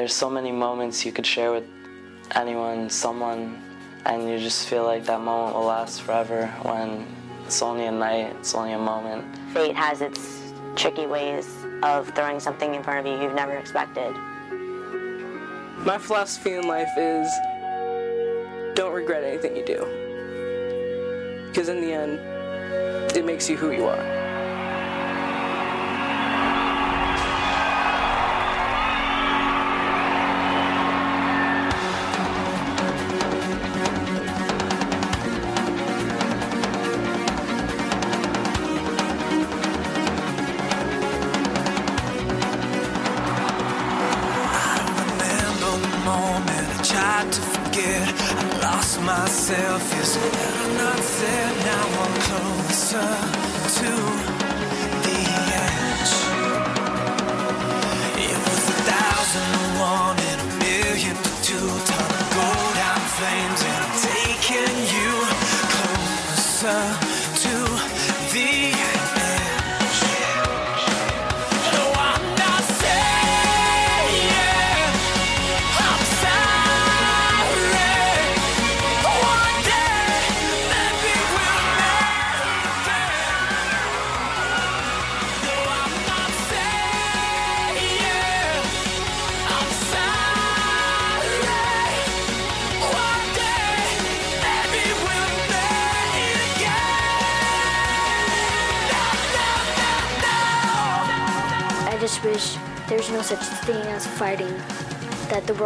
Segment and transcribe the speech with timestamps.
[0.00, 1.64] there's so many moments you could share with
[2.34, 3.62] anyone, someone,
[4.06, 7.06] and you just feel like that moment will last forever when
[7.44, 9.22] it's only a night, it's only a moment.
[9.52, 14.14] Fate has its tricky ways of throwing something in front of you you've never expected.
[15.84, 17.30] My philosophy in life is
[18.74, 19.80] don't regret anything you do.
[21.48, 24.19] Because in the end, it makes you who you are.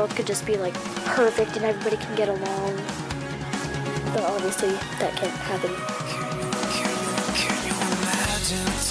[0.05, 0.74] World could just be like
[1.16, 2.77] perfect and everybody can get along.
[4.12, 5.70] But obviously that can't happen.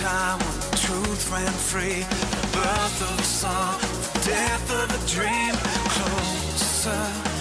[0.01, 2.01] time when truth ran free?
[2.01, 3.79] The birth of a song,
[4.13, 5.53] the death of a dream.
[5.95, 7.32] Closer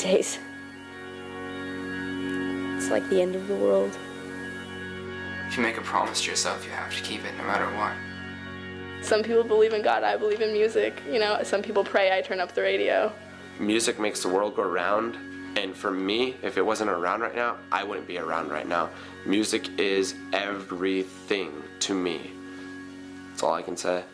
[0.00, 0.38] crazy these days.
[2.76, 3.96] It's like the end of the world.
[5.48, 7.92] If you make a promise to yourself, you have to keep it no matter what.
[9.04, 11.00] Some people believe in God, I believe in music.
[11.10, 13.12] You know, some people pray, I turn up the radio.
[13.60, 15.16] Music makes the world go round.
[15.56, 18.90] And for me, if it wasn't around right now, I wouldn't be around right now.
[19.24, 22.32] Music is everything to me.
[23.30, 24.04] That's all I can say.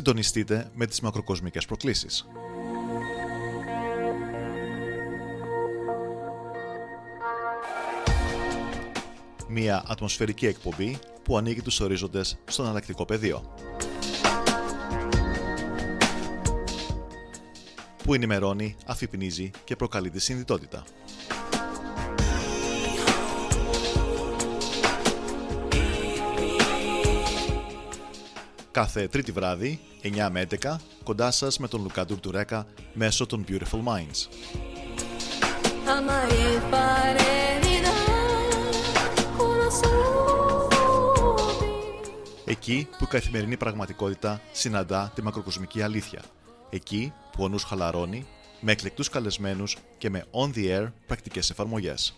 [0.00, 2.26] Συντονιστείτε με τις μακροκοσμικές προκλήσεις.
[9.48, 13.54] Μία ατμοσφαιρική εκπομπή που ανοίγει τους ορίζοντες στον αλλακτικό πεδίο.
[18.04, 20.84] Που ενημερώνει, αφυπνίζει και προκαλεί τη συνειδητότητα.
[28.70, 33.82] κάθε τρίτη βράδυ, 9 με 11, κοντά σας με τον Λουκά Τουρτουρέκα μέσω των Beautiful
[33.84, 34.28] Minds.
[42.44, 46.22] Εκεί που η καθημερινή πραγματικότητα συναντά τη μακροκοσμική αλήθεια.
[46.70, 48.26] Εκεί που ο νους χαλαρώνει,
[48.60, 52.14] με εκλεκτούς καλεσμένους και με on-the-air πρακτικές εφαρμογές.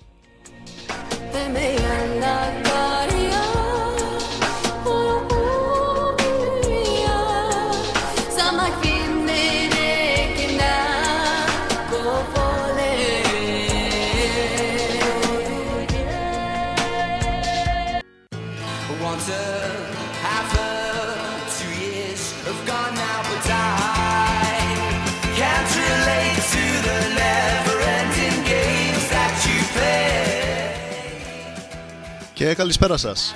[32.43, 33.35] Και καλησπέρα σας.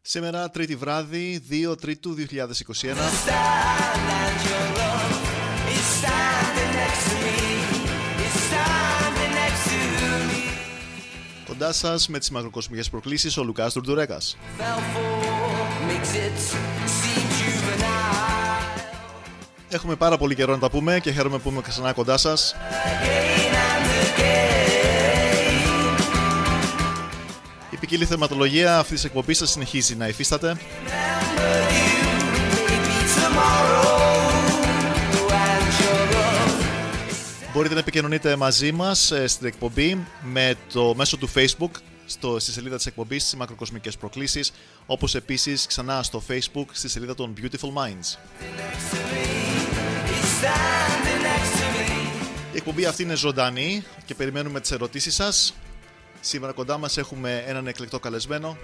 [0.00, 3.10] Σήμερα τρίτη βράδυ, 2 Τρίτου 2021.
[11.46, 14.36] Κοντά σας με τις μακροκοσμικές προκλήσεις ο Λουκάς Τουρτουρέκας.
[19.68, 22.54] Έχουμε πάρα πολύ καιρό να τα πούμε και χαίρομαι που είμαι ξανά κοντά σας.
[27.90, 30.56] Ποικίλη θεματολογία αυτής της εκπομπής θα συνεχίζει να υφίσταται.
[37.52, 41.70] Μπορείτε να επικοινωνείτε μαζί μας ε, στην εκπομπή με το μέσο του Facebook
[42.06, 44.52] στο, στη σελίδα της εκπομπής στις μακροκοσμικές προκλήσεις
[44.86, 48.18] όπως επίσης ξανά στο Facebook στη σελίδα των Beautiful Minds.
[52.52, 55.54] Η εκπομπή αυτή είναι ζωντανή και περιμένουμε τις ερωτήσεις σας
[56.20, 58.56] Σήμερα κοντά μας έχουμε έναν εκλεκτό καλεσμένο.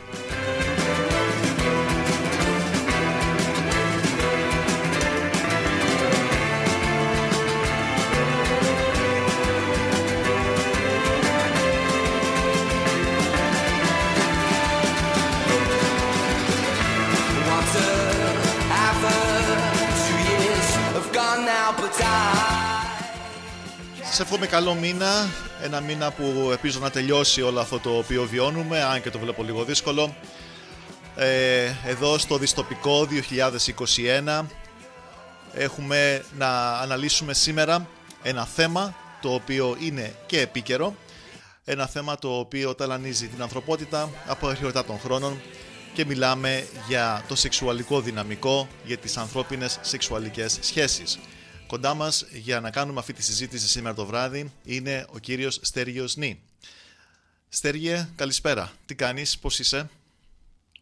[24.17, 25.29] Σε εύχομαι καλό μήνα,
[25.63, 29.43] ένα μήνα που ελπίζω να τελειώσει όλο αυτό το οποίο βιώνουμε, αν και το βλέπω
[29.43, 30.17] λίγο δύσκολο.
[31.17, 33.09] Ε, εδώ στο διστοπικό
[34.27, 34.45] 2021
[35.53, 37.89] έχουμε να αναλύσουμε σήμερα
[38.23, 40.95] ένα θέμα το οποίο είναι και επίκαιρο,
[41.65, 45.41] ένα θέμα το οποίο ταλανίζει την ανθρωπότητα από αρχαιότητα των χρόνων
[45.95, 51.19] και μιλάμε για το σεξουαλικό δυναμικό, για τις ανθρώπινες σεξουαλικές σχέσεις.
[51.67, 56.17] Κοντά μας για να κάνουμε αυτή τη συζήτηση σήμερα το βράδυ είναι ο κύριος Στέργιος
[56.17, 56.41] Νί.
[57.49, 58.73] Στέργιε, καλησπέρα.
[58.87, 59.91] Τι κάνεις, πώς είσαι;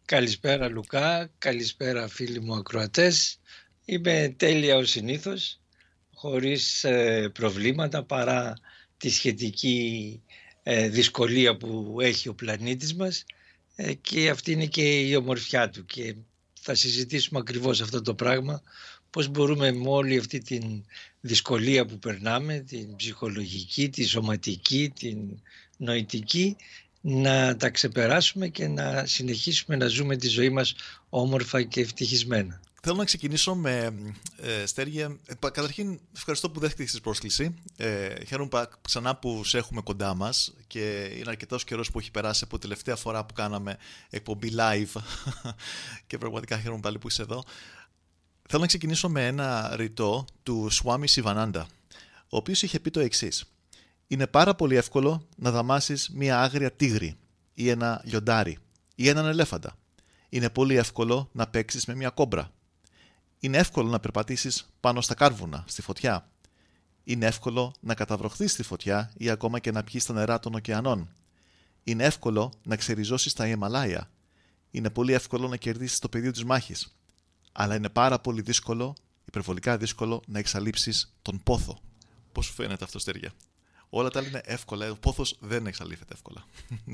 [0.04, 3.38] Καλησπέρα Λουκά, καλησπέρα φίλοι μου ακροατές.
[3.84, 5.60] Είμαι τέλεια ως συνήθως,
[6.14, 8.54] χωρίς ε, προβλήματα παρά
[8.96, 10.22] τη σχετική
[10.62, 13.24] ε, δυσκολία που έχει ο πλανήτης μας
[13.74, 16.14] ε, και αυτή είναι και η ομορφιά του και
[16.60, 18.62] θα συζητήσουμε ακριβώς αυτό το πράγμα
[19.14, 20.84] πώς μπορούμε με όλη αυτή την
[21.20, 25.18] δυσκολία που περνάμε, την ψυχολογική, τη σωματική, την
[25.76, 26.56] νοητική,
[27.00, 30.74] να τα ξεπεράσουμε και να συνεχίσουμε να ζούμε τη ζωή μας
[31.08, 32.60] όμορφα και ευτυχισμένα.
[32.82, 33.94] Θέλω να ξεκινήσω με
[34.36, 35.18] ε, Στέργια.
[35.26, 37.54] Ε, καταρχήν, ευχαριστώ που δέχτηκες την πρόσκληση.
[37.76, 42.44] Ε, χαίρομαι ξανά που σε έχουμε κοντά μας και είναι αρκετός καιρός που έχει περάσει
[42.44, 43.76] από τελευταία φορά που κάναμε
[44.10, 45.00] εκπομπή live.
[46.06, 47.44] και πραγματικά χαίρομαι πάλι που είσαι εδώ.
[48.48, 51.62] Θέλω να ξεκινήσω με ένα ρητό του Swami Sivananda,
[52.28, 53.44] ο οποίος είχε πει το εξής.
[54.06, 57.16] Είναι πάρα πολύ εύκολο να δαμάσεις μία άγρια τίγρη
[57.54, 58.58] ή ένα λιοντάρι
[58.94, 59.76] ή έναν ελέφαντα.
[60.28, 62.52] Είναι πολύ εύκολο να παίξεις με μία κόμπρα
[63.44, 66.28] είναι εύκολο να περπατήσεις πάνω στα κάρβουνα, στη φωτιά.
[67.04, 71.08] Είναι εύκολο να καταβροχθείς στη φωτιά ή ακόμα και να πιείς τα νερά των ωκεανών.
[71.84, 74.10] Είναι εύκολο να ξεριζώσεις τα Ιμαλάια.
[74.70, 76.96] Είναι πολύ εύκολο να κερδίσεις το πεδίο της μάχης.
[77.56, 81.80] Αλλά είναι πάρα πολύ δύσκολο, υπερβολικά δύσκολο, να εξαλείψεις τον πόθο.
[82.32, 83.32] Πώς σου φαίνεται αυτό, Στέρια;
[83.96, 84.90] Όλα τα άλλα είναι εύκολα.
[84.90, 86.46] Ο πόθος δεν εξαλείφεται εύκολα.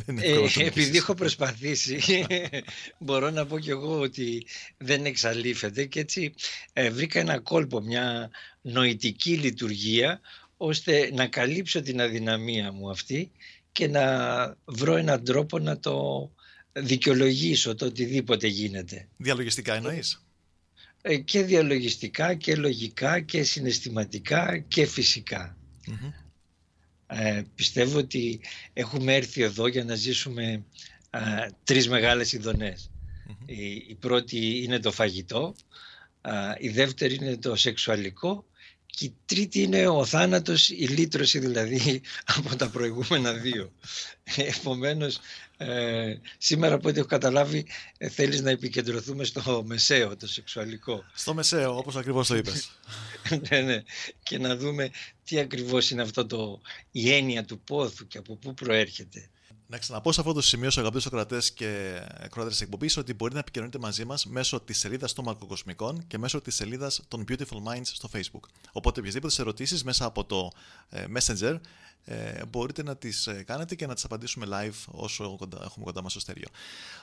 [0.56, 2.26] ε, επειδή έχω προσπαθήσει,
[2.98, 6.34] μπορώ να πω κι εγώ ότι δεν εξαλείφεται και έτσι
[6.72, 10.20] ε, βρήκα ένα κόλπο, μια νοητική λειτουργία
[10.56, 13.30] ώστε να καλύψω την αδυναμία μου αυτή
[13.72, 16.30] και να βρω έναν τρόπο να το
[16.72, 19.08] δικαιολογήσω το οτιδήποτε γίνεται.
[19.16, 20.24] Διαλογιστικά εννοείς;
[21.02, 25.56] Ε, και διαλογιστικά και λογικά και συναισθηματικά και φυσικα
[27.06, 28.40] ε, πιστεύω ότι
[28.72, 30.64] έχουμε έρθει εδώ για να ζήσουμε
[31.10, 31.20] α,
[31.64, 32.32] τρεις μεγάλες
[33.46, 35.54] Η, η, πρώτη είναι το φαγητό,
[36.58, 38.44] η δεύτερη είναι το σεξουαλικό
[38.90, 42.00] και η τρίτη είναι ο θάνατος, η λύτρωση δηλαδή
[42.36, 43.72] από τα προηγούμενα δύο.
[44.36, 45.18] Επομένως,
[45.56, 47.66] ε, σήμερα από ό,τι έχω καταλάβει
[47.98, 51.04] ε, θέλεις να επικεντρωθούμε στο μεσαίο, το σεξουαλικό.
[51.14, 52.70] Στο μεσαίο, όπως ακριβώς το είπες.
[53.50, 53.82] ναι, ναι.
[54.22, 54.90] Και να δούμε
[55.24, 59.28] τι ακριβώς είναι αυτό το, η έννοια του πόθου και από πού προέρχεται.
[59.70, 63.34] Να ξαναπώ σε αυτό το σημείο, στου αγαπητού ακροατέ και ακροατές της εκπομπής, ότι μπορείτε
[63.34, 67.56] να επικοινωνείτε μαζί μας μέσω της σελίδας των Μαρκοκοσμικών και μέσω της σελίδας των Beautiful
[67.68, 68.48] Minds στο Facebook.
[68.72, 70.50] Οπότε, οποιασδήποτε ερωτήσεις μέσα από το
[70.88, 71.58] ε, Messenger
[72.04, 76.10] ε, μπορείτε να τις ε, κάνετε και να τις απαντήσουμε live όσο έχουμε κοντά μας
[76.10, 76.48] στο στέριο.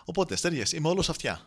[0.05, 1.41] Οπότε, στέριες, είμαι όλος αυτιά.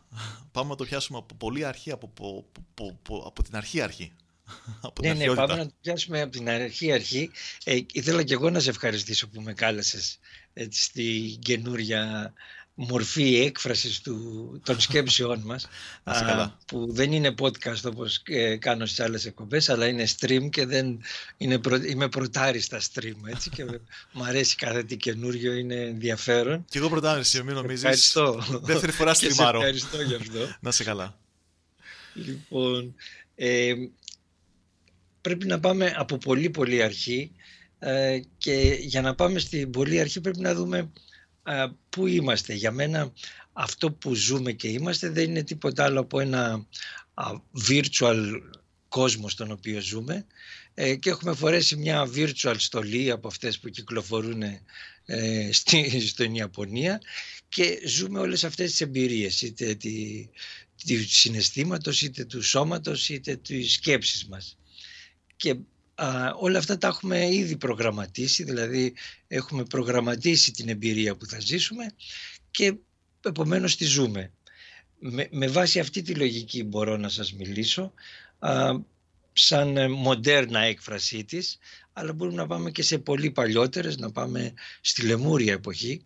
[0.52, 4.12] Πάμε να το πιάσουμε από πολύ αρχή, από, από, από, από την αρχή αρχή.
[4.80, 7.30] Από ναι, ναι, πάμε να το πιάσουμε από την αρχή αρχή.
[7.64, 10.18] Ε, ήθελα και εγώ να σε ευχαριστήσω που με κάλεσες
[10.52, 12.32] έτσι, στη καινούρια
[12.74, 15.68] μορφή έκφρασης του, των σκέψεών μας
[16.02, 20.66] α, που δεν είναι podcast όπως ε, κάνω στις άλλες εκπομπές αλλά είναι stream και
[20.66, 21.00] δεν
[21.36, 23.64] είναι προ, είμαι πρωτάρι στα stream έτσι και
[24.12, 26.64] μου αρέσει κάθε τι καινούριο είναι ενδιαφέρον.
[26.68, 27.82] Και εγώ πρωτάρι μην νομίζεις.
[27.82, 28.44] Ευχαριστώ.
[28.62, 30.56] Δεύτερη φορά στριμάρω ευχαριστώ γι' αυτό.
[30.60, 31.18] Να σε καλά.
[32.14, 32.94] Λοιπόν
[33.42, 33.74] ε,
[35.20, 37.32] πρέπει να πάμε από πολύ πολύ αρχή
[37.82, 40.92] ε, και για να πάμε στην πολύ αρχή πρέπει να δούμε
[41.44, 42.54] ε, πού είμαστε.
[42.54, 43.12] Για μένα
[43.52, 46.66] αυτό που ζούμε και είμαστε δεν είναι τίποτα άλλο από ένα
[47.68, 48.24] virtual
[48.88, 50.26] κόσμο στον οποίο ζούμε
[50.74, 54.42] ε, και έχουμε φορέσει μια virtual στολή από αυτές που κυκλοφορούν
[55.50, 57.00] στη, στην Ιαπωνία
[57.48, 60.26] και ζούμε όλες αυτές τις εμπειρίες είτε τη,
[60.86, 64.56] του συναισθήματος είτε του σώματος είτε της σκέψης μας
[65.40, 65.56] και
[66.38, 68.94] όλα αυτά τα έχουμε ήδη προγραμματίσει, δηλαδή
[69.28, 71.86] έχουμε προγραμματίσει την εμπειρία που θα ζήσουμε
[72.50, 72.74] και
[73.24, 74.32] επομένως τη ζούμε.
[74.98, 77.92] Με, με βάση αυτή τη λογική μπορώ να σας μιλήσω
[78.38, 78.70] α,
[79.32, 81.58] σαν μοντέρνα έκφρασή της,
[81.92, 86.04] αλλά μπορούμε να πάμε και σε πολύ παλιότερες, να πάμε στη Λεμούρια εποχή,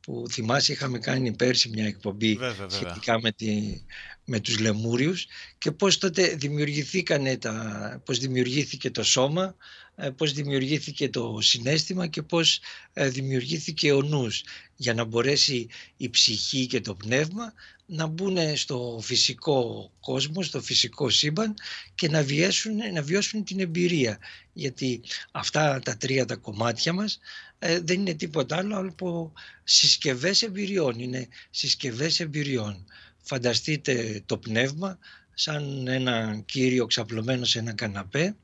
[0.00, 3.80] που θυμάσαι είχαμε κάνει πέρσι μια εκπομπή σχετικά με, τη,
[4.24, 5.26] με τους λεμούριους
[5.58, 9.56] και πώς τότε δημιουργηθήκανε τα, πώς δημιουργήθηκε το σώμα,
[9.96, 12.60] ε, πώς δημιουργήθηκε το συνέστημα και πώς
[12.92, 14.42] ε, δημιουργήθηκε ο νους
[14.76, 17.52] για να μπορέσει η ψυχή και το πνεύμα
[17.86, 21.54] να μπουν στο φυσικό κόσμο, στο φυσικό σύμπαν
[21.94, 24.18] και να βιώσουν, να βιώσουν την εμπειρία.
[24.52, 25.00] Γιατί
[25.30, 27.18] αυτά τα τρία τα κομμάτια μας
[27.58, 29.32] ε, δεν είναι τίποτα άλλο από
[29.64, 30.98] συσκευές εμπειριών.
[30.98, 32.86] Είναι συσκευές εμπειριών.
[33.26, 34.98] Φανταστείτε το πνεύμα
[35.34, 38.36] σαν ένα κύριο ξαπλωμένο σε ένα καναπέ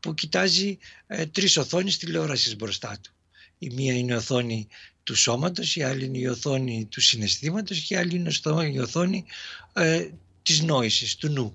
[0.00, 3.12] που κοιτάζει ε, τρεις οθόνες τηλεόρασης μπροστά του.
[3.58, 4.68] Η μία είναι η οθόνη
[5.02, 8.30] του σώματος, η άλλη είναι η οθόνη του συναισθήματος και η άλλη είναι
[8.72, 9.24] η οθόνη
[9.72, 10.08] ε,
[10.42, 11.54] της νόησης, του νου.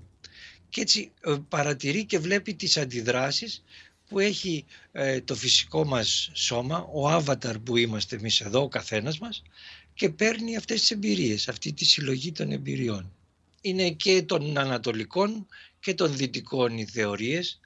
[0.69, 3.63] Και έτσι ε, παρατηρεί και βλέπει τις αντιδράσεις
[4.07, 9.19] που έχει ε, το φυσικό μας σώμα, ο άβαταρ που είμαστε εμείς εδώ, ο καθένας
[9.19, 9.43] μας
[9.93, 13.11] και παίρνει αυτές τις εμπειρίες, αυτή τη συλλογή των εμπειριών.
[13.61, 15.45] Είναι και των ανατολικών
[15.79, 17.59] και των δυτικών οι θεωρίες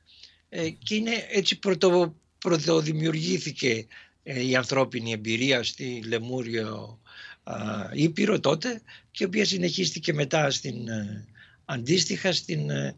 [0.49, 3.87] ε, και είναι έτσι πρωτο, πρωτοδημιουργήθηκε
[4.23, 6.99] ε, η ανθρώπινη εμπειρία στη Λεμούριο
[7.93, 8.81] Ήπειρο τότε
[9.11, 10.75] και η οποία συνεχίστηκε μετά στην
[11.69, 12.95] Αντίστοιχα στην, ε,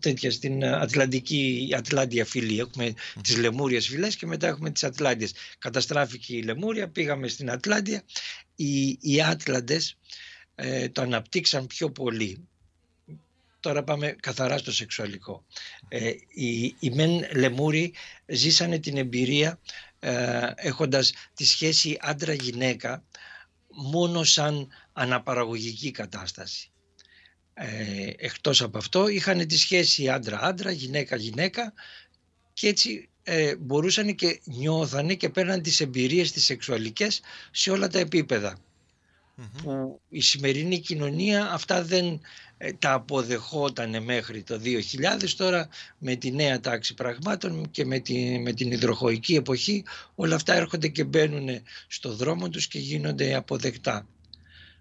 [0.00, 2.58] τέτοια, στην Ατλαντική, Ατλάντια φυλή.
[2.58, 3.20] Έχουμε μμ.
[3.22, 5.32] τις Λεμούριες φυλές και μετά έχουμε τις Ατλάντιες.
[5.58, 8.02] Καταστράφηκε η Λεμούρια, πήγαμε στην Ατλάντια.
[8.54, 9.96] Οι, οι Άτλαντες
[10.54, 12.48] ε, το αναπτύξαν πιο πολύ.
[13.60, 15.44] Τώρα πάμε καθαρά στο σεξουαλικό.
[15.88, 17.94] Ε, οι, οι μεν Λεμούροι
[18.26, 19.60] ζήσανε την εμπειρία
[19.98, 23.04] ε, έχοντας τη σχέση άντρα-γυναίκα
[23.68, 26.70] μόνο σαν αναπαραγωγική κατάσταση.
[27.60, 31.72] Ε, εκτός από αυτό είχαν τη σχέση άντρα-άντρα, γυναίκα-γυναίκα
[32.52, 37.98] και έτσι ε, μπορούσαν και νιώθανε και παίρναν τις εμπειρίες τις σεξουαλικές σε όλα τα
[37.98, 38.58] επίπεδα.
[39.62, 42.20] Που η σημερινή κοινωνία αυτά δεν
[42.56, 48.38] ε, τα αποδεχόταν μέχρι το 2000 τώρα με τη νέα τάξη πραγμάτων και με, τη,
[48.38, 49.84] με την υδροχοϊκή εποχή
[50.14, 51.48] όλα αυτά έρχονται και μπαίνουν
[51.86, 54.06] στο δρόμο τους και γίνονται αποδεκτά.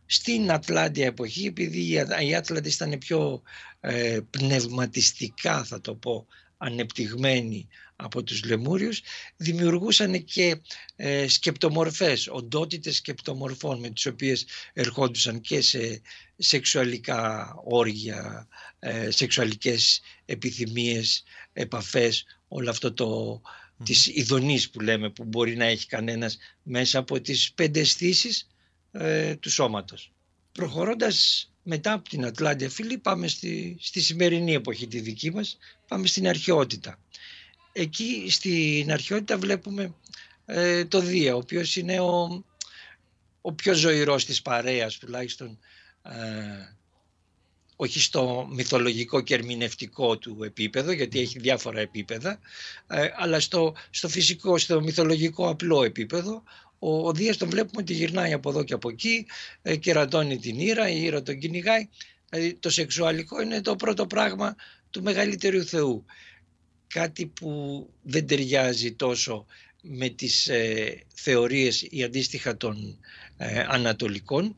[0.09, 3.41] Στην Ατλάντια εποχή επειδή οι Άτλαντες ήταν πιο
[3.79, 9.01] ε, πνευματιστικά θα το πω ανεπτυγμένοι από τους Λεμούριους
[9.37, 10.61] δημιουργούσαν και
[10.95, 16.01] ε, σκεπτομορφές, οντότητες σκεπτομορφών με τις οποίες ερχόντουσαν και σε
[16.37, 18.47] σεξουαλικά όργια,
[18.79, 21.23] ε, σεξουαλικές επιθυμίες,
[21.53, 23.83] επαφές, όλο αυτό το mm.
[23.85, 28.47] της ειδονής που λέμε που μπορεί να έχει κανένας μέσα από τις πέντε αισθήσεις
[28.91, 30.11] ε, του σώματος.
[30.51, 36.07] Προχωρώντας μετά από την Ατλάντια φίλη πάμε στη, στη σημερινή εποχή τη δική μας, πάμε
[36.07, 36.99] στην αρχαιότητα.
[37.71, 39.93] Εκεί στην αρχαιότητα βλέπουμε
[40.45, 42.43] ε, το Δία, ο οποίος είναι ο,
[43.41, 45.59] ο πιο ζωηρός της παρέας τουλάχιστον
[46.01, 46.75] ε,
[47.79, 52.39] όχι στο μυθολογικό και ερμηνευτικό του επίπεδο, γιατί έχει διάφορα επίπεδα,
[52.87, 56.43] ε, αλλά στο, στο φυσικό, στο μυθολογικό απλό επίπεδο,
[56.79, 59.25] ο, ο Δίας τον βλέπουμε ότι γυρνάει από εδώ και από εκεί,
[59.61, 61.87] ε, κερατώνει την ήρα, η ήρα τον κυνηγάει.
[62.29, 64.55] Δηλαδή το σεξουαλικό είναι το πρώτο πράγμα
[64.89, 66.05] του μεγαλύτερου Θεού.
[66.87, 69.45] Κάτι που δεν ταιριάζει τόσο
[69.81, 72.99] με τις ε, θεωρίες ή αντίστοιχα των
[73.37, 74.55] ε, ανατολικών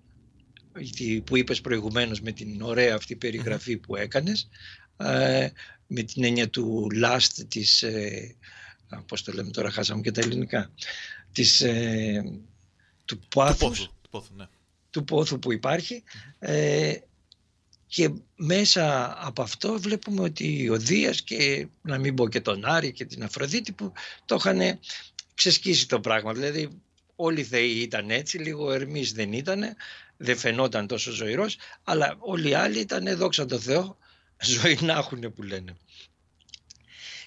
[1.24, 4.50] που είπες προηγουμένως με την ωραία αυτή περιγραφή που έκανες
[4.98, 5.50] ε,
[5.88, 8.36] με την έννοια του last της ε,
[9.08, 10.72] πώς το λέμε τώρα χάσαμε και τα ελληνικά
[11.32, 12.24] της, ε,
[13.06, 14.46] του πάθους, του πόθου, ναι.
[14.90, 16.04] του πόθου που υπάρχει
[16.40, 16.94] ε,
[17.88, 22.92] και μέσα από αυτό βλέπουμε ότι ο Δίας και να μην πω και τον Άρη
[22.92, 23.94] και την Αφροδίτη που
[24.26, 24.80] το είχαν
[25.34, 26.34] ξεσκίσει το πράγμα.
[26.34, 26.70] Δηλαδή
[27.16, 29.76] όλοι οι θεοί ήταν έτσι, λίγο Ερμής δεν ήταν,
[30.18, 33.98] δεν φαινόταν τόσο ζωηρός, αλλά όλοι οι άλλοι ήταν δόξα τω Θεώ,
[34.56, 35.76] ζωή να έχουν που λένε.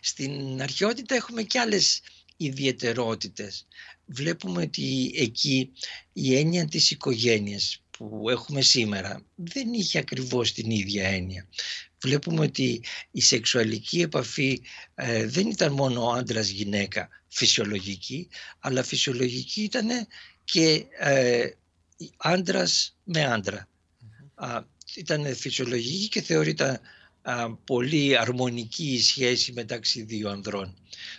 [0.00, 2.00] Στην αρχαιότητα έχουμε και άλλες
[2.36, 3.66] ιδιαιτερότητες.
[4.12, 5.72] Βλέπουμε ότι εκεί
[6.12, 11.48] η έννοια της οικογένειας που έχουμε σήμερα δεν είχε ακριβώς την ίδια έννοια.
[12.02, 14.60] Βλέπουμε ότι η σεξουαλική επαφή
[14.94, 18.28] ε, δεν ήταν μόνο άντρας γυναίκα φυσιολογική,
[18.60, 19.88] αλλά φυσιολογική ήταν
[20.44, 21.50] και ε,
[22.16, 23.68] άντρας με άντρα.
[24.96, 26.80] ήταν φυσιολογική και θεωρείται
[27.64, 30.76] πολύ αρμονική η σχέση μεταξύ δύο ανδρών.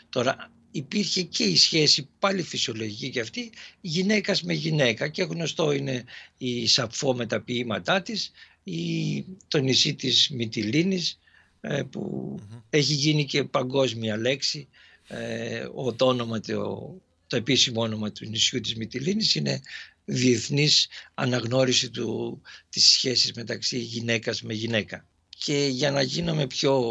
[0.10, 5.08] Τώρα υπήρχε και η σχέση πάλι φυσιολογική και αυτή γυναίκας με γυναίκα.
[5.08, 6.04] Και γνωστό είναι
[6.38, 8.32] η Σαπφό με τα ποίηματά της
[8.64, 11.20] ή το νησί της Μυτιλίνης
[11.62, 12.36] ε, που
[12.70, 14.68] έχει γίνει και παγκόσμια λέξη.
[15.08, 16.94] Ε, ο, το, όνομα, το,
[17.28, 19.62] το επίσημο όνομα του νησιού της Μυτιλίνης είναι
[20.06, 25.08] διεθνής αναγνώριση του, της σχέσης μεταξύ γυναίκας με γυναίκα.
[25.38, 26.84] Και για να γίνομαι πιο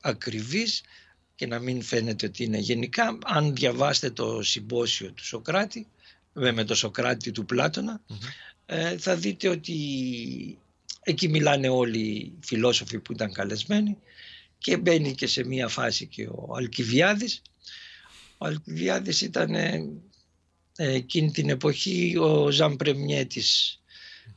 [0.00, 0.80] ακριβής
[1.42, 3.18] και να μην φαίνεται ότι είναι γενικά.
[3.24, 5.86] Αν διαβάσετε το συμπόσιο του Σοκράτη,
[6.32, 8.00] με το Σοκράτη του πλατωνα
[8.66, 9.74] ε, θα δείτε ότι
[11.02, 13.96] εκεί μιλάνε όλοι οι φιλόσοφοι που ήταν καλεσμένοι
[14.58, 17.42] και μπαίνει και σε μία φάση και ο Αλκιβιάδης.
[18.38, 19.82] Ο Αλκιβιάδης ήταν ε,
[20.76, 23.80] εκείνη την εποχή ο Ζαμπρεμιέ της,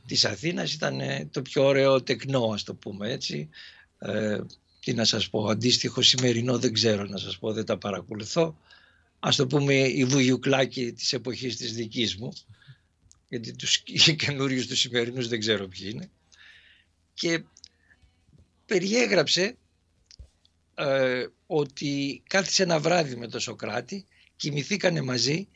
[0.06, 3.48] της Αθήνας, ήταν το πιο ωραίο τεκνό ας το πούμε έτσι.
[4.86, 8.58] Ε, τι να σας πω, αντίστοιχο σημερινό δεν ξέρω να σας πω, δεν τα παρακολουθώ.
[9.20, 12.32] Ας το πούμε η βουγιουκλάκη της εποχής της δικής μου,
[13.28, 13.82] γιατί τους
[14.22, 16.10] καινούριους τους σημερινούς δεν ξέρω ποιοι είναι.
[17.14, 17.42] Και
[18.66, 19.56] περιέγραψε
[20.74, 24.04] ε, ότι κάθισε ένα βράδυ με τον Σοκράτη,
[24.36, 25.48] κοιμηθήκανε μαζί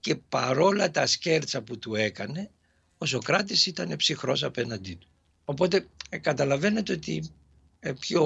[0.00, 2.50] και παρόλα τα σκέρτσα που του έκανε,
[2.98, 5.08] ο Σοκράτης ήταν ψυχρός απέναντί του.
[5.44, 7.39] Οπότε ε, καταλαβαίνετε ότι ε,
[7.98, 8.24] πιο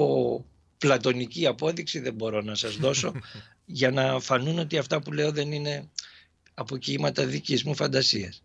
[0.77, 3.13] πλατωνική απόδειξη δεν μπορώ να σας δώσω
[3.65, 5.89] για να φανούν ότι αυτά που λέω δεν είναι
[6.53, 8.43] αποκοίηματα δικής μου φαντασίας.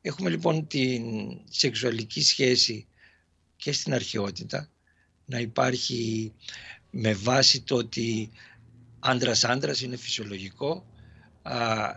[0.00, 1.04] Έχουμε λοιπόν την
[1.50, 2.86] σεξουαλική σχέση
[3.56, 4.68] και στην αρχαιότητα
[5.24, 6.32] να υπάρχει
[6.90, 8.30] με βάση το ότι
[8.98, 10.86] άντρας άντρας είναι φυσιολογικό,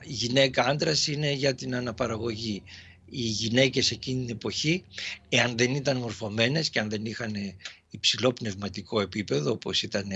[0.03, 2.63] η γυναίκα άντρας είναι για την αναπαραγωγή.
[3.13, 4.83] Οι γυναίκες εκείνη την εποχή,
[5.29, 7.35] εάν δεν ήταν μορφωμένες και αν δεν είχαν
[7.91, 10.07] υψηλό πνευματικό επίπεδο όπως ήταν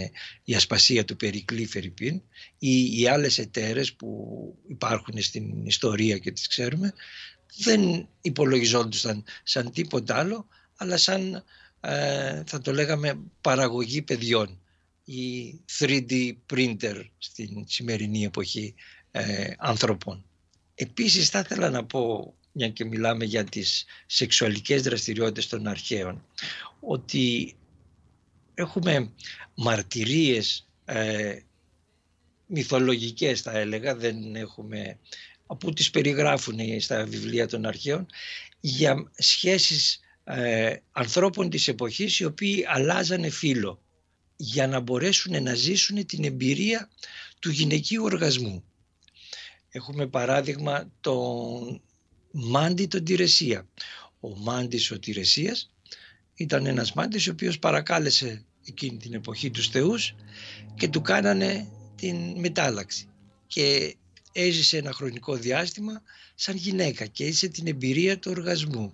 [0.43, 2.21] η ασπασία του Περικλή Φερρυπίν
[2.57, 4.09] ή οι άλλες εταίρες που
[4.67, 6.93] υπάρχουν στην ιστορία και τις ξέρουμε
[7.57, 11.43] δεν υπολογιζόντουσαν σαν τίποτα άλλο αλλά σαν
[11.81, 14.59] ε, θα το λέγαμε παραγωγή παιδιών
[15.05, 18.75] ή 3D printer στην σημερινή εποχή
[19.11, 20.25] ε, ανθρώπων.
[20.75, 26.25] Επίσης θα ήθελα να πω, μια και μιλάμε για τις σεξουαλικές δραστηριότητες των αρχαίων,
[26.79, 27.55] ότι
[28.55, 29.11] έχουμε
[29.55, 31.39] μαρτυρίες ε,
[32.47, 34.99] μυθολογικές θα έλεγα, δεν έχουμε,
[35.45, 38.05] από τις περιγράφουν στα βιβλία των αρχαίων,
[38.59, 43.77] για σχέσεις ε, ανθρώπων της εποχής οι οποίοι αλλάζανε φύlo
[44.35, 46.89] για να μπορέσουν να ζήσουν την εμπειρία
[47.39, 48.63] του γυναικείου οργασμού.
[49.69, 51.81] Έχουμε παράδειγμα τον
[52.31, 53.67] Μάντι τον Τηρεσία.
[54.19, 55.74] Ο Μάντης ο Τηρεσίας
[56.35, 60.15] ήταν ένας μάντης ο οποίος παρακάλεσε εκείνη την εποχή τους θεούς
[60.75, 63.07] και του κάνανε την μετάλλαξη.
[63.47, 63.95] Και
[64.31, 66.01] έζησε ένα χρονικό διάστημα
[66.35, 68.93] σαν γυναίκα και έζησε την εμπειρία του οργασμού.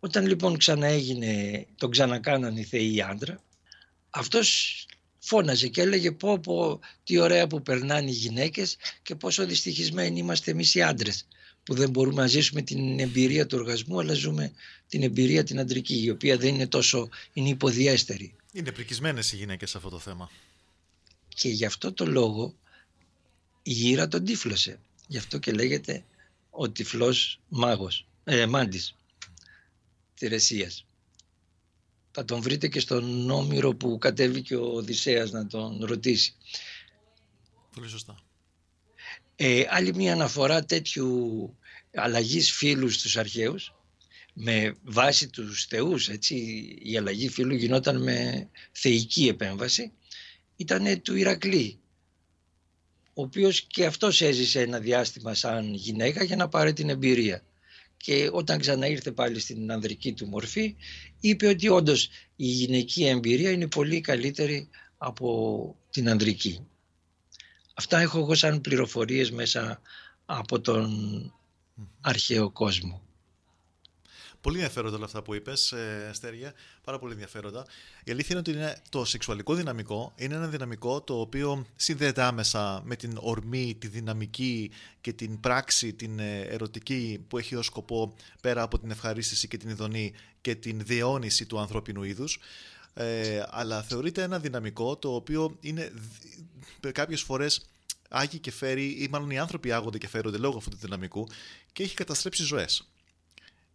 [0.00, 3.42] Όταν λοιπόν ξαναέγινε, τον ξανακάνανε οι θεοί άντρα,
[4.10, 4.86] αυτός
[5.18, 10.50] φώναζε και έλεγε πω πω τι ωραία που περνάνε οι γυναίκες και πόσο δυστυχισμένοι είμαστε
[10.50, 11.26] εμείς οι άντρες
[11.62, 14.52] που δεν μπορούμε να ζήσουμε την εμπειρία του οργασμού αλλά ζούμε
[14.88, 18.34] την εμπειρία την αντρική η οποία δεν είναι τόσο, είναι υποδιέστερη.
[18.52, 20.30] Είναι πρικισμένες οι γυναίκες σε αυτό το θέμα.
[21.28, 22.54] Και γι' αυτό το λόγο
[23.62, 24.78] η γύρα τον τύφλωσε.
[25.06, 26.04] Γι' αυτό και λέγεται
[26.50, 28.94] ο τυφλός μάγος, ε, μάντης,
[30.14, 30.84] Τερεσίας.
[32.10, 36.34] Θα τον βρείτε και στον Όμηρο που κατέβηκε ο Οδυσσέας να τον ρωτήσει.
[37.74, 38.29] Πολύ σωστά.
[39.42, 41.56] Ε, άλλη μια αναφορά τέτοιου
[41.94, 43.74] αλλαγής φίλου στους αρχαίους
[44.32, 46.34] με βάση τους θεούς, έτσι,
[46.82, 49.92] η αλλαγή φίλου γινόταν με θεϊκή επέμβαση,
[50.56, 51.78] ήταν του Ηρακλή,
[53.14, 57.42] ο οποίος και αυτός έζησε ένα διάστημα σαν γυναίκα για να πάρει την εμπειρία.
[57.96, 60.76] Και όταν ξαναήρθε πάλι στην ανδρική του μορφή,
[61.20, 66.64] είπε ότι όντως η γυναική εμπειρία είναι πολύ καλύτερη από την ανδρική.
[67.80, 69.80] Αυτά έχω εγώ σαν πληροφορίες μέσα
[70.26, 70.90] από τον
[72.00, 73.02] αρχαίο κόσμο.
[74.40, 75.74] Πολύ ενδιαφέροντα όλα αυτά που είπες,
[76.10, 76.52] Αστέρια.
[76.84, 77.66] Πάρα πολύ ενδιαφέροντα.
[78.04, 82.82] Η αλήθεια είναι ότι είναι το σεξουαλικό δυναμικό είναι ένα δυναμικό το οποίο συνδέεται άμεσα
[82.84, 88.14] με την ορμή, τη δυναμική και την πράξη, την ε, ερωτική που έχει ως σκοπό
[88.40, 92.38] πέρα από την ευχαρίστηση και την ειδονή και την διαιώνιση του ανθρώπινου είδους.
[92.94, 95.92] Ε, αλλά θεωρείται ένα δυναμικό το οποίο είναι
[96.92, 97.60] κάποιες φορές
[98.08, 101.28] άγει και φέρει, ή μάλλον οι άνθρωποι άγονται και φέρονται λόγω αυτού του δυναμικού
[101.72, 102.90] και έχει καταστρέψει ζωές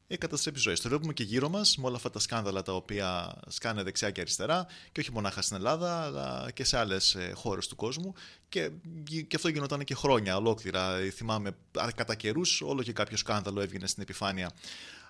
[0.08, 0.76] έχει καταστρέψει ζωή.
[0.76, 4.22] Το βλέπουμε και γύρω μας με όλα αυτά τα σκάνδαλα τα οποία σκάνε δεξιά και
[4.22, 8.14] αριστερά και όχι μονάχα στην Ελλάδα, αλλά και σε άλλες χώρες του κόσμου.
[8.50, 8.70] Και,
[9.28, 10.98] και αυτό γινόταν και χρόνια ολόκληρα.
[11.14, 11.56] Θυμάμαι
[11.96, 14.52] κατά καιρούς όλο και κάποιο σκάνδαλο έβγαινε στην επιφάνεια.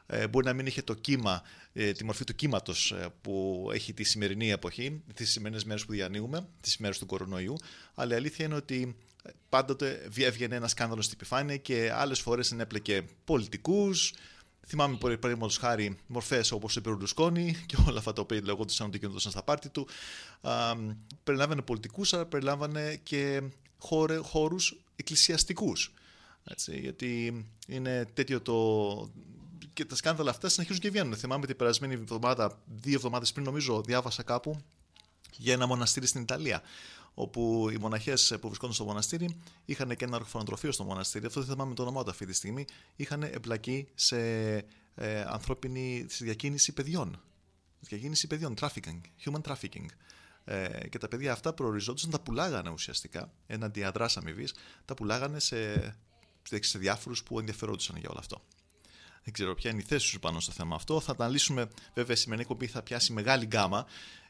[0.07, 1.41] Ε, μπορεί να μην είχε το κύμα,
[1.73, 5.91] ε, τη μορφή του κύματος ε, που έχει τη σημερινή εποχή, τις σημερινές μέρες που
[5.91, 7.55] διανύουμε, τις μέρες του κορονοϊού.
[7.93, 8.95] Αλλά η αλήθεια είναι ότι
[9.49, 14.13] πάντοτε έβγαινε ένα σκάνδαλο στην επιφάνεια και άλλες φορές ενέπλεκε πολιτικούς,
[14.67, 19.31] Θυμάμαι παραδείγματος χάρη μορφές όπως ο Περουλουσκόνη και όλα αυτά τα οποία λεγόντουσαν ότι γινόντουσαν
[19.31, 19.87] στα πάρτι του.
[21.23, 23.41] περιλάμβανε πολιτικούς, αλλά περιλάμβανε και
[24.21, 25.93] χώρους εκκλησιαστικούς.
[26.65, 28.53] Γιατί είναι τέτοιο το.
[29.75, 31.15] Και τα σκάνδαλα αυτά συνεχίζουν και βγαίνουν.
[31.15, 34.61] Θυμάμαι την περασμένη εβδομάδα, δύο εβδομάδες πριν, νομίζω, διάβασα κάπου
[35.37, 36.61] για ένα μοναστήρι στην Ιταλία
[37.13, 41.25] όπου οι μοναχές που βρισκόνταν στο μοναστήρι είχαν και ένα ορφανοτροφείο στο μοναστήρι.
[41.25, 42.65] Αυτό δεν θυμάμαι το όνομά του αυτή τη στιγμή.
[42.95, 44.17] Είχαν εμπλακεί σε
[44.95, 47.21] ε, ανθρώπινη σε διακίνηση παιδιών.
[47.79, 49.85] Διακίνηση παιδιών, trafficking, human trafficking.
[50.45, 54.53] Ε, και τα παιδιά αυτά προοριζόντουσαν, τα πουλάγανε ουσιαστικά, έναντι αδράς αμοιβής,
[54.85, 55.73] τα πουλάγανε σε,
[56.59, 58.41] σε διάφορους που ενδιαφερόντουσαν για όλο αυτό.
[59.25, 60.99] Δεν ξέρω ποια είναι η θέση σου πάνω στο θέμα αυτό.
[60.99, 63.85] Θα τα λύσουμε, βέβαια, η σημερινή κομπή θα πιάσει μεγάλη γκάμα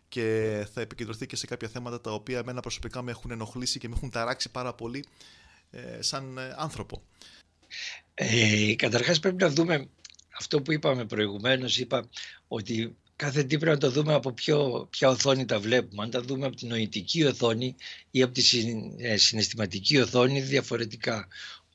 [0.10, 3.88] και θα επικεντρωθεί και σε κάποια θέματα τα οποία εμένα προσωπικά με έχουν ενοχλήσει και
[3.88, 5.06] με έχουν ταράξει πάρα πολύ
[5.72, 7.02] ε, σαν ε, άνθρωπο.
[8.14, 9.90] Ε, καταρχάς πρέπει να δούμε
[10.38, 12.10] αυτό που είπαμε προηγουμένως, είπα
[12.48, 16.04] ότι κάθε τι πρέπει να το δούμε από ποιο, ποια οθόνη τα βλέπουμε.
[16.04, 17.76] Αν τα δούμε από την νοητική οθόνη
[18.12, 18.44] ή από τη
[18.98, 21.28] ε, συναισθηματική οθόνη διαφορετικά.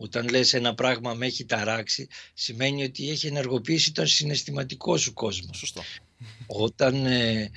[0.02, 5.52] Όταν λες ένα πράγμα με έχει ταράξει, σημαίνει ότι έχει ενεργοποιήσει τον συναισθηματικό σου κόσμο.
[5.52, 5.82] Σωστό.
[6.46, 7.50] Όταν ε,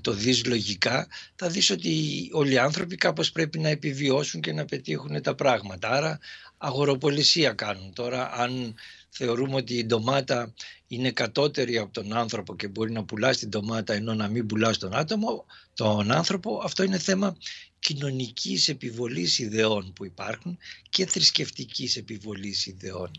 [0.00, 1.90] το δεις λογικά, θα δεις ότι
[2.32, 5.88] όλοι οι άνθρωποι κάπως πρέπει να επιβιώσουν και να πετύχουν τα πράγματα.
[5.88, 6.18] Άρα
[6.58, 7.92] αγοροπολισία κάνουν.
[7.92, 8.74] Τώρα αν
[9.08, 10.54] θεωρούμε ότι η ντομάτα
[10.86, 14.78] είναι κατώτερη από τον άνθρωπο και μπορεί να πουλάς την ντομάτα ενώ να μην πουλάς
[14.78, 17.36] τον άτομο, τον άνθρωπο, αυτό είναι θέμα
[17.80, 20.58] κοινωνικής επιβολής ιδεών που υπάρχουν
[20.90, 23.10] και θρησκευτικής επιβολής ιδεών.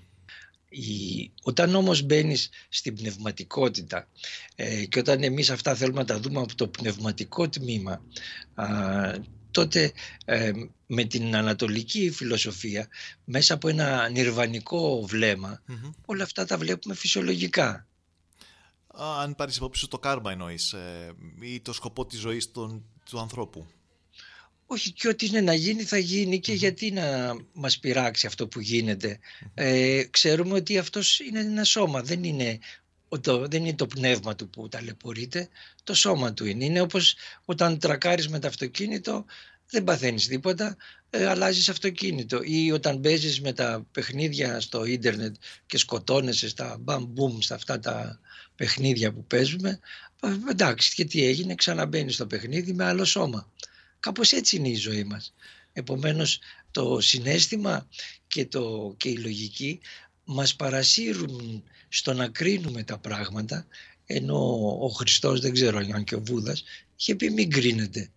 [0.69, 4.07] Η, όταν όμως μπαίνεις στην πνευματικότητα
[4.55, 8.01] ε, και όταν εμείς αυτά θέλουμε να τα δούμε από το πνευματικό τμήμα
[9.51, 9.91] τότε
[10.25, 10.51] ε,
[10.87, 12.87] με την ανατολική φιλοσοφία
[13.25, 15.07] μέσα από ένα νιρβανικό
[16.05, 17.87] όλα αυτά τα βλέπουμε φυσιολογικά.
[19.19, 23.67] Αν πάρεις υπόψη το κάρμα εννοείς ε, ή το σκοπό της ζωής των, του ανθρώπου.
[24.73, 28.59] Όχι και ό,τι είναι να γίνει θα γίνει και γιατί να μας πειράξει αυτό που
[28.59, 29.19] γίνεται.
[29.53, 32.59] Ε, ξέρουμε ότι αυτός είναι ένα σώμα, δεν είναι
[33.21, 35.49] το, δεν είναι το πνεύμα του που ταλαιπωρείται,
[35.83, 36.65] το σώμα του είναι.
[36.65, 39.25] Είναι όπως όταν τρακάρεις με το αυτοκίνητο,
[39.69, 40.77] δεν παθαίνεις τίποτα,
[41.09, 42.41] ε, αλλάζεις αυτοκίνητο.
[42.43, 47.79] Ή όταν παίζεις με τα παιχνίδια στο ίντερνετ και σκοτώνεσαι στα μπαμ μπουμ, στα αυτά
[47.79, 48.19] τα
[48.55, 49.79] παιχνίδια που παίζουμε,
[50.21, 53.51] ε, εντάξει και τι έγινε, ξαναμπαίνεις στο παιχνίδι με άλλο σώμα.
[54.01, 55.33] Κάπως έτσι είναι η ζωή μας.
[55.73, 56.39] Επομένως
[56.71, 57.87] το συνέστημα
[58.27, 59.79] και, το, και η λογική
[60.25, 63.65] μας παρασύρουν στο να κρίνουμε τα πράγματα
[64.05, 64.37] ενώ
[64.81, 66.63] ο Χριστός δεν ξέρω αν και ο Βούδας
[66.95, 68.11] είχε πει μην κρίνετε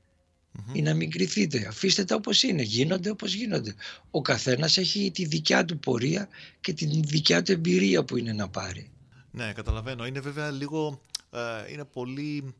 [0.72, 1.66] ή να μην κρυθείτε.
[1.68, 3.74] Αφήστε τα όπως είναι, γίνονται όπως γίνονται.
[4.10, 6.28] Ο καθένας έχει τη δικιά του πορεία
[6.60, 8.90] και τη δικιά του εμπειρία που είναι να πάρει.
[9.30, 10.06] Ναι, καταλαβαίνω.
[10.06, 12.54] Είναι βέβαια λίγο, ε, είναι πολύ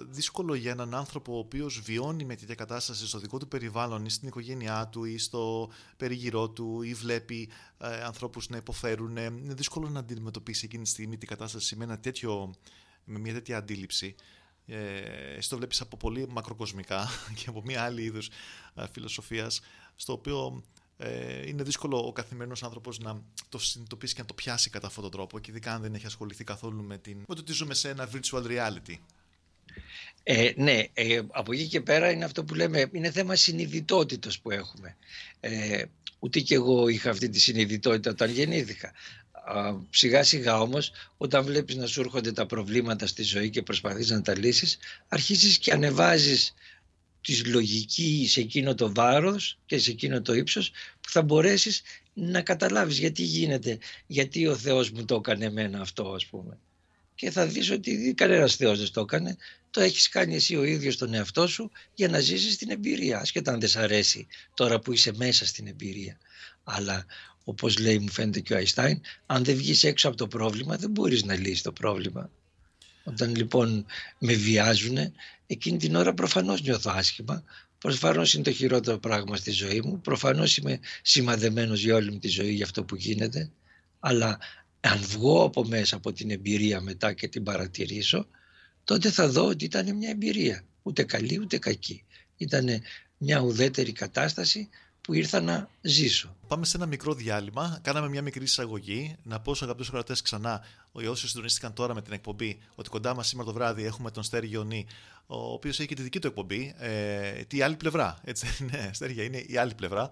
[0.00, 4.10] δύσκολο για έναν άνθρωπο ο οποίος βιώνει με τέτοια κατάσταση στο δικό του περιβάλλον ή
[4.10, 9.16] στην οικογένειά του ή στο περίγυρό του ή βλέπει ε, ανθρώπους να υποφέρουν.
[9.16, 12.54] Είναι δύσκολο να αντιμετωπίσει εκείνη τη στιγμή την κατάσταση με, ένα τέτοιο,
[13.04, 14.14] με μια τέτοια αντίληψη.
[14.66, 18.28] Ε, εσύ το βλέπεις από πολύ μακροκοσμικά και από μια άλλη είδους
[18.74, 19.60] ε, φιλοσοφίας
[19.96, 20.62] στο οποίο
[20.96, 25.02] ε, είναι δύσκολο ο καθημερινός άνθρωπος να το συνειδητοποιήσει και να το πιάσει κατά αυτόν
[25.02, 27.74] τον τρόπο και ειδικά αν δεν έχει ασχοληθεί καθόλου με, την, με το ότι ζούμε
[27.74, 28.96] σε ένα virtual reality.
[30.26, 34.50] Ε, ναι, ε, από εκεί και πέρα είναι αυτό που λέμε, είναι θέμα συνειδητότητας που
[34.50, 34.96] έχουμε.
[35.40, 35.84] Ε,
[36.18, 38.92] ούτε και εγώ είχα αυτή τη συνειδητότητα όταν γεννήθηκα.
[39.44, 44.10] Α, σιγά σιγά όμως όταν βλέπεις να σου έρχονται τα προβλήματα στη ζωή και προσπαθείς
[44.10, 46.54] να τα λύσεις αρχίζεις και ανεβάζεις
[47.20, 51.82] τη λογική σε εκείνο το βάρος και σε εκείνο το ύψος που θα μπορέσεις
[52.14, 56.58] να καταλάβεις γιατί γίνεται, γιατί ο Θεός μου το έκανε εμένα αυτό ας πούμε
[57.14, 59.36] και θα δεις ότι κανένας Θεός δεν το έκανε.
[59.70, 63.52] Το έχεις κάνει εσύ ο ίδιος τον εαυτό σου για να ζήσεις την εμπειρία, ασχετά
[63.52, 66.18] αν δεν σ' αρέσει τώρα που είσαι μέσα στην εμπειρία.
[66.64, 67.06] Αλλά
[67.44, 70.90] όπως λέει μου φαίνεται και ο Αϊστάιν, αν δεν βγεις έξω από το πρόβλημα δεν
[70.90, 72.30] μπορείς να λύσεις το πρόβλημα.
[73.04, 73.86] Όταν λοιπόν
[74.18, 74.98] με βιάζουν,
[75.46, 77.44] εκείνη την ώρα προφανώς νιώθω άσχημα,
[77.78, 82.28] προφανώς είναι το χειρότερο πράγμα στη ζωή μου, προφανώς είμαι σημαδεμένος για όλη μου τη
[82.28, 83.50] ζωή για αυτό που γίνεται,
[84.00, 84.38] αλλά
[84.86, 88.26] αν βγω από μέσα από την εμπειρία μετά και την παρατηρήσω,
[88.84, 90.64] τότε θα δω ότι ήταν μια εμπειρία.
[90.82, 92.04] Ούτε καλή ούτε κακή.
[92.36, 92.68] Ήταν
[93.18, 94.68] μια ουδέτερη κατάσταση
[95.04, 96.36] που ήρθα να ζήσω.
[96.48, 97.78] Πάμε σε ένα μικρό διάλειμμα.
[97.82, 99.16] Κάναμε μια μικρή εισαγωγή.
[99.22, 103.28] Να πω στους αγαπητούς κρατέ ξανά, όσοι συντονίστηκαν τώρα με την εκπομπή, ότι κοντά μας
[103.28, 104.86] σήμερα το βράδυ έχουμε τον Στέρι Γιονί,
[105.26, 106.74] ο οποίος έχει και τη δική του εκπομπή.
[106.78, 108.18] Ε, τη άλλη πλευρά.
[108.24, 110.10] Έτσι, ναι, Στέρια είναι η άλλη πλευρά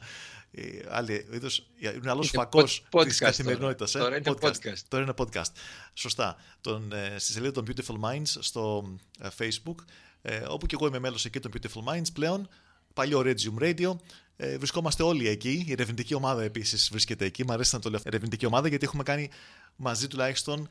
[0.89, 3.95] άλλη, είδος, είναι άλλος φακός της καθημερινότητας.
[3.95, 3.99] Ε.
[3.99, 4.79] Τώρα, είναι podcast.
[4.89, 5.53] Τώρα είναι podcast.
[5.95, 6.37] Σωστά.
[6.61, 9.75] Τον, ε, στη σελίδα των Beautiful Minds στο ε, Facebook,
[10.23, 12.49] ε, όπου και εγώ είμαι μέλος εκεί των Beautiful Minds πλέον.
[12.95, 13.97] Παλιό Regium Radio.
[14.37, 15.65] Ε, βρισκόμαστε όλοι εκεί.
[15.67, 17.45] Η ερευνητική ομάδα επίσης βρίσκεται εκεί.
[17.45, 19.31] Μ' αρέσει να το λέω ερευνητική ομάδα γιατί έχουμε κάνει
[19.77, 20.69] μαζί τουλάχιστον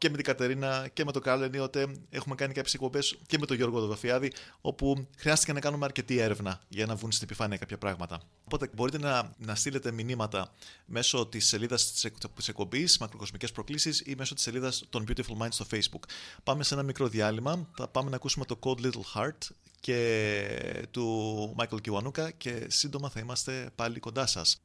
[0.00, 3.46] και με την Κατερίνα και με τον Κάρλο Ενίοτε έχουμε κάνει κάποιες εκπομπές και με
[3.46, 7.78] τον Γιώργο Δοδοφιάδη, όπου χρειάστηκε να κάνουμε αρκετή έρευνα για να βγουν στην επιφάνεια κάποια
[7.78, 8.20] πράγματα.
[8.44, 10.52] Οπότε μπορείτε να, να στείλετε μηνύματα
[10.84, 11.92] μέσω της σελίδας
[12.34, 16.08] της εκπομπής, Μακροκοσμικές Προκλήσεις, ή μέσω της σελίδας των Beautiful Minds στο Facebook.
[16.42, 17.68] Πάμε σε ένα μικρό διάλειμμα.
[17.76, 19.38] Θα πάμε να ακούσουμε το Code Little Heart
[19.80, 24.62] και του Michael Kiwanuka και σύντομα θα είμαστε πάλι κοντά σας.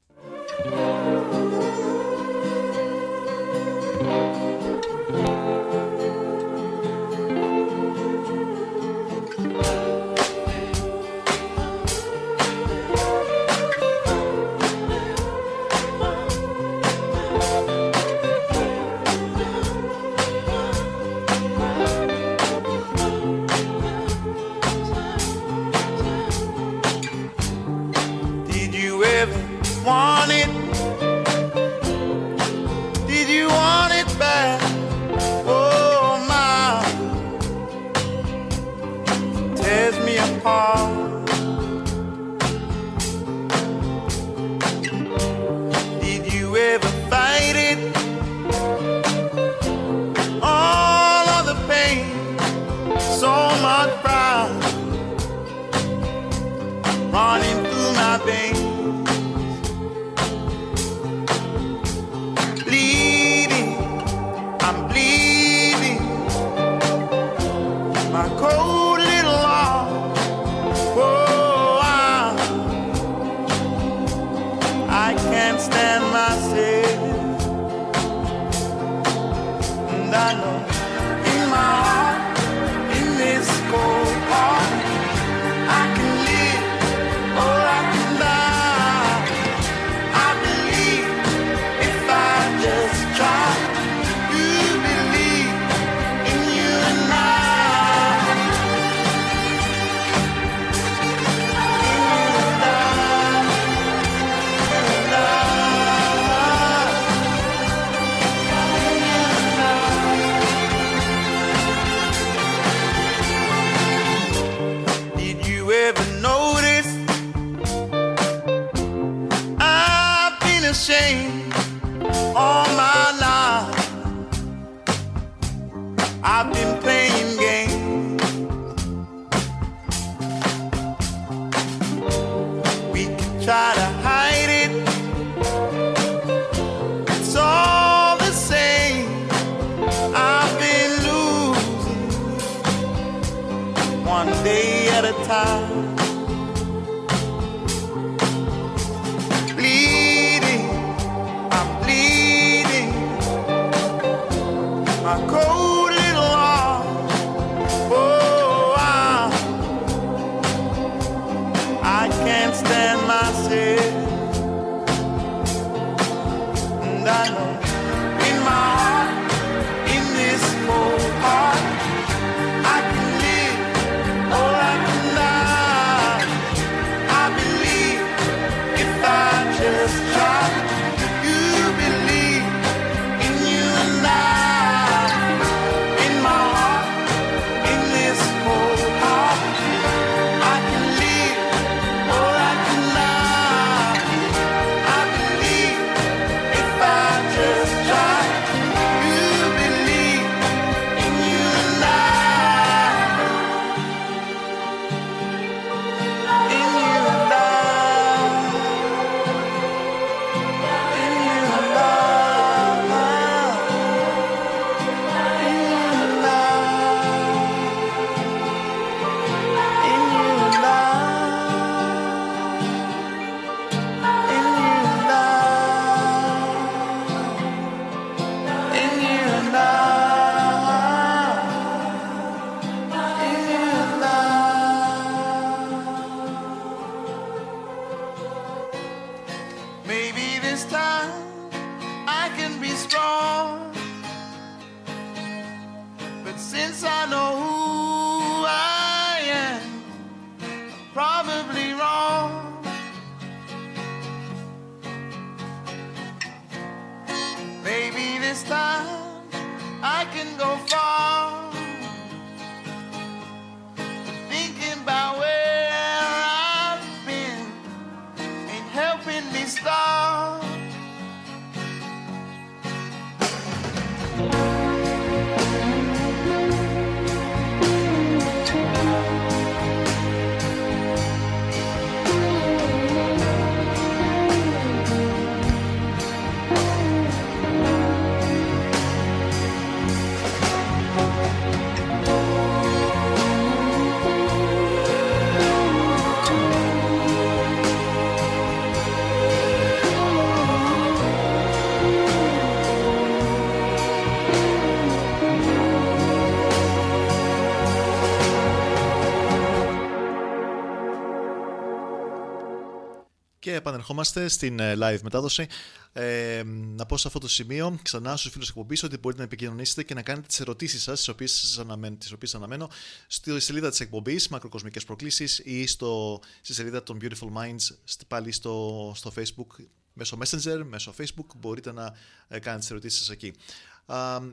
[313.45, 315.47] Και επανερχόμαστε στην ε, live μετάδοση.
[315.93, 319.83] Ε, να πω σε αυτό το σημείο ξανά στους φίλους εκπομπής ότι μπορείτε να επικοινωνήσετε
[319.83, 321.97] και να κάνετε τις ερωτήσεις σας, τις οποίες αναμένω,
[322.33, 322.69] αναμένω,
[323.07, 328.91] στη σελίδα της εκπομπής Μακροκοσμικές Προκλήσεις ή στο, στη σελίδα των Beautiful Minds πάλι στο,
[328.95, 329.65] στο Facebook.
[329.93, 331.95] Μέσω Messenger, μέσω Facebook μπορείτε να
[332.27, 333.33] ε, κάνετε τις ερωτήσεις σας εκεί.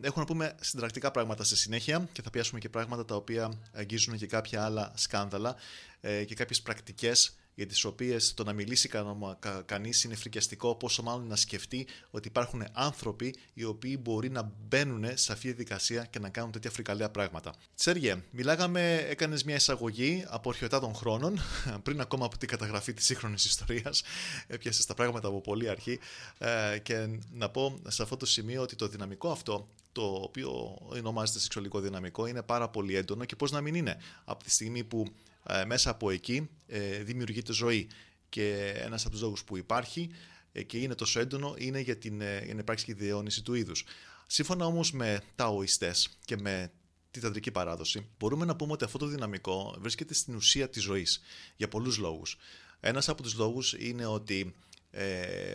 [0.01, 4.17] Έχω να πούμε συντακτικά πράγματα στη συνέχεια και θα πιάσουμε και πράγματα τα οποία αγγίζουν
[4.17, 5.57] και κάποια άλλα σκάνδαλα
[6.01, 10.75] ε, και κάποιες πρακτικές για τις οποίες το να μιλήσει κα, κα, κανείς είναι φρικιαστικό,
[10.75, 15.55] πόσο μάλλον να σκεφτεί ότι υπάρχουν άνθρωποι οι οποίοι μπορεί να μπαίνουν σε αυτή τη
[15.55, 17.55] δικασία και να κάνουν τέτοια φρικαλαία πράγματα.
[17.75, 21.39] Σέργε, μιλάγαμε, έκανες μια εισαγωγή από αρχαιοτά των χρόνων,
[21.85, 24.03] πριν ακόμα από την καταγραφή της σύγχρονης ιστορίας,
[24.47, 25.99] έπιασες τα πράγματα από πολύ αρχή.
[26.39, 31.39] Ε, και να πω σε αυτό το σημείο ότι το δυναμικό αυτό το οποίο ονομάζεται
[31.39, 33.97] σεξουαλικό δυναμικό είναι πάρα πολύ έντονο και πώς να μην είναι.
[34.25, 35.32] Από τη στιγμή που ε,
[35.67, 37.89] μέσα από εκεί ε, δημιουργείται ζωή.
[38.29, 40.11] Και ένας από τους λόγους που υπάρχει
[40.53, 43.55] ε, και είναι τόσο έντονο είναι για, την, για να υπάρξει και η διαιώνιση του
[43.55, 43.85] είδους.
[44.27, 46.73] Σύμφωνα όμως με τα οιστέ και με
[47.11, 51.21] τη ταντρική παράδοση, μπορούμε να πούμε ότι αυτό το δυναμικό βρίσκεται στην ουσία της ζωής
[51.57, 52.39] για πολλούς λόγους.
[52.81, 54.55] Ένας από τους λόγους είναι ότι
[54.91, 55.55] ε,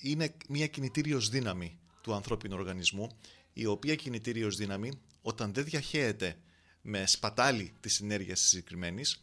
[0.00, 3.08] είναι μια κινητήριος δύναμη του ανθρώπινου οργανισμού,
[3.52, 4.92] η οποία κινητήριος δύναμη
[5.22, 6.36] όταν δεν διαχέεται
[6.82, 9.20] με σπατάλη της ενέργειας συγκεκριμένης,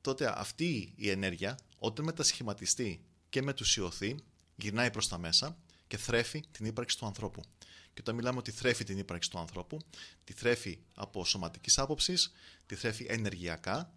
[0.00, 4.16] τότε αυτή η ενέργεια όταν μετασχηματιστεί και μετουσιωθεί
[4.56, 7.42] γυρνάει προς τα μέσα και θρέφει την ύπαρξη του ανθρώπου.
[7.94, 9.78] Και όταν μιλάμε ότι θρέφει την ύπαρξη του ανθρώπου,
[10.24, 12.32] τη θρέφει από σωματικής άποψης,
[12.66, 13.92] τη θρέφει ενεργειακά,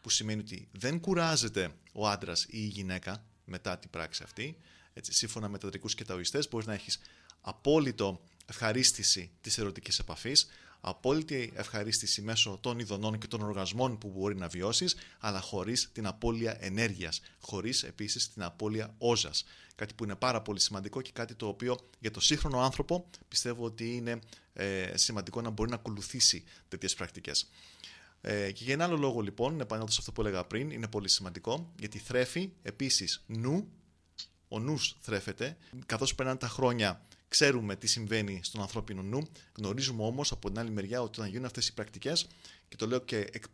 [0.00, 4.58] που σημαίνει ότι δεν κουράζεται ο άντρας ή η γυναίκα μετά την πράξη αυτή.
[4.92, 6.98] Έτσι, σύμφωνα με τατρικούς και ταοιστές μπορείς να έχεις
[7.40, 10.46] απόλυτο ευχαρίστηση της ερωτικής επαφής,
[10.88, 16.06] απόλυτη ευχαρίστηση μέσω των ειδονών και των οργασμών που μπορεί να βιώσεις, αλλά χωρίς την
[16.06, 19.44] απώλεια ενέργειας, χωρίς επίσης την απώλεια όζας.
[19.74, 23.64] Κάτι που είναι πάρα πολύ σημαντικό και κάτι το οποίο για το σύγχρονο άνθρωπο πιστεύω
[23.64, 24.18] ότι είναι
[24.52, 27.50] ε, σημαντικό να μπορεί να ακολουθήσει τέτοιες πρακτικές.
[28.20, 31.08] Ε, και για ένα άλλο λόγο λοιπόν, επανέλθω σε αυτό που έλεγα πριν, είναι πολύ
[31.08, 33.68] σημαντικό, γιατί θρέφει επίσης νου,
[34.48, 35.56] ο νους θρέφεται,
[35.86, 40.70] καθώς περνάνε τα χρόνια Ξέρουμε τι συμβαίνει στον ανθρώπινο νου, γνωρίζουμε όμως από την άλλη
[40.70, 42.26] μεριά ότι όταν γίνουν αυτές οι πρακτικές,
[42.68, 43.44] και το λέω και εκ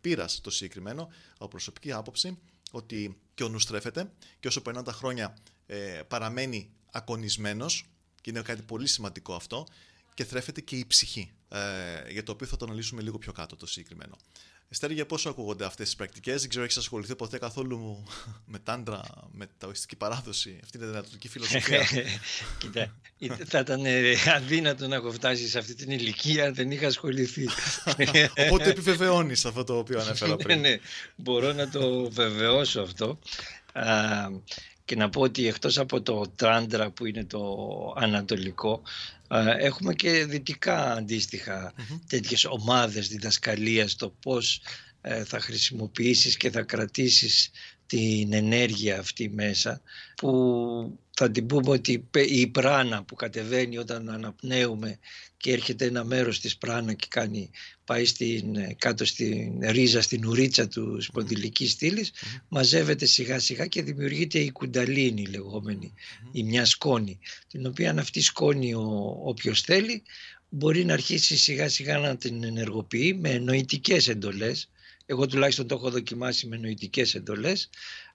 [0.41, 2.37] το συγκεκριμένο, από προσωπική άποψη,
[2.71, 7.89] ότι και ο νους στρέφεται και όσο περνάνε τα χρόνια ε, παραμένει ακονισμένος,
[8.21, 9.67] και είναι κάτι πολύ σημαντικό αυτό,
[10.13, 13.55] και θρέφεται και η ψυχή, ε, για το οποίο θα το αναλύσουμε λίγο πιο κάτω
[13.55, 14.17] το συγκεκριμένο.
[14.69, 18.03] Εστέρη, για πόσο ακούγονται αυτές τις πρακτικές, δεν ξέρω, έχεις ασχοληθεί ποτέ καθόλου
[18.45, 21.85] με τάντρα, με ταοιστική παράδοση; Αυτή είναι η δυνατοτική φιλοσοφία.
[22.59, 22.93] Κοίτα,
[23.45, 23.81] θα ήταν
[24.35, 27.47] αδύνατο να έχω φτάσει σε αυτή την ηλικία αν δεν είχα ασχοληθεί.
[28.47, 30.59] Οπότε επιβεβαιώνεις αυτό το οποίο ανέφερα πριν.
[30.59, 30.79] ναι, ναι,
[31.15, 33.19] μπορώ να το βεβαιώσω αυτό.
[34.85, 37.43] Και να πω ότι εκτός από το τράντρα που είναι το
[37.97, 38.81] ανατολικό
[39.59, 41.99] Έχουμε και δυτικά αντίστοιχα mm-hmm.
[42.07, 44.61] τέτοιες ομάδες διδασκαλίας το πώς
[45.01, 47.51] ε, θα χρησιμοποιήσεις και θα κρατήσεις
[47.93, 49.81] την ενέργεια αυτή μέσα
[50.15, 50.31] που
[51.13, 54.99] θα την πούμε ότι η πράνα που κατεβαίνει όταν αναπνέουμε
[55.37, 57.49] και έρχεται ένα μέρος της πράνα και κάνει,
[57.85, 62.11] πάει στην, κάτω στην ρίζα, στην ουρίτσα του σπονδυλικής στήλης,
[62.47, 65.93] μαζεύεται σιγά σιγά και δημιουργείται η κουνταλίνη λεγόμενη,
[66.31, 70.03] η μια σκόνη, την οποία αν αυτή σκόνη ο, όποιος θέλει
[70.49, 74.69] μπορεί να αρχίσει σιγά σιγά να την ενεργοποιεί με νοητικές εντολές,
[75.13, 77.69] εγώ τουλάχιστον το έχω δοκιμάσει με νοητικές εντολές,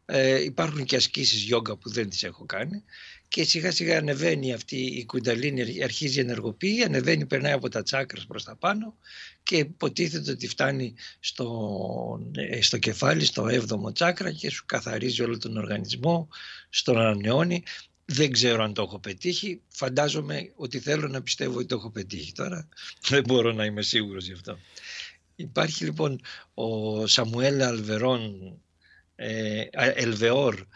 [0.07, 2.85] ε, υπάρχουν και ασκήσεις γιόγκα που δεν τις έχω κάνει
[3.29, 8.27] και σιγά σιγά ανεβαίνει αυτή η κουνταλίνη, αρχίζει η ενεργοποιεί, ανεβαίνει, περνάει από τα τσάκρας
[8.27, 8.97] προς τα πάνω
[9.43, 15.39] και υποτίθεται ότι φτάνει στο, ε, στο κεφάλι, στο έβδομο τσάκρα και σου καθαρίζει όλο
[15.39, 16.29] τον οργανισμό,
[16.69, 17.63] στον ανανεώνει.
[18.05, 22.33] Δεν ξέρω αν το έχω πετύχει, φαντάζομαι ότι θέλω να πιστεύω ότι το έχω πετύχει
[22.33, 22.69] τώρα,
[23.09, 24.59] δεν μπορώ να είμαι σίγουρος γι' αυτό.
[25.41, 26.21] Υπάρχει λοιπόν
[26.55, 28.53] ο Σαμουέλ Αλβερόν,
[29.17, 30.67] ε, Ελβεόρ,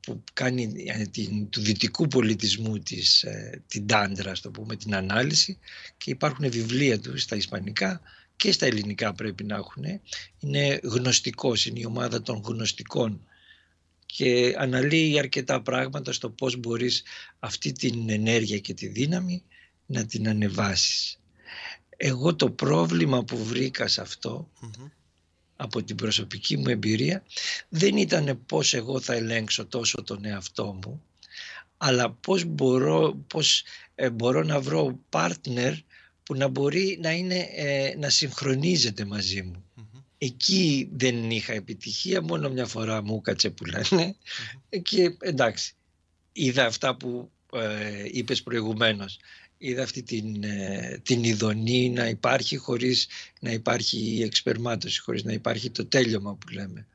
[0.00, 5.58] που κάνει ε, την, του δυτικού πολιτισμού της, ε, την τάντρα, το πούμε, την ανάλυση
[5.96, 8.00] και υπάρχουν βιβλία του στα ισπανικά
[8.36, 9.84] και στα ελληνικά πρέπει να έχουν.
[10.38, 13.28] Είναι γνωστικός, είναι η ομάδα των γνωστικών
[14.06, 17.02] και αναλύει αρκετά πράγματα στο πώς μπορείς
[17.38, 19.42] αυτή την ενέργεια και τη δύναμη
[19.86, 21.18] να την ανεβάσεις.
[22.00, 24.48] Εγώ το πρόβλημα που βρήκα σε αυτό
[25.56, 27.22] από την προσωπική μου εμπειρία
[27.68, 31.02] δεν ήταν πώς εγώ θα ελέγξω τόσο τον εαυτό μου
[31.78, 33.62] αλλά πώς μπορώ, πώς,
[33.94, 35.74] ε, μπορώ να βρω partner
[36.22, 39.62] που να μπορεί να, είναι, ε, να συγχρονίζεται μαζί μου.
[40.18, 44.16] Εκεί δεν είχα επιτυχία, μόνο μια φορά μου κάτσε που λένε.
[44.82, 45.74] Και εντάξει,
[46.32, 49.18] είδα αυτά που ε, είπες προηγουμένως
[49.58, 53.06] είδα αυτή την, ε, την ειδονή να υπάρχει χωρίς
[53.40, 56.86] να υπάρχει η εξπερμάτωση, χωρίς να υπάρχει το τέλειωμα που λέμε.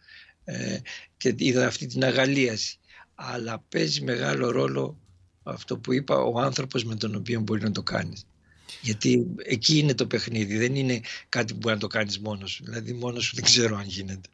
[0.44, 0.78] Ε,
[1.18, 2.78] και είδα αυτή την αγαλίαση.
[3.16, 4.98] Αλλά παίζει μεγάλο ρόλο
[5.44, 8.26] αυτό που είπα, ο άνθρωπος με τον οποίο μπορεί να το κάνεις.
[8.82, 12.64] Γιατί εκεί είναι το παιχνίδι, δεν είναι κάτι που μπορεί να το κάνεις μόνος σου.
[12.64, 14.30] Δηλαδή μόνος σου δεν ξέρω αν γίνεται.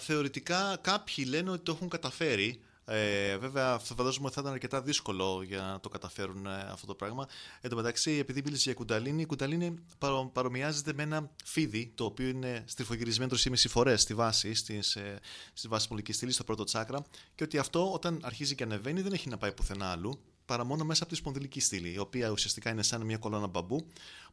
[0.00, 2.60] θεωρητικά κάποιοι λένε ότι το έχουν καταφέρει.
[2.92, 6.94] Ε, βέβαια, φαντάζομαι ότι θα ήταν αρκετά δύσκολο για να το καταφέρουν ε, αυτό το
[6.94, 7.26] πράγμα.
[7.60, 12.04] Εν τω μεταξύ, επειδή μίλησε για κουνταλίνη, η κουνταλίνη παρο, παρομοιάζεται με ένα φίδι το
[12.04, 15.18] οποίο είναι στριφογυρισμένο 3,5 φορές στη βάση, στις, ε,
[15.52, 19.12] στη βάση πολική στήλης, στο πρώτο τσάκρα, και ότι αυτό όταν αρχίζει και ανεβαίνει δεν
[19.12, 22.70] έχει να πάει πουθενά αλλού, παρά μόνο μέσα από τη σπονδυλική στήλη, η οποία ουσιαστικά
[22.70, 23.86] είναι σαν μια κολόνα μπαμπού,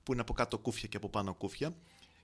[0.03, 1.75] που είναι από κάτω κούφια και από πάνω κούφια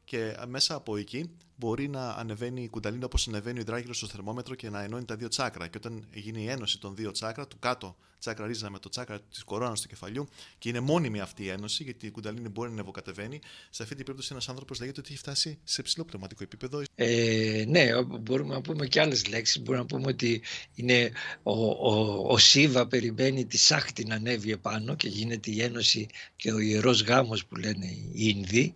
[0.03, 4.55] και μέσα από εκεί μπορεί να ανεβαίνει η κουνταλίνη όπως ανεβαίνει ο υδράγυρο στο θερμόμετρο
[4.55, 5.67] και να ενώνει τα δύο τσάκρα.
[5.67, 9.19] Και όταν γίνει η ένωση των δύο τσάκρα, του κάτω τσάκρα ρίζα με το τσάκρα
[9.21, 10.27] της κορώνας του κεφαλιού,
[10.57, 13.39] και είναι μόνιμη αυτή η ένωση, γιατί η κουνταλίνη μπορεί να ανεβοκατεβαίνει,
[13.69, 16.81] σε αυτή την περίπτωση ένας άνθρωπος λέγεται ότι έχει φτάσει σε ψηλό πνευματικό επίπεδο.
[16.95, 19.61] Ε, ναι, μπορούμε να πούμε και άλλες λέξεις.
[19.61, 20.41] Μπορούμε να πούμε ότι
[20.75, 21.11] είναι
[21.43, 26.51] ο, ο, ο Σίβα περιμένει τη Σάχτη να ανέβει επάνω και γίνεται η ένωση και
[26.51, 28.75] ο ιερός γάμος που λένε οι Ινδοί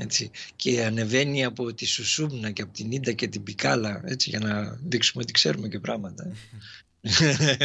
[0.00, 4.38] έτσι, και ανεβαίνει από τη Σουσούμνα και από την Ίντα και την Πινγκάλα έτσι, για
[4.38, 6.32] να δείξουμε ότι ξέρουμε και πράγματα.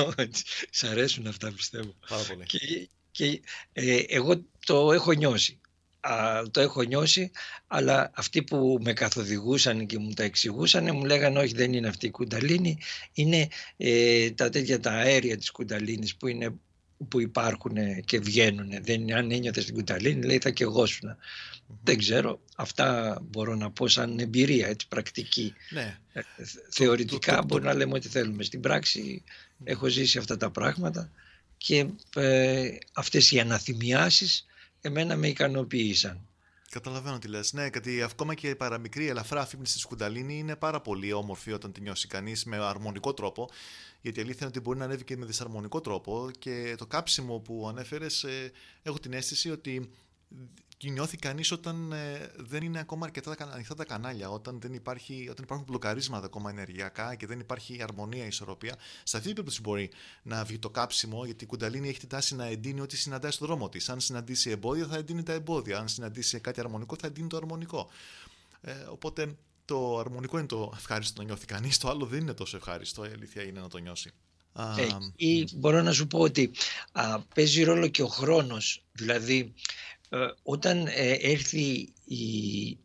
[0.70, 1.94] Σ' αρέσουν αυτά πιστεύω.
[2.08, 2.44] Πάρα πολύ.
[2.44, 3.40] Και, και
[3.72, 5.60] ε, εγώ το έχω νιώσει.
[6.00, 7.30] Α, το έχω νιώσει,
[7.66, 12.06] αλλά αυτοί που με καθοδηγούσαν και μου τα εξηγούσαν μου λέγανε όχι δεν είναι αυτή
[12.06, 12.78] η κουνταλίνη,
[13.12, 16.54] είναι ε, τα τέτοια τα αέρια της κουνταλίνης που είναι
[17.08, 18.68] που υπάρχουν και βγαίνουν.
[18.82, 20.84] Δεν, αν ένιωθες την κουταλίνη, λέει θα και εγώ
[21.82, 22.40] Δεν ξέρω.
[22.56, 25.54] Αυτά μπορώ να πω σαν εμπειρία, έτσι, πρακτική.
[25.70, 25.98] Ναι.
[26.12, 26.20] Ε,
[26.70, 28.42] θεωρητικά το, μπορεί να λέμε ό,τι θέλουμε.
[28.42, 29.22] Στην πράξη
[29.64, 31.10] έχω ζήσει αυτά τα πράγματα
[31.56, 31.86] και
[32.16, 34.46] ε, αυτές οι αναθυμιάσεις
[34.80, 36.28] εμένα με ικανοποίησαν.
[36.70, 37.52] Καταλαβαίνω τι λες.
[37.52, 41.72] Ναι, γιατί ακόμα και η παραμικρή ελαφρά αφύπνιση της κουνταλίνη είναι πάρα πολύ όμορφη όταν
[41.72, 43.50] τη νιώσει κανείς με αρμονικό τρόπο
[44.00, 47.38] γιατί η αλήθεια είναι ότι μπορεί να ανέβει και με δυσαρμονικό τρόπο και το κάψιμο
[47.38, 48.52] που ανέφερες, ε,
[48.82, 49.90] έχω την αίσθηση ότι
[50.88, 55.44] νιώθει κανείς όταν ε, δεν είναι ακόμα αρκετά ανοιχτά τα κανάλια, όταν, δεν υπάρχει, όταν
[55.44, 58.74] υπάρχουν μπλοκαρίσματα ακόμα ενεργειακά και δεν υπάρχει αρμονία, ισορροπία.
[59.02, 59.90] Σε αυτή την περίπτωση μπορεί
[60.22, 63.46] να βγει το κάψιμο, γιατί η Κουνταλίνη έχει την τάση να εντείνει ό,τι συναντάει στον
[63.46, 63.88] δρόμο της.
[63.88, 65.78] Αν συναντήσει εμπόδια, θα εντείνει τα εμπόδια.
[65.78, 67.88] Αν συναντήσει κάτι αρμονικό, θα εντείνει το αρμονικό.
[68.60, 72.56] Ε, οπότε το αρμονικό είναι το ευχάριστο να νιώθει κανείς, το άλλο δεν είναι τόσο
[72.56, 73.04] ευχάριστο.
[73.04, 74.10] Η αλήθεια είναι να το νιώσει.
[74.76, 76.50] Ε, ή μπορώ να σου πω ότι
[76.92, 78.84] α, παίζει ρόλο και ο χρόνος.
[78.92, 79.54] Δηλαδή,
[79.99, 79.99] ε,
[80.42, 82.78] όταν ε, έρθει η,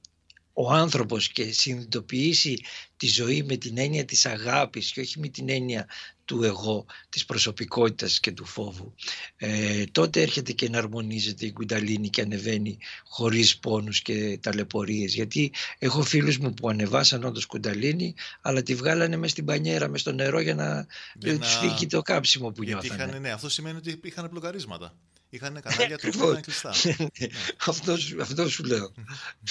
[0.54, 2.58] ο άνθρωπος και συνειδητοποιήσει
[2.98, 5.88] τη ζωή με την έννοια της αγάπης και όχι με την έννοια
[6.26, 8.94] του εγώ, της προσωπικότητας και του φόβου.
[9.38, 15.14] Ε, τότε έρχεται και εναρμονίζεται η κουνταλίνη και ανεβαίνει χωρίς πόνους και ταλαιπωρίες.
[15.14, 20.02] Γιατί έχω φίλους μου που ανεβάσαν όντως κουνταλίνη, αλλά τη βγάλανε μες στην πανιέρα, μες
[20.02, 21.46] στο νερό για να, για να...
[21.46, 23.20] φύγει το κάψιμο που Γιατί νιώθανε.
[23.20, 24.96] ναι, αυτό σημαίνει ότι είχαν μπλοκαρίσματα.
[25.36, 26.74] Είχαν κανάλια που ήταν κλειστά.
[26.84, 27.28] Ναι.
[27.66, 28.92] αυτό, αυτό σου λέω.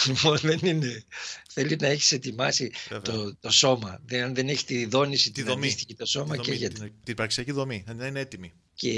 [0.06, 1.04] λοιπόν, δεν είναι.
[1.48, 2.72] Θέλει να έχεις ετοιμάσει
[3.02, 4.00] το, το σώμα.
[4.06, 5.76] Δεν, αν δεν έχει τη δόνηση, τη δομή.
[5.96, 6.80] το σώμα και γιατί.
[6.80, 7.84] Την, την πραξιακή δομή.
[7.86, 8.52] Δεν είναι έτοιμη.
[8.74, 8.90] Και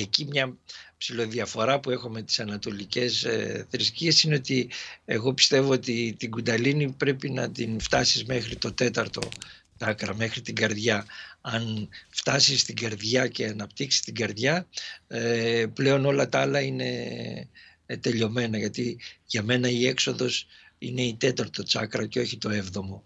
[0.00, 0.56] εκεί μια
[0.96, 4.70] ψηλοδιαφορά που έχω με τις ανατολικές ε, θρησκείες είναι ότι
[5.04, 9.20] εγώ πιστεύω ότι την κουνταλίνη πρέπει να την φτάσεις μέχρι το τέταρτο
[9.78, 11.06] άκρα μέχρι την καρδιά.
[11.46, 14.68] Αν φτάσεις στην καρδιά και αναπτύξεις την καρδιά,
[15.06, 16.88] ε, πλέον όλα τα άλλα είναι
[17.86, 20.46] ε, τελειωμένα, γιατί για μένα η έξοδος
[20.78, 23.04] είναι η τέταρτο τσάκρα και όχι το εβδομο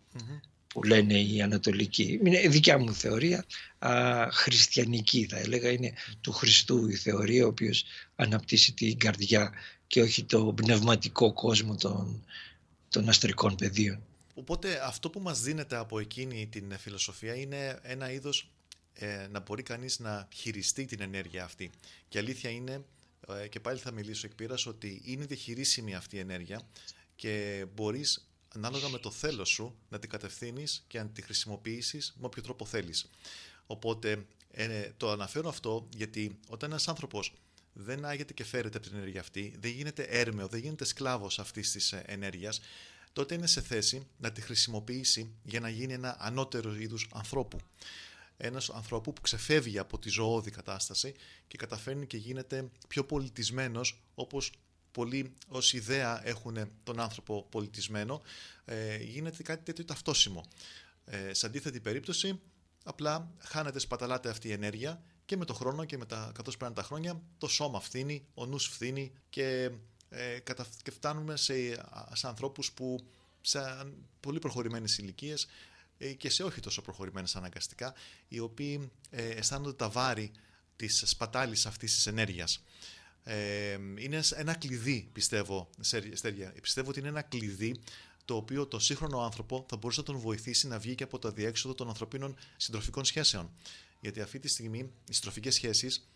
[0.68, 2.20] που λένε οι Ανατολικοί.
[2.24, 3.44] Είναι δικιά μου θεωρία,
[3.78, 3.90] α,
[4.30, 7.84] χριστιανική θα έλεγα, είναι του Χριστού η θεωρία, ο οποίος
[8.16, 9.52] αναπτύσσει την καρδιά
[9.86, 12.24] και όχι το πνευματικό κόσμο των,
[12.88, 14.07] των αστρικών πεδίων.
[14.38, 18.50] Οπότε αυτό που μας δίνεται από εκείνη την φιλοσοφία είναι ένα είδος
[18.92, 21.70] ε, να μπορεί κανείς να χειριστεί την ενέργεια αυτή.
[22.08, 22.84] Και αλήθεια είναι,
[23.28, 26.60] ε, και πάλι θα μιλήσω εκ πείρας, ότι είναι διαχειρίσιμη αυτή η ενέργεια
[27.16, 32.26] και μπορείς ανάλογα με το θέλω σου να την κατευθύνεις και να τη χρησιμοποιήσεις με
[32.26, 33.10] όποιο τρόπο θέλεις.
[33.66, 37.32] Οπότε ε, το αναφέρω αυτό γιατί όταν ένας άνθρωπος
[37.72, 41.72] δεν άγεται και φέρεται από την ενέργεια αυτή, δεν γίνεται έρμεο, δεν γίνεται σκλάβος αυτής
[41.72, 42.60] της ε, ενέργειας,
[43.18, 47.58] τότε είναι σε θέση να τη χρησιμοποιήσει για να γίνει ένα ανώτερο είδους ανθρώπου.
[48.36, 51.14] Ένας ανθρώπου που ξεφεύγει από τη ζωώδη κατάσταση
[51.46, 54.52] και καταφέρνει και γίνεται πιο πολιτισμένος όπως
[54.90, 58.22] πολλοί ως ιδέα έχουν τον άνθρωπο πολιτισμένο,
[58.64, 60.44] ε, γίνεται κάτι τέτοιο ταυτόσιμο.
[61.04, 62.40] Ε, σε αντίθετη περίπτωση,
[62.84, 66.74] απλά χάνεται, σπαταλάται αυτή η ενέργεια και με το χρόνο και με τα, καθώς πέραν
[66.74, 69.70] τα χρόνια, το σώμα φθήνει, ο νους φθήνει και
[70.08, 70.38] ε,
[70.82, 71.54] και φτάνουμε σε,
[72.12, 73.00] σε ανθρώπους που
[73.40, 73.60] σε
[74.20, 75.46] πολύ προχωρημένες ηλικίες
[75.98, 77.94] ε, και σε όχι τόσο προχωρημένες αναγκαστικά,
[78.28, 80.30] οι οποίοι ε, αισθάνονται τα βάρη
[80.76, 82.64] της σπατάλης αυτής της ενέργειας.
[83.24, 85.70] Ε, είναι ένα κλειδί, πιστεύω,
[86.14, 86.52] Στέργια.
[86.62, 87.80] Πιστεύω ότι είναι ένα κλειδί
[88.24, 91.28] το οποίο το σύγχρονο άνθρωπο θα μπορούσε να τον βοηθήσει να βγει και από το
[91.28, 93.50] αδιέξοδο των ανθρωπίνων συντροφικών σχέσεων.
[94.00, 96.08] Γιατί αυτή τη στιγμή οι συντροφικές σχέσεις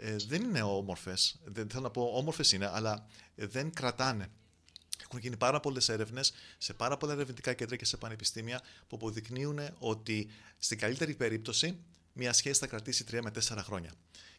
[0.00, 1.38] ε, δεν είναι όμορφες.
[1.44, 4.28] Δεν θέλω να πω όμορφες είναι, αλλά δεν κρατάνε.
[5.02, 9.58] Έχουν γίνει πάρα πολλές έρευνες σε πάρα πολλά ερευνητικά κέντρα και σε πανεπιστήμια που αποδεικνύουν
[9.78, 11.78] ότι στην καλύτερη περίπτωση
[12.12, 13.92] μια σχέση θα κρατήσει 3 με 4 χρόνια.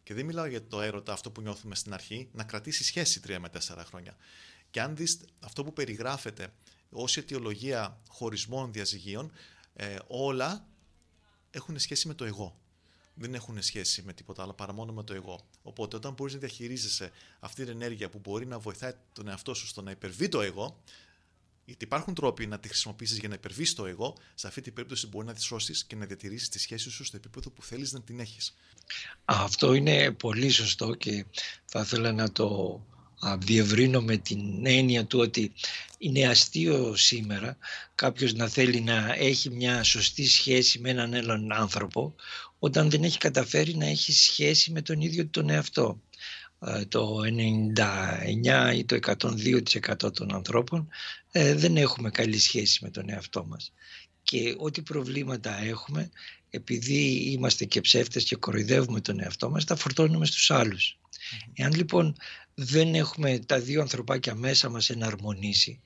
[0.04, 3.38] Και δεν μιλάω για το έρωτα, αυτό που νιώθουμε στην αρχή, να κρατήσει σχέση 3
[3.40, 4.16] με 4 χρόνια.
[4.72, 6.54] Και αν δεις αυτό που περιγράφεται
[6.90, 9.32] ως αιτιολογία χωρισμών διαζυγίων,
[9.74, 10.68] ε, όλα
[11.52, 12.60] έχουν σχέση με το εγώ.
[13.22, 15.40] Δεν έχουν σχέση με τίποτα άλλο παρά μόνο με το εγώ.
[15.62, 19.68] Οπότε, όταν μπορείς να διαχειρίζεσαι αυτή την ενέργεια που μπορεί να βοηθάει τον εαυτό σου
[19.68, 20.82] στο να υπερβεί το εγώ,
[21.66, 25.08] γιατί υπάρχουν τρόποι να τη χρησιμοποιήσεις για να υπερβείς το εγώ, σε αυτή την περίπτωση
[25.08, 28.02] μπορεί να τη σώσεις και να διατηρήσεις τη σχέση σου στο επίπεδο που θέλεις να
[28.02, 28.56] την έχεις.
[29.26, 31.26] Αυτό είναι πολύ σωστό και
[31.66, 32.82] θα ήθελα να το
[33.38, 35.52] διευρύνω με την έννοια του ότι
[35.98, 37.58] είναι αστείο σήμερα
[37.96, 42.16] κάποιος να θέλει να έχει μια σωστή σχέση με έναν άλλον άνθρωπο
[42.60, 46.02] όταν δεν έχει καταφέρει να έχει σχέση με τον ίδιο τον εαυτό.
[46.66, 47.20] Ε, το
[47.74, 50.88] 99 ή το 102% των ανθρώπων
[51.32, 53.74] ε, δεν έχουμε καλή σχέση με τον εαυτό μας.
[54.24, 56.10] Και ό,τι προβλήματα έχουμε,
[56.50, 60.98] επειδή είμαστε και ψεύτες και κοροϊδεύουμε τον εαυτό μας, τα φορτώνουμε στους άλλους.
[61.54, 62.16] Εάν λοιπόν
[62.62, 65.82] δεν έχουμε τα δύο ανθρωπάκια μέσα μας εναρμονίσει,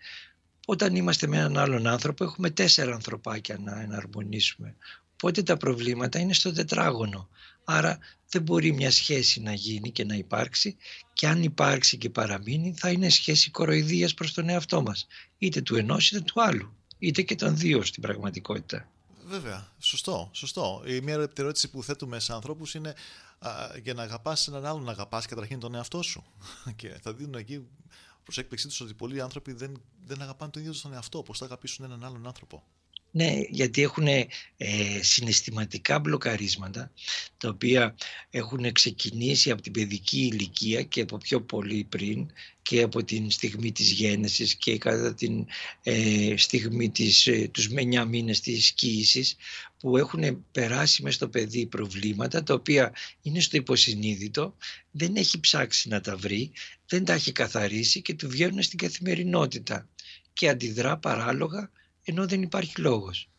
[0.65, 4.76] όταν είμαστε με έναν άλλον άνθρωπο έχουμε τέσσερα ανθρωπάκια να εναρμονίσουμε.
[5.13, 7.30] Οπότε τα προβλήματα είναι στο τετράγωνο.
[7.63, 7.99] Άρα
[8.30, 10.78] δεν μπορεί μια σχέση να γίνει και να υπάρξει
[11.13, 15.07] και αν υπάρξει και παραμείνει θα είναι σχέση κοροϊδίας προς τον εαυτό μας.
[15.38, 16.74] Είτε του ενός είτε του άλλου.
[16.99, 18.88] Είτε και των δύο στην πραγματικότητα.
[19.26, 20.84] Βέβαια, σωστό, σωστό.
[20.88, 22.93] Η μία ερώτηση που θέτουμε σε ανθρώπους είναι α,
[23.82, 26.24] για να αγαπάς έναν άλλον, να αγαπάς καταρχήν τον εαυτό σου.
[26.76, 27.68] και θα δίνουν εκεί
[28.24, 31.24] προς έκπληξή τους ότι πολλοί άνθρωποι δεν, δεν αγαπάνε τον ίδιο τον εαυτό.
[31.24, 32.64] Πώ θα αγαπήσουν έναν άλλον άνθρωπο.
[33.16, 34.28] Ναι, γιατί έχουν ε,
[35.01, 36.91] συναισθηματικά μπλοκαρίσματα
[37.38, 37.95] τα οποία
[38.30, 43.72] έχουν ξεκινήσει από την παιδική ηλικία και από πιο πολύ πριν και από την στιγμή
[43.72, 45.45] της γέννησης και κατά την
[45.84, 49.36] ε, στιγμή της, ε, τους 9 μήνες της κοίησης
[49.80, 54.55] που έχουν περάσει μέσα στο παιδί προβλήματα τα οποία είναι στο υποσυνείδητο,
[54.91, 56.51] δεν έχει ψάξει να τα βρει,
[56.88, 59.88] δεν τα έχει καθαρίσει και του βγαίνουν στην καθημερινότητα.
[60.34, 61.70] Και αντιδρά παράλογα
[62.04, 63.30] ενώ δεν υπάρχει λόγος.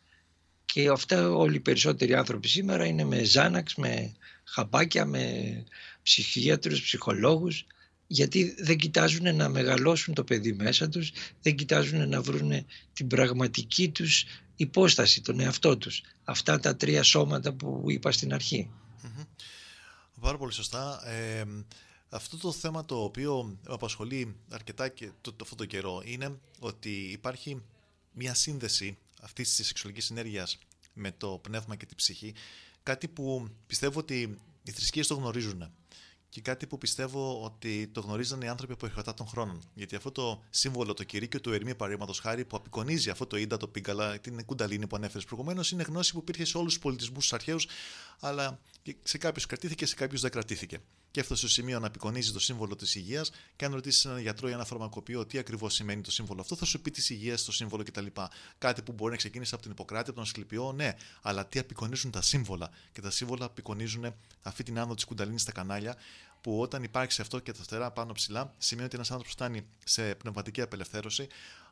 [0.65, 4.13] Και αυτά όλοι οι περισσότεροι άνθρωποι σήμερα είναι με ζάναξ, με
[4.43, 5.63] χαμπάκια, με
[6.03, 7.65] ψυχίατρους, ψυχολόγους
[8.07, 11.11] γιατί δεν κοιτάζουν να μεγαλώσουν το παιδί μέσα τους,
[11.41, 16.01] δεν κοιτάζουν να βρουν την πραγματική τους υπόσταση, τον εαυτό τους.
[16.23, 18.69] Αυτά τα τρία σώματα που είπα στην αρχή.
[20.19, 21.09] Πάρα πολύ σωστά.
[21.09, 21.43] Ε,
[22.09, 26.89] αυτό το θέμα το οποίο απασχολεί αρκετά και το, το, αυτό το καιρό είναι ότι
[26.89, 27.61] υπάρχει
[28.15, 30.57] μια σύνδεση αυτής της σεξουαλικής ενέργειας
[30.93, 32.33] με το πνεύμα και τη ψυχή.
[32.83, 35.71] Κάτι που πιστεύω ότι οι θρησκείες το γνωρίζουν.
[36.35, 39.61] Και κάτι που πιστεύω ότι το γνωρίζαν οι άνθρωποι από αρχαιοτά των χρόνων.
[39.73, 43.57] Γιατί αυτό το σύμβολο, το κηρύκιο του Ερμή, παραδείγματος χάρη, που απεικονίζει αυτό το ίντα,
[43.57, 47.27] το πίγκαλα, την κουνταλίνη που ανέφερες προηγουμένως, είναι γνώση που υπήρχε σε όλους τους πολιτισμούς
[47.27, 47.67] του αρχαίους,
[48.19, 48.59] αλλά
[49.03, 50.79] σε κάποιους κρατήθηκε, σε κάποιους δεν κρατήθηκε
[51.15, 53.31] και αυτό στο σημείο να απεικονίζει το σύμβολο της υγείας.
[53.55, 56.65] Και αν ρωτήσεις έναν γιατρό ή ένα φαρμακοποιό τι ακριβώς σημαίνει το σύμβολο αυτό, θα
[56.65, 58.05] σου πει της υγείας, το σύμβολο κτλ.
[58.57, 62.11] Κάτι που μπορεί να ξεκίνησε από την Ιπποκράτη, από τον Ασκληπιό, ναι, αλλά τι απεικονίζουν
[62.11, 62.69] τα σύμβολα.
[62.91, 65.95] Και τα σύμβολα απεικονίζουν αυτή την άνοδο της κουνταλίνης στα κανάλια,
[66.45, 70.15] που όταν υπάρξει αυτό και τα φτερά πάνω ψηλά, σημαίνει ότι ένας άνθρωπος φτάνει σε
[70.15, 71.27] πνευματική απελευθέρωση,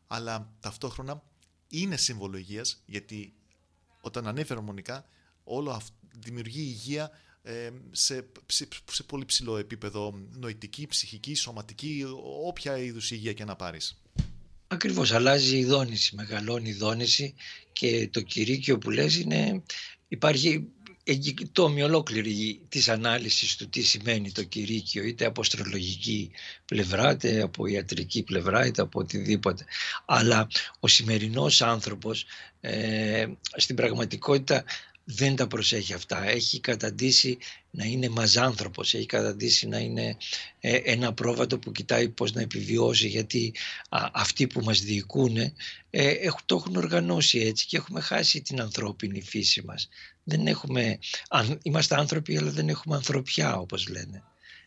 [0.08, 1.24] αλλά ταυτόχρονα
[1.68, 3.34] είναι σύμβολο υγείας, γιατί
[4.02, 5.06] όταν ανέφερε μονικά,
[5.44, 7.12] όλο αυτό δημιουργεί υγεία
[7.92, 12.06] σε, σε, σε πολύ ψηλό επίπεδο νοητική, ψυχική, σωματική,
[12.46, 14.02] όποια είδους υγεία και να πάρεις.
[14.68, 17.34] Ακριβώς, αλλάζει η δόνηση, μεγαλώνει η δόνηση
[17.74, 19.64] και το κηρύκιο που λες είναι,
[20.08, 20.72] υπάρχει
[21.52, 26.32] τόμη ολόκληρη της ανάλυσης του τι σημαίνει το κηρύκιο είτε από αστρολογική
[26.66, 29.66] πλευρά είτε από ιατρική πλευρά είτε από οτιδήποτε.
[30.06, 30.48] Αλλά
[30.80, 32.26] ο σημερινός άνθρωπος
[32.62, 33.26] ε,
[33.56, 34.64] στην πραγματικότητα
[35.04, 36.28] δεν τα προσέχει αυτά.
[36.28, 37.38] Έχει καταντήσει
[37.72, 40.18] να είναι μαζάνθρωπος, έχει καταντήσει να είναι
[40.60, 43.54] ε, ένα πρόβατο που κοιτάει πώς να επιβιώσει γιατί
[44.12, 45.38] αυτοί που μας διοικούν
[45.90, 46.14] ε,
[46.46, 49.90] το έχουν οργανώσει έτσι και έχουμε χάσει την ανθρώπινη φύση μας.
[50.24, 51.00] Δεν έχουμε,
[51.62, 54.24] είμαστε άνθρωποι αλλά δεν έχουμε ανθρωπιά όπως λένε.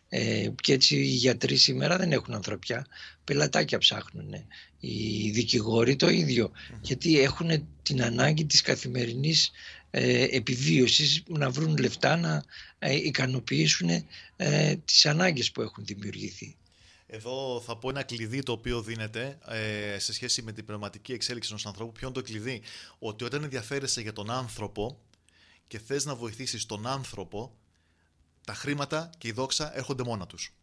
[0.09, 2.85] Ε, και έτσι οι γιατροί σήμερα δεν έχουν ανθρωπιά,
[3.23, 4.33] πελατάκια ψάχνουν.
[4.79, 9.51] Οι δικηγόροι το ίδιο, γιατί έχουν την ανάγκη της καθημερινής ε,
[9.91, 12.43] επιβίωσης να βρουν λεφτά να
[12.79, 13.89] ε, ικανοποιήσουν
[14.35, 16.55] ε, τις ανάγκες που έχουν δημιουργηθεί.
[17.09, 21.49] Εδώ θα πω ένα κλειδί το οποίο δίνεται ε, σε σχέση με την πνευματική εξέλιξη
[21.51, 21.91] ενός ανθρώπου.
[21.91, 22.61] Ποιο είναι το κλειδί,
[22.99, 24.99] ότι όταν ενδιαφέρεσαι για τον άνθρωπο
[25.67, 27.57] και θες να βοηθήσεις τον άνθρωπο,
[28.45, 30.53] τα χρήματα και η δόξα έρχονται μόνα τους.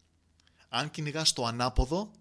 [0.69, 2.11] Αν κυνηγάς το ανάποδο,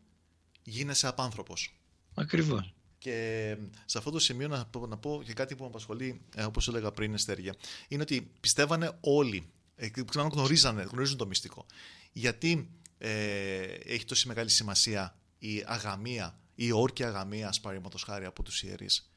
[0.63, 1.75] γίνεσαι απάνθρωπος.
[2.15, 2.74] Ακριβώς.
[3.05, 6.45] Και σε αυτό το σημείο να πω, να πω και κάτι που με απασχολεί, ε,
[6.45, 7.55] όπως έλεγα πριν, Εστέρια,
[7.89, 11.67] είναι ότι πιστεύανε όλοι, ε, ξανά γνωρίζανε, γνωρίζουν το μυστικό.
[12.13, 18.63] Γιατί ε, έχει τόση μεγάλη σημασία η αγαμία, η όρκια αγαμία, παραδείγματος χάρη από τους
[18.63, 19.13] ιερείς.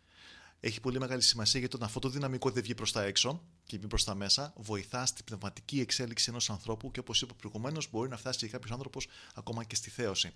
[0.60, 3.78] Έχει πολύ μεγάλη σημασία γιατί όταν αυτό το δυναμικό δεν βγει προς τα έξω και
[3.78, 8.10] βγει προς τα μέσα, βοηθάς στην πνευματική εξέλιξη ενός ανθρώπου και όπως είπα προηγουμένως, μπορεί
[8.10, 10.32] να φτάσει και κάποιος άνθρωπος ακόμα και στη θέωση.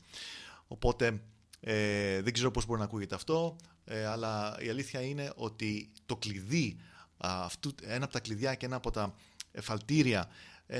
[0.68, 1.22] Οπότε
[1.64, 3.56] ε, δεν ξέρω πώς μπορεί να ακούγεται αυτό,
[3.86, 6.78] ε, αλλά η αλήθεια είναι ότι το κλειδί,
[7.18, 9.16] αυτού, ένα από τα κλειδιά και ένα από τα
[9.52, 10.30] εφαλτήρια,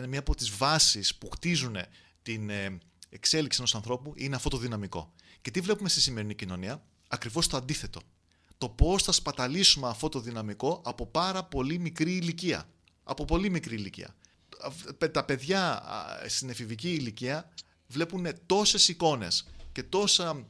[0.08, 1.78] μία από τις βάσεις που χτίζουν
[2.22, 2.78] την ε,
[3.10, 5.14] εξέλιξη ενός ανθρώπου είναι αυτό το δυναμικό.
[5.42, 8.02] Και τι βλέπουμε στη σημερινή κοινωνία, ακριβώς το αντίθετο.
[8.58, 12.70] Το πώς θα σπαταλήσουμε αυτό το δυναμικό από πάρα πολύ μικρή ηλικία.
[13.04, 14.16] Από πολύ μικρή ηλικία.
[15.12, 15.84] Τα παιδιά
[16.28, 17.50] στην εφηβική ηλικία
[17.88, 20.44] βλέπουν τόσες εικόνες και τόσα ε,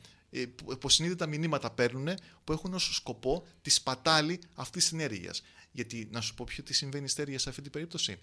[0.70, 2.08] υποσυνείδητα μηνύματα παίρνουν
[2.44, 5.44] που έχουν ως σκοπό τη σπατάλη αυτής της ενέργειας.
[5.72, 8.20] Γιατί να σου πω ποιο τι συμβαίνει στέρια σε αυτή την περίπτωση;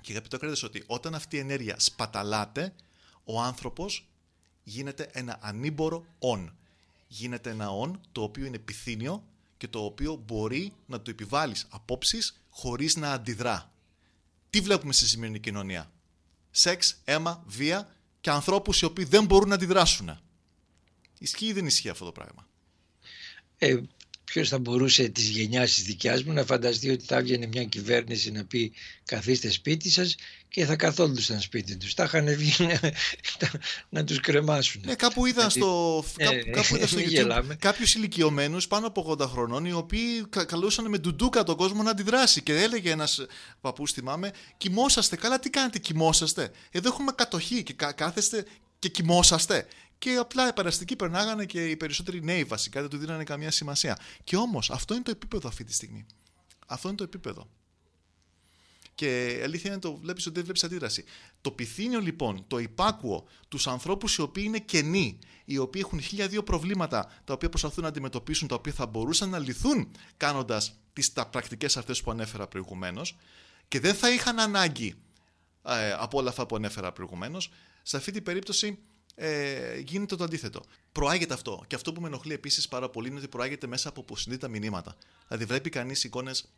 [0.00, 2.74] Και αγαπητό κρέδες ότι όταν αυτή η ενέργεια σπαταλάται,
[3.24, 4.08] ο άνθρωπος
[4.62, 6.56] γίνεται ένα ανήμπορο «ον».
[7.08, 9.24] Γίνεται ένα «ον» το οποίο είναι επιθύνιο
[9.56, 13.72] και το οποίο μπορεί να του επιβάλλεις απόψεις χωρίς να αντιδρά.
[14.50, 15.90] Τι βλέπουμε στη σημερινή κοινωνία;
[16.50, 20.20] Σεξ, αίμα, βία και ανθρώπους οι οποίοι δεν μπορούν να αντιδράσουν.
[21.18, 22.48] Ισχύει ή δεν ισχύει αυτό το πράγμα;
[23.58, 23.76] Ε,
[24.26, 28.30] Ποιος θα μπορούσε της γενιάς της δικιάς μου να φανταστεί ότι θα έβγαινε μια κυβέρνηση
[28.30, 28.72] να πει
[29.04, 30.14] καθίστε σπίτι σας
[30.48, 31.94] και θα καθόντουσαν σπίτι τους.
[31.94, 32.66] Τα είχαν βγει
[33.88, 34.82] να, τους κρεμάσουν.
[34.84, 39.26] Ναι, κάπου είδα στο, ε, κάπου, κάπου είδα στο YouTube κάποιους ηλικιωμένους πάνω από 80
[39.26, 42.42] χρονών οι οποίοι καλούσαν με ντουντούκα τον κόσμο να αντιδράσει.
[42.42, 43.26] Και έλεγε ένας
[43.60, 45.16] παππούς, θυμάμαι, κοιμόσαστε.
[45.16, 48.44] Καλά, τι κάνετε, κοιμόσαστε; Εδώ έχουμε κατοχή και κάθεστε
[48.78, 49.66] και κοιμόσαστε.
[49.98, 53.98] Και απλά επαραστικοί περνάγανε και οι περισσότεροι νέοι βασικά δεν του δίνανε καμία σημασία.
[54.24, 56.06] Και όμως αυτό είναι το επίπεδο αυτή τη στιγμή.
[56.66, 57.48] Αυτό είναι το επίπεδο.
[58.94, 61.04] Και αλήθεια είναι το βλέπεις ότι δεν βλέπεις αντίδραση.
[61.40, 66.28] Το πυθύνιο λοιπόν, το υπάκουο, τους ανθρώπους οι οποίοι είναι κενοί, οι οποίοι έχουν χίλια
[66.28, 71.12] δύο προβλήματα τα οποία προσπαθούν να αντιμετωπίσουν, τα οποία θα μπορούσαν να λυθούν κάνοντας τις
[71.30, 73.16] πρακτικές αυτές που ανέφερα προηγουμένως
[73.68, 74.94] και δεν θα είχαν ανάγκη
[75.62, 77.50] ε, από όλα αυτά που ανέφερα προηγουμένως,
[77.82, 78.78] σε αυτή την περίπτωση
[79.18, 80.64] ε, γίνεται το αντίθετο.
[80.92, 81.64] Προάγεται αυτό.
[81.66, 84.96] Και αυτό που με ενοχλεί επίσης πάρα πολύ είναι ότι προάγεται μέσα από αποσυνδέτα μηνύματα.
[85.28, 86.48] Δηλαδή, βλέπει κανείς εικόνες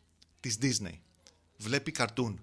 [0.40, 0.98] της Disney,
[1.56, 2.40] βλέπει καρτούν.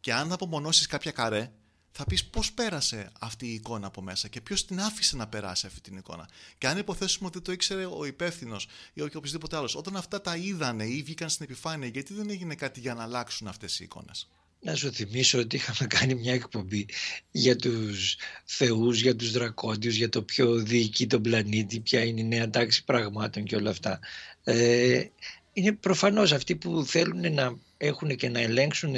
[0.00, 1.52] Και αν απομονώσεις κάποια καρέ,
[1.90, 5.66] θα πεις πώς πέρασε αυτή η εικόνα από μέσα και ποιος την άφησε να περάσει
[5.66, 6.28] αυτή την εικόνα.
[6.58, 10.84] Και αν υποθέσουμε ότι το ήξερε ο υπεύθυνος ή οποιοδήποτε άλλος, όταν αυτά τα είδανε
[10.84, 14.28] ή βγήκαν στην επιφάνεια, γιατί δεν έγινε κάτι για να αλλάξουν αυτές οι εικόνες;
[14.60, 16.86] Να σου θυμίσω ότι είχαμε κάνει μια εκπομπή
[17.30, 22.24] για τους θεούς, για τους δρακόντιους, για το ποιο διοικεί τον πλανήτη, ποια είναι η
[22.24, 24.00] νέα τάξη πραγμάτων και όλα αυτά.
[24.44, 25.04] Ε,
[25.52, 28.94] είναι προφανώς αυτοί που θέλουν να έχουν και να ελέγξουν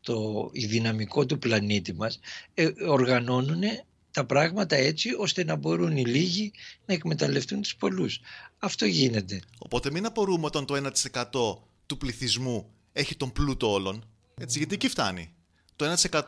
[0.00, 2.20] το η δυναμικό του πλανήτη μας,
[2.54, 3.62] ε, οργανώνουν
[4.10, 6.52] τα πράγματα έτσι ώστε να μπορούν οι λίγοι
[6.86, 8.20] να εκμεταλλευτούν τους πολλούς.
[8.58, 9.40] Αυτό γίνεται.
[9.58, 14.04] Οπότε μην απορούμε όταν το 1% του πληθυσμού έχει τον πλούτο όλων.
[14.40, 15.34] Έτσι, γιατί εκεί φτάνει.
[15.76, 16.22] Το 1%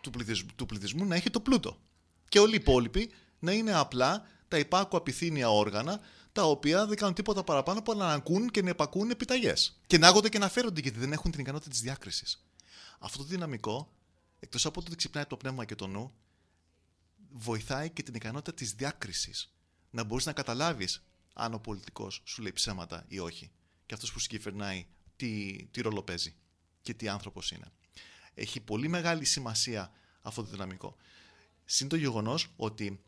[0.00, 1.78] του πληθυσμού, του πληθυσμού να έχει το πλούτο.
[2.28, 6.00] Και όλοι οι υπόλοιποι να είναι απλά τα υπάκουα πυθύνια όργανα
[6.32, 9.80] τα οποία δεν κάνουν τίποτα παραπάνω από να ακούν και να επακούν επιταγές.
[9.86, 12.44] Και να άγονται και να φέρονται γιατί δεν έχουν την ικανότητα της διάκρισης.
[12.98, 13.92] Αυτό το δυναμικό,
[14.38, 16.12] εκτός από το ότι ξυπνάει το πνεύμα και το νου,
[17.30, 19.52] βοηθάει και την ικανότητα της διάκρισης.
[19.90, 21.02] Να μπορείς να καταλάβεις
[21.34, 23.50] αν ο πολιτικός σου λέει ψέματα ή όχι.
[23.86, 26.36] Και αυτός που συγκυβερνάει τι, τι ρόλο παίζει
[26.88, 27.66] και τι άνθρωπος είναι.
[28.34, 30.96] Έχει πολύ μεγάλη σημασία αυτό το δυναμικό.
[31.64, 33.00] Συν το γεγονός ότι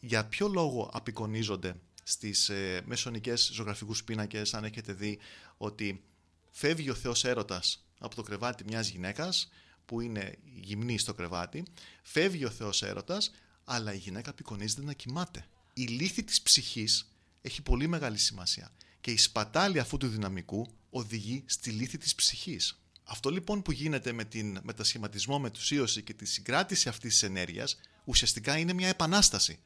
[0.00, 5.18] για ποιο λόγο απεικονίζονται στις ε, μεσονικές ζωγραφικούς πίνακες αν έχετε δει
[5.56, 6.04] ότι
[6.50, 9.48] φεύγει ο Θεός έρωτας από το κρεβάτι μιας γυναίκας
[9.84, 11.64] που είναι γυμνή στο κρεβάτι,
[12.02, 13.30] φεύγει ο Θεός έρωτας
[13.64, 15.46] αλλά η γυναίκα απεικονίζεται να κοιμάται.
[15.72, 21.44] Η λύθη της ψυχής έχει πολύ μεγάλη σημασία και η σπατάλη αυτού του δυναμικού οδηγεί
[21.46, 22.80] στη λύθη της ψυχής.
[23.08, 28.58] Αυτό λοιπόν που γίνεται με την μετασχηματισμό, μετουσίωση και τη συγκράτηση αυτής της ενέργειας ουσιαστικά
[28.58, 29.58] είναι μια επανάσταση.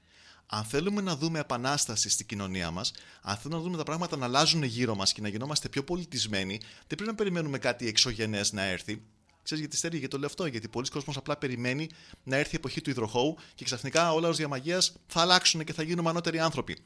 [0.46, 4.24] Αν θέλουμε να δούμε επανάσταση στην κοινωνία μας, αν θέλουμε να δούμε τα πράγματα να
[4.24, 8.62] αλλάζουν γύρω μας και να γινόμαστε πιο πολιτισμένοι, δεν πρέπει να περιμένουμε κάτι εξωγενές να
[8.62, 9.02] έρθει.
[9.42, 10.46] Ξέρεις γιατί στερεί, γιατί το λέω αυτό.
[10.46, 11.88] Γιατί πολλοί κόσμοι απλά περιμένει
[12.24, 15.82] να έρθει η εποχή του υδροχώου και ξαφνικά όλα ως διαμαγείας θα αλλάξουν και θα
[15.82, 16.78] γίνουμε ανώτεροι άνθρωποι.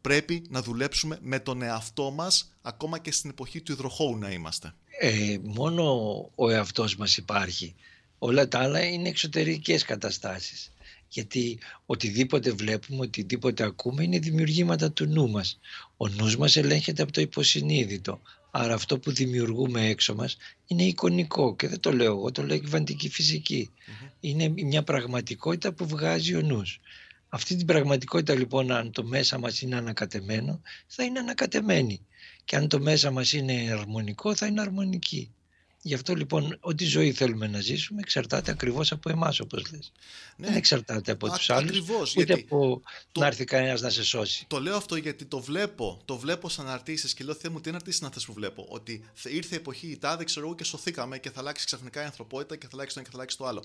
[0.00, 4.74] Πρέπει να δουλέψουμε με τον εαυτό μας, ακόμα και στην εποχή του υδροχώου να είμαστε.
[4.98, 5.84] Ε, μόνο
[6.34, 7.74] ο εαυτός μας υπάρχει.
[8.18, 10.72] Όλα τα άλλα είναι εξωτερικές καταστάσεις.
[11.08, 15.58] Γιατί οτιδήποτε βλέπουμε, οτιδήποτε ακούμε είναι δημιουργήματα του νου μας.
[15.96, 18.20] Ο νους μας ελέγχεται από το υποσυνείδητο.
[18.50, 20.36] Άρα αυτό που δημιουργούμε έξω μας
[20.66, 23.70] είναι εικονικό και δεν το λέω εγώ, το λέω η κβαντική
[24.20, 26.80] Είναι μια πραγματικότητα που βγάζει ο νους.
[27.28, 32.00] Αυτή την πραγματικότητα λοιπόν αν το μέσα μας είναι ανακατεμένο θα είναι ανακατεμένη
[32.44, 35.34] και αν το μέσα μας είναι αρμονικό θα είναι αρμονική.
[35.86, 39.92] Γι' αυτό λοιπόν ό,τι ζωή θέλουμε να ζήσουμε εξαρτάται ακριβώς από εμάς όπως λες.
[40.36, 40.46] Ναι.
[40.46, 42.82] Δεν εξαρτάται από τους άλλους ακριβώς, ούτε από
[43.12, 44.44] το, να έρθει κανένας να σε σώσει.
[44.48, 47.68] Το λέω αυτό γιατί το βλέπω, το βλέπω σαν αρτήσεις και λέω Θεέ μου τι
[47.68, 50.64] είναι αρτήσεις να θες που βλέπω; Ότι ήρθε η εποχή η τάδε ξέρω εγώ και
[50.64, 53.38] σωθήκαμε και θα αλλάξει ξαφνικά η ανθρωπότητα και θα αλλάξει το ένα και θα αλλάξει
[53.38, 53.64] το άλλο.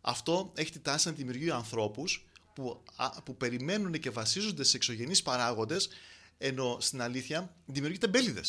[0.00, 2.82] Αυτό έχει τη τάση να δημιουργεί ανθρώπους που,
[3.24, 5.88] που περιμένουν και βασίζονται σε εξωγενείς παράγοντες
[6.42, 8.40] ενώ στην αλήθεια δημιουργεί τεμπέληδε.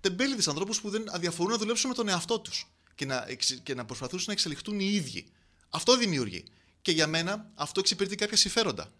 [0.00, 3.26] Τεμπέληδες ανθρώπους που δεν αδιαφορούν να δουλέψουν με τον εαυτό τους και να,
[3.62, 5.26] και να προσπαθούν να εξελιχθούν οι ίδιοι.
[5.68, 6.44] Αυτό δημιουργεί.
[6.82, 8.92] Και για μένα αυτό εξυπηρετεί κάποια συμφέροντα.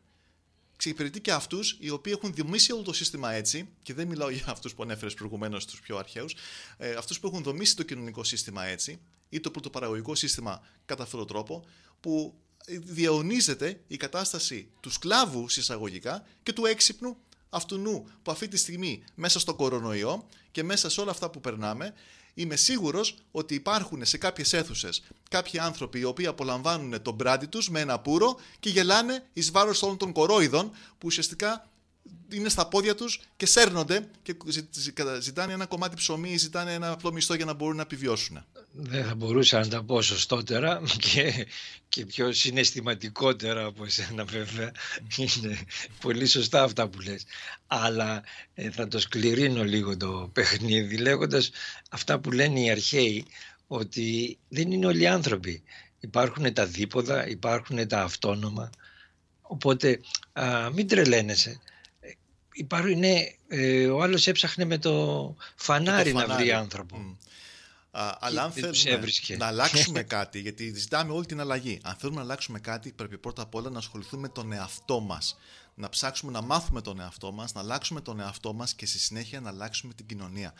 [0.74, 4.44] Εξυπηρετεί και αυτούς οι οποίοι έχουν δομήσει όλο το σύστημα έτσι, και δεν μιλάω για
[4.46, 6.34] αυτούς που ανέφερες προηγουμένως, τους πιο αρχαίους,
[6.76, 11.18] ε, αυτούς που έχουν δομήσει το κοινωνικό σύστημα έτσι, ή το πρωτοπαραγωγικό σύστημα κατά αυτόν
[11.18, 11.64] τον τρόπο,
[12.00, 12.34] που
[12.66, 17.16] διαιωνίζεται η κατάσταση του σκλάβου συσσαγωγικά και του έξυπνου
[17.50, 21.40] αυτού νου που αυτή τη στιγμή μέσα στο κορονοϊό και μέσα σε όλα αυτά που
[21.40, 21.94] περνάμε,
[22.34, 27.70] είμαι σίγουρος ότι υπάρχουν σε κάποιες αίθουσες κάποιοι άνθρωποι οι οποίοι απολαμβάνουν τον μπράντι τους
[27.70, 31.68] με ένα πουρο και γελάνε εις βάρος όλων των κορόιδων που ουσιαστικά
[32.32, 34.34] είναι στα πόδια τους και σέρνονται και
[35.20, 38.44] ζητάνε ένα κομμάτι ψωμί ή ζητάνε ένα απλό μισθό για να μπορούν να επιβιώσουν.
[38.72, 41.46] Δεν θα μπορούσα να τα πω σωστότερα και,
[41.88, 44.72] και πιο συναισθηματικότερα από εσένα βέβαια.
[45.16, 45.58] Είναι
[46.00, 47.24] πολύ σωστά αυτά που λες.
[47.66, 48.22] Αλλά
[48.54, 51.50] ε, θα το σκληρύνω λίγο το παιχνίδι λέγοντας
[51.90, 53.24] αυτά που λένε οι αρχαίοι
[53.66, 55.62] ότι δεν είναι όλοι άνθρωποι.
[56.00, 58.70] Υπάρχουν τα δίποδα, υπάρχουν τα αυτόνομα.
[59.42, 60.00] Οπότε
[60.32, 61.60] α, μην τρελαίνεσαι
[62.56, 67.16] υπάρχουν, είναι, ε, ο άλλος έψαχνε με το φανάρι, να βρει άνθρωπο.
[67.90, 71.80] Α, αλλά αν θέλουμε να αλλάξουμε κάτι, γιατί ζητάμε όλη την αλλαγή.
[71.82, 75.38] Αν θέλουμε να αλλάξουμε κάτι, πρέπει πρώτα απ' όλα να ασχοληθούμε με τον εαυτό μας.
[75.74, 79.40] Να ψάξουμε να μάθουμε τον εαυτό μας, να αλλάξουμε τον εαυτό μας και στη συνέχεια
[79.40, 80.54] να αλλάξουμε την κοινωνία.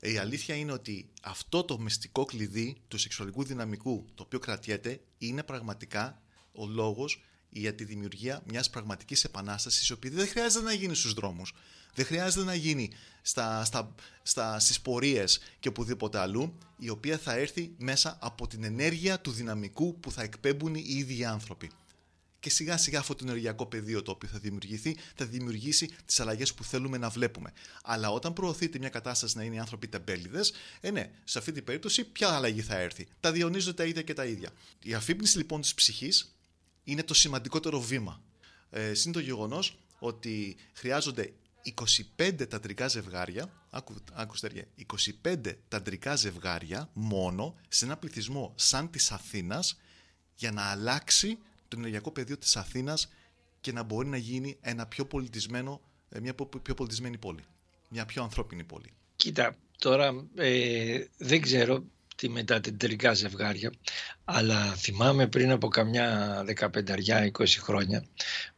[0.00, 5.42] Η αλήθεια είναι ότι αυτό το μυστικό κλειδί του σεξουαλικού δυναμικού το οποίο κρατιέται είναι
[5.42, 6.22] πραγματικά
[6.52, 7.20] ο λόγος
[7.52, 11.52] για τη δημιουργία μιας πραγματικής επανάστασης η οποία δεν χρειάζεται να γίνει στους δρόμους
[11.94, 12.90] δεν χρειάζεται να γίνει
[13.22, 18.64] στα, στα, στα, στις πορείες και οπουδήποτε αλλού η οποία θα έρθει μέσα από την
[18.64, 21.70] ενέργεια του δυναμικού που θα εκπέμπουν οι ίδιοι άνθρωποι.
[22.40, 26.54] Και σιγά σιγά αυτό το ενεργειακό πεδίο το οποίο θα δημιουργηθεί θα δημιουργήσει τις αλλαγές
[26.54, 27.52] που θέλουμε να βλέπουμε.
[27.82, 31.64] Αλλά όταν προωθείται μια κατάσταση να είναι οι άνθρωποι τεμπέληδες, ε, ναι, σε αυτή την
[31.64, 34.50] περίπτωση ποια αλλαγή θα έρθει; Τα διονύζονται τα ίδια και τα ίδια.
[34.82, 36.34] Η αφύπνιση λοιπόν της ψυχής
[36.84, 38.22] είναι το σημαντικότερο βήμα.
[38.70, 41.32] Ε, Συν το γεγονός ότι χρειάζονται
[42.16, 44.34] 25 ταντρικά ζευγάρια, άκου, άκου
[45.22, 49.80] 25 ταντρικά ζευγάρια μόνο σε ένα πληθυσμό σαν της Αθήνας
[50.36, 53.08] για να αλλάξει το ενεργειακό πεδίο της Αθήνας
[53.60, 57.44] και να μπορεί να γίνει ένα πιο πολιτισμένο, ε, μια πιο πολιτισμένη πόλη.
[57.88, 58.92] Μια πιο ανθρώπινη πόλη.
[59.16, 61.84] Κοίτα, τώρα ε, δεν ξέρω
[62.22, 63.72] τι μετά την τελικά ζευγάρια
[64.24, 68.04] αλλά θυμάμαι πριν από καμιά 15-20 χρόνια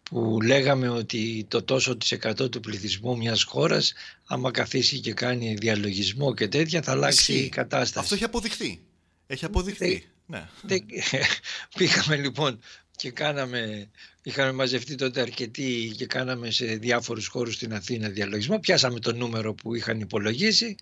[0.03, 3.93] που λέγαμε ότι το τόσο της εκατό του πληθυσμού μιας χώρας
[4.27, 7.99] άμα καθίσει και κάνει διαλογισμό και τέτοια θα αλλάξει η κατάσταση.
[7.99, 8.81] Αυτό έχει αποδειχθεί.
[9.27, 10.07] Έχει αποδειχθεί.
[10.27, 10.49] ναι.
[11.77, 12.61] πήγαμε λοιπόν
[12.97, 13.91] και κάναμε,
[14.23, 18.59] είχαμε μαζευτεί τότε αρκετοί και κάναμε σε διάφορους χώρους στην Αθήνα διαλογισμό.
[18.59, 20.77] Πιάσαμε το νούμερο που είχαν υπολογίσει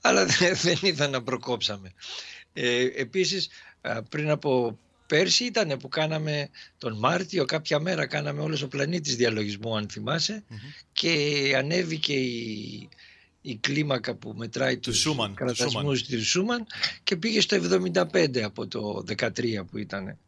[0.00, 0.26] αλλά
[0.62, 1.92] δεν είδα να προκόψαμε.
[2.52, 3.48] Ε, επίσης
[4.08, 9.76] πριν από πέρσι ήταν που κάναμε τον Μάρτιο κάποια μέρα κάναμε όλος ο πλανήτης διαλογισμό
[9.76, 10.44] αν θυμασαι
[10.92, 11.12] και
[11.56, 12.88] ανέβηκε η,
[13.40, 16.66] η κλίμακα που μετράει τους Σούμαν, κραδασμούς του Σούμαν.
[17.04, 17.56] και πήγε στο
[17.92, 20.18] 75 από το 13 που ήταν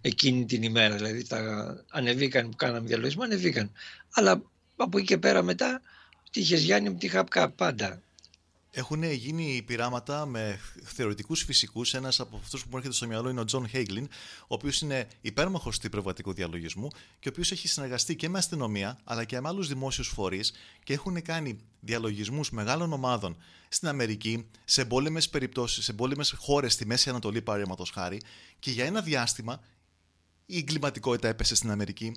[0.00, 0.96] εκείνη την ημέρα.
[0.96, 3.72] Δηλαδή τα ανεβήκαν που κάναμε διαλογισμό ανεβήκαν.
[4.10, 4.42] Αλλά
[4.76, 5.80] από εκεί και πέρα μετά
[6.30, 7.24] τύχες Γιάννη μου τύχα
[7.56, 8.02] πάντα
[8.76, 11.94] Έχουν γίνει πειράματα με θεωρητικούς φυσικούς.
[11.94, 14.04] Ένας από αυτούς που μου έρχεται στο μυαλό είναι ο Τζον Χάγκελιν,
[14.40, 18.98] ο οποίος είναι υπέρμαχος του υπερβατικού διαλογισμού και ο οποίος έχει συνεργαστεί και με αστυνομία
[19.04, 20.52] αλλά και με άλλους δημόσιους φορείς
[20.82, 23.36] και έχουν κάνει διαλογισμούς μεγάλων ομάδων
[23.68, 28.20] στην Αμερική, σε εμπόλεμες περιπτώσεις, σε εμπόλεμες χώρες στη Μέση Ανατολή, παραδείγματος χάρη,
[28.58, 29.60] και για ένα διάστημα
[30.46, 32.12] η εγκληματικότητα έπεσε στην Αμερική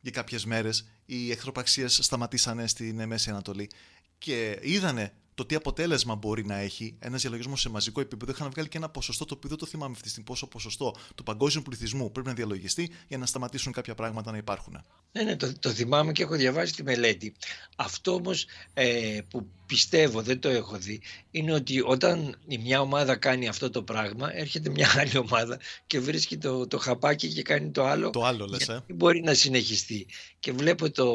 [0.00, 3.70] για κάποιες μέρες, οι εχθροπαξίε σταματήσανε στην Μέση Ανατολή
[4.18, 8.32] και είδανε το τι αποτέλεσμα μπορεί να έχει ένας διαλογισμός σε μαζικό επίπεδο.
[8.32, 10.94] Είχαν βγάλει και ένα ποσοστό το οποίο δεν το θυμάμαι αυτή τη στιγμή πόσο ποσοστό
[11.14, 14.84] του παγκόσμιου πληθυσμού πρέπει να διαλογιστεί για να σταματήσουν κάποια πράγματα να υπάρχουν.
[15.12, 17.34] Ναι, ναι, το, το θυμάμαι και έχω διαβάσει τη μελέτη.
[17.76, 21.00] Αυτό όμως ε, που πιστεύω, δεν το έχω δει,
[21.30, 26.00] είναι ότι όταν η μια ομάδα κάνει αυτό το πράγμα, έρχεται μια άλλη ομάδα και
[26.00, 28.10] βρίσκει το, το χαπάκι και κάνει το άλλο.
[28.10, 28.84] Το άλλο, λες, ε.
[28.88, 30.06] Μπορεί να συνεχιστεί.
[30.40, 31.06] Και βλέπω το.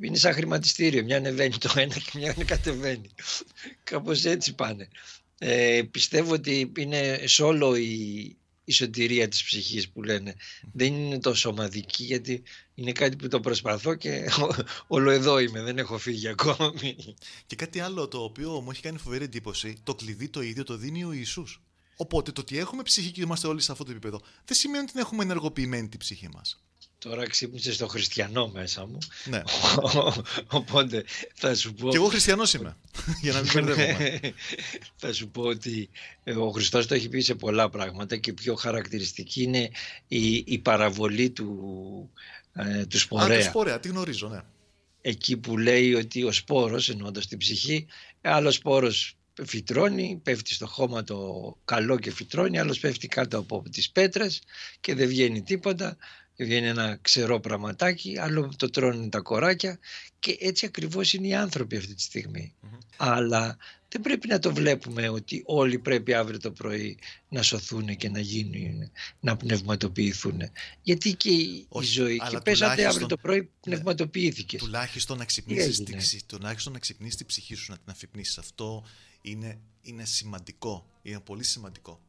[0.00, 1.02] Είναι σαν χρηματιστήριο.
[1.02, 3.10] Μια ανεβαίνει το ένα και μια κατεβαίνει.
[3.82, 4.88] Κάπως έτσι πάνε.
[5.38, 8.36] Ε, πιστεύω ότι είναι σε όλο η,
[8.68, 10.34] η σωτηρία της ψυχής που λένε.
[10.72, 12.42] Δεν είναι τόσο ομαδική γιατί
[12.74, 14.30] είναι κάτι που το προσπαθώ και
[14.96, 16.96] όλο εδώ είμαι, δεν έχω φύγει ακόμη.
[17.46, 20.76] Και κάτι άλλο το οποίο μου έχει κάνει φοβερή εντύπωση, το κλειδί το ίδιο το
[20.76, 21.62] δίνει ο Ιησούς.
[21.96, 24.98] Οπότε το ότι έχουμε ψυχή και είμαστε όλοι σε αυτό το επίπεδο δεν σημαίνει ότι
[24.98, 26.62] έχουμε ενεργοποιημένη την ψυχή μας.
[26.98, 28.98] Τώρα ξύπνησε στο χριστιανό μέσα μου.
[29.24, 29.42] Ναι.
[30.58, 31.88] Οπότε θα σου πω.
[31.88, 32.76] Και εγώ χριστιανός είμαι.
[33.22, 34.20] για να μην μπερδεύομαι.
[35.00, 35.88] θα σου πω ότι
[36.24, 39.70] ε, ο Χριστός το έχει πει σε πολλά πράγματα και πιο χαρακτηριστική είναι
[40.08, 42.10] η, η παραβολή του,
[42.52, 43.36] ε, του σπορέα.
[43.36, 44.40] Α, του σπορέα, τι γνωρίζω, ναι.
[45.00, 47.86] Εκεί που λέει ότι ο σπόρος, εννοώντας την ψυχή,
[48.20, 53.90] άλλος σπόρος φυτρώνει, πέφτει στο χώμα το καλό και φυτρώνει, άλλος πέφτει κάτω από τις
[53.90, 54.42] πέτρες
[54.80, 55.96] και δεν βγαίνει τίποτα
[56.44, 59.78] βγαίνει ένα ξερό πραγματάκι, άλλο το τρώνε τα κοράκια
[60.18, 62.54] και έτσι ακριβώς είναι οι άνθρωποι αυτή τη στιγμη
[62.96, 63.56] Αλλά
[63.88, 68.20] δεν πρέπει να το βλέπουμε ότι όλοι πρέπει αύριο το πρωί να σωθούν και να
[68.20, 70.40] γίνουν, να πνευματοποιηθούν.
[70.82, 73.46] Γιατί και η ζωή και πέσατε αύριο το πρωί ναι.
[73.60, 74.60] πνευματοποιήθηκες.
[74.60, 78.38] Ναι, τουλάχιστον να ξυπνήσεις, την, τουλάχιστον να ξυπνήσεις την ψυχή σου, να την αφυπνήσεις.
[78.38, 78.84] Αυτό
[79.20, 82.00] είναι, είναι σημαντικό, είναι πολύ σημαντικό.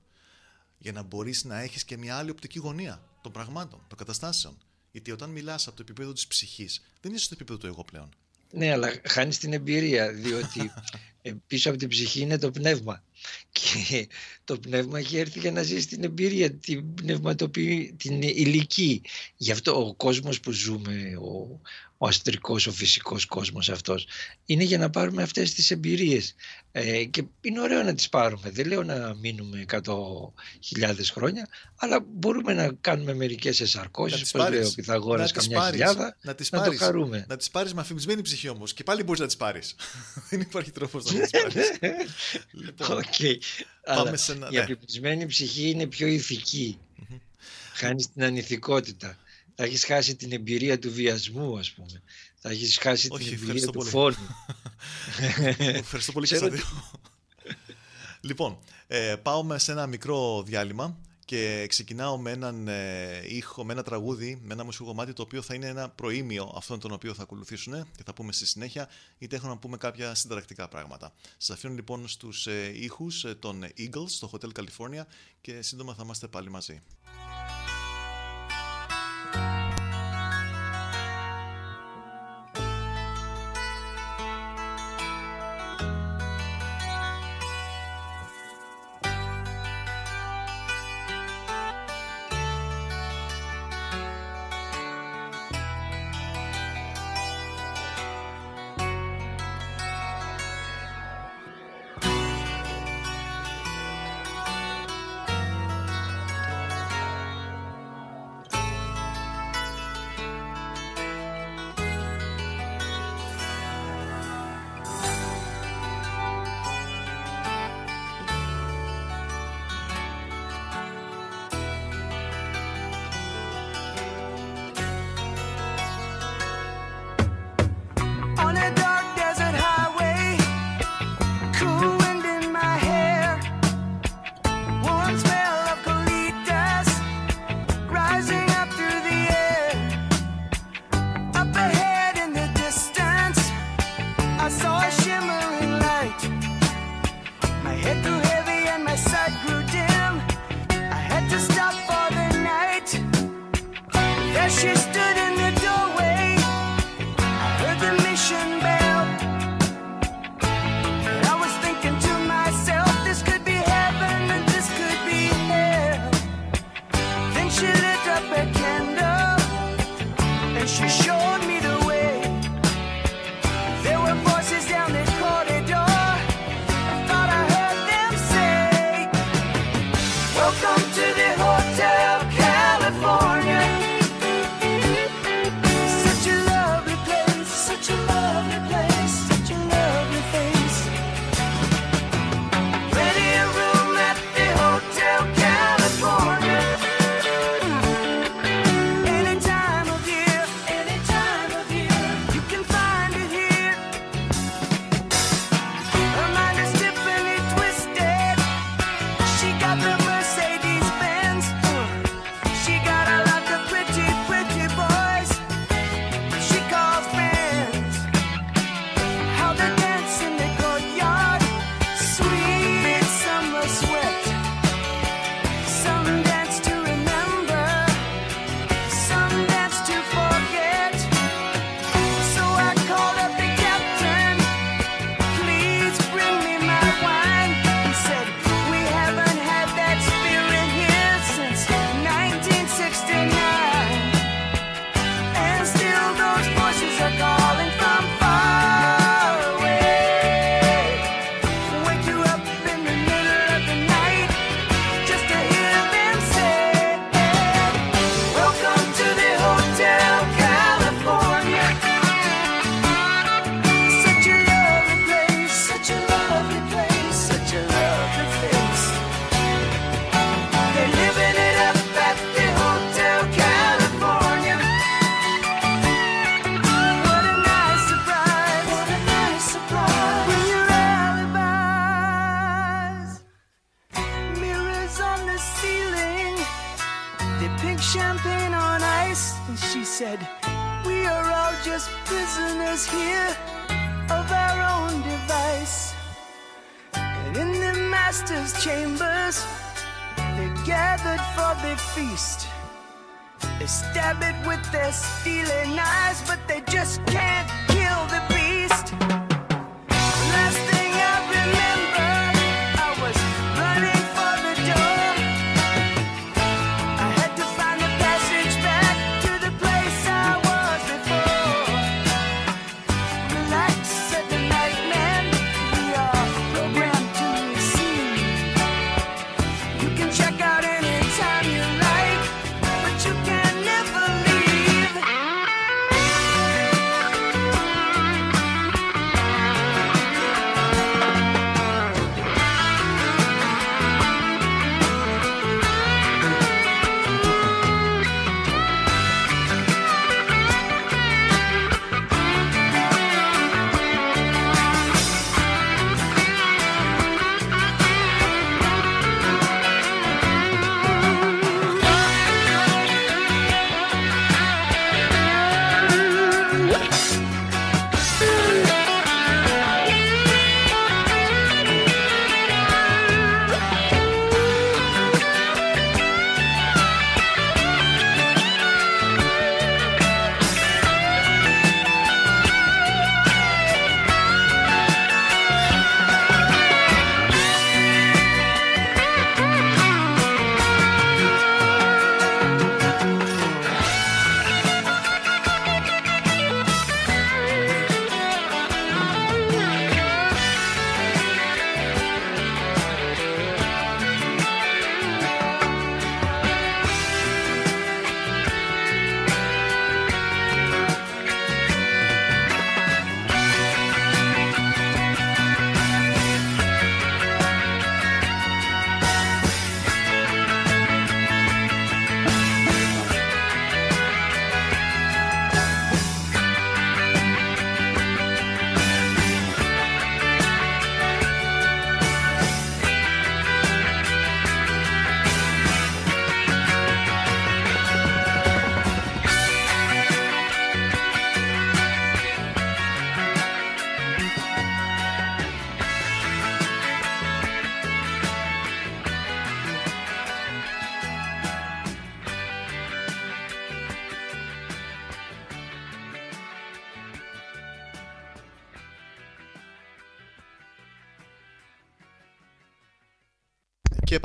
[0.78, 4.58] Για να μπορείς να έχεις και μια άλλη οπτική γωνία των πραγμάτων, των καταστάσεων.
[4.92, 8.10] Γιατί όταν μιλάς από το επίπεδο της ψυχής, δεν είσαι στο επίπεδο του εγώ πλέον.
[8.52, 10.72] Ναι, αλλά χάνεις την εμπειρία, διότι
[11.22, 13.04] ε, πίσω από την ψυχή είναι το πνεύμα.
[13.52, 14.08] Και
[14.44, 19.02] το πνεύμα έχει έρθει για να ζήσει την εμπειρία, την πνευματοποιή, την ηλική.
[19.38, 21.60] Γι' αυτό ο κόσμος που ζούμε, ο,
[22.02, 24.08] ο αστρικός, ο φυσικός κόσμος αυτός,
[24.46, 26.36] είναι για να πάρουμε αυτές τις εμπειρίες.
[26.72, 28.50] Ε, και είναι ωραίο να τις πάρουμε.
[28.50, 34.72] Δεν λέω να μείνουμε 100.000 χρόνια, αλλά μπορούμε να κάνουμε μερικές εσαρκώσεις, όπως λέει ο
[34.76, 37.26] Πυθαγόρας, καμιά πάρεις, χιλιάδα, να, τις να πάρεις, το χαρούμε.
[37.28, 39.76] Να τις πάρεις με αφημισμένη ψυχή όμως και πάλι μπορείς να τις πάρεις.
[40.30, 41.72] Δεν υπάρχει τρόπος να τις πάρεις.
[42.52, 43.38] λοιπόν, okay.
[43.84, 44.50] Αλλά ένα,
[45.12, 45.26] η ναι.
[45.26, 46.80] ψυχή είναι πιο ηθική.
[47.00, 47.20] Mm-hmm.
[47.74, 49.18] Χάνεις την ανηθικότητα
[49.60, 52.02] θα έχεις χάσει την εμπειρία του βιασμού, ας πούμε.
[52.36, 53.90] Θα έχεις χάσει την εμπειρία του πολύ.
[53.90, 54.16] φόνου.
[55.58, 56.64] ευχαριστώ πολύ και στα δύο.
[58.22, 63.84] λοιπόν, ε, πάω σε ένα μικρό διάλειμμα και ξεκινάω με έναν ε, ήχο, με ένα
[63.84, 67.24] τραγούδι, με ένα μουσικό κομμάτι το οποίο θα είναι ένα προήμιο αυτών των οποίων θα
[67.24, 71.14] ακολουθήσουν και θα πούμε στη συνέχεια, είτε έχω να πούμε κάποια συνταρακτικά πράγματα.
[71.38, 75.04] Σας αφήνω λοιπόν στους ε, ήχους ε, των Eagles στο Hotel California
[75.42, 76.82] και σύντομα θα είμαστε πάλι μαζί.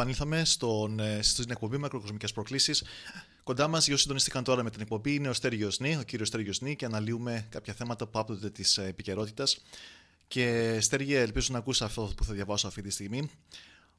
[0.05, 2.85] Επανήλθαμε στον, ε, στην εκπομπή Μακροκοσμικές Προκλήσεις.
[3.43, 6.61] Κοντά μας, όσοι συντονίστηκαν τώρα με την εκπομπή, είναι ο Στέργιος Νί, ο κύριος Στέργιος
[6.61, 9.63] Νί, και αναλύουμε κάποια θέματα που άπτονται της ε, επικαιρότητας.
[10.29, 13.31] Και Στέργιο, ελπίζω να ακούσει αυτό που θα διαβάσω αυτή τη στιγμή.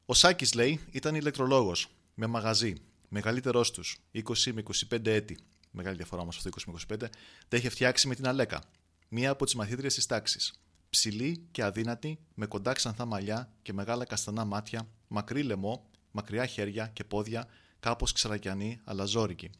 [0.06, 1.88] Ο Σάκης λέει ήταν ηλεκτρολόγος.
[2.14, 2.74] με μαγαζί,
[3.08, 5.38] μεγαλύτερός τους, 20 με 25 έτη,
[5.70, 7.08] μεγάλη διαφορά όμως αυτό 20 με 25,
[7.48, 8.62] τα είχε φτιάξει με την Αλέκα,
[9.08, 10.60] μία από τις μαθήτριες της τάξης.
[10.90, 16.86] Ψηλή και αδύνατη, με κοντά ξανθά μαλλιά και μεγάλα καστανά μάτια, μακρύ λαιμό, μακριά χέρια
[16.86, 17.48] και πόδια,
[17.80, 19.50] κάπως ξαρακιανή αλλά ζώρικη.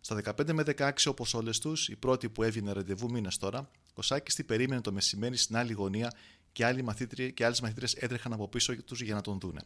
[0.00, 4.02] Στα 15 με 16 όπως όλες τους, η πρώτη που έβγαινε ραντεβού μήνε τώρα, ο
[4.02, 6.12] Σάκης τι περίμενε το μεσημέρι στην άλλη γωνία
[6.52, 9.60] και άλλοι μαθήτριε και άλλες μαθήτριες έτρεχαν από πίσω τους για να τον δούνε.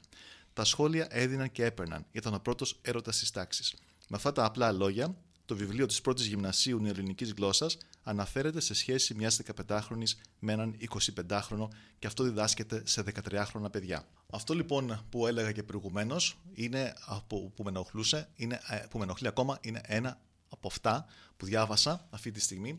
[0.52, 3.74] Τα σχόλια έδιναν και έπαιρναν, ήταν ο πρώτος έρωτας της τάξης.
[4.08, 9.14] Με αυτά τα απλά λόγια, το βιβλίο της πρώτης γυμνασίου νεοελληνικής γλώσσας αναφέρεται σε σχέση
[9.14, 10.04] μιας 15χρονη
[10.38, 11.68] με έναν 25χρονο
[11.98, 14.06] και αυτό διδάσκεται σε 13χρονα παιδιά.
[14.30, 16.38] Αυτό λοιπόν που έλεγα και προηγουμένως,
[17.26, 21.06] που, που με ενοχλούσε, είναι, ε, που με ενοχλεί ακόμα, είναι ένα από αυτά
[21.36, 22.78] που διάβασα αυτή τη στιγμή.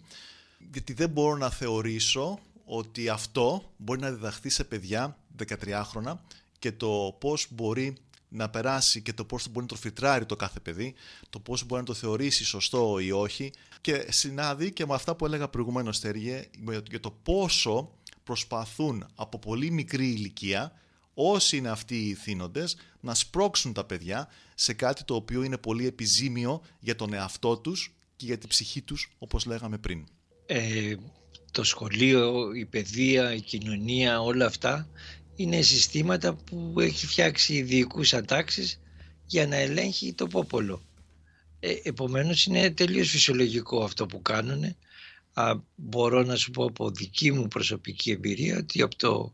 [0.72, 6.14] Γιατί δεν μπορώ να θεωρήσω ότι αυτό μπορεί να διδαχθεί σε παιδιά 13χρονα
[6.60, 7.98] και το πώς μπορεί
[8.30, 10.94] να περάσει και το πώς μπορεί να το φιλτράρει το κάθε παιδί,
[11.30, 15.26] το πώς μπορεί να το θεωρήσει σωστό ή όχι και συνάδει και με αυτά που
[15.26, 16.46] έλεγα προηγουμένως Τέργε
[16.90, 17.92] για το πόσο
[18.24, 20.72] προσπαθούν από πολύ μικρή ηλικία
[21.14, 25.86] όσοι είναι αυτοί οι θύνοντες να σπρώξουν τα παιδιά σε κάτι το οποίο είναι πολύ
[25.86, 30.06] επιζήμιο για τον εαυτό τους και για την ψυχή τους όπως λέγαμε πριν.
[30.46, 30.96] Ε,
[31.52, 34.88] το σχολείο, η παιδεία, η κοινωνία, όλα αυτά
[35.36, 38.80] είναι συστήματα που έχει φτιάξει ειδικούς ατάξεις
[39.26, 40.82] για να ελέγχει το πόπολο.
[41.60, 44.76] Ε, επομένως είναι τελείως φυσιολογικό αυτό που κάνουν.
[45.34, 49.32] Α, μπορώ να σου πω από δική μου προσωπική εμπειρία ότι από το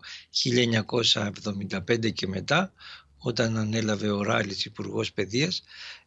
[1.90, 2.74] 1975 και μετά
[3.18, 5.64] όταν ανέλαβε ο Ράλης Υπουργός Παιδείας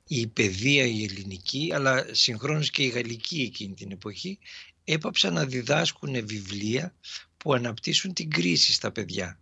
[0.07, 4.39] η παιδεία η ελληνική αλλά συγχρόνως και η γαλλική εκείνη την εποχή
[4.85, 6.95] έπαψαν να διδάσκουν βιβλία
[7.37, 9.39] που αναπτύσσουν την κρίση στα παιδιά.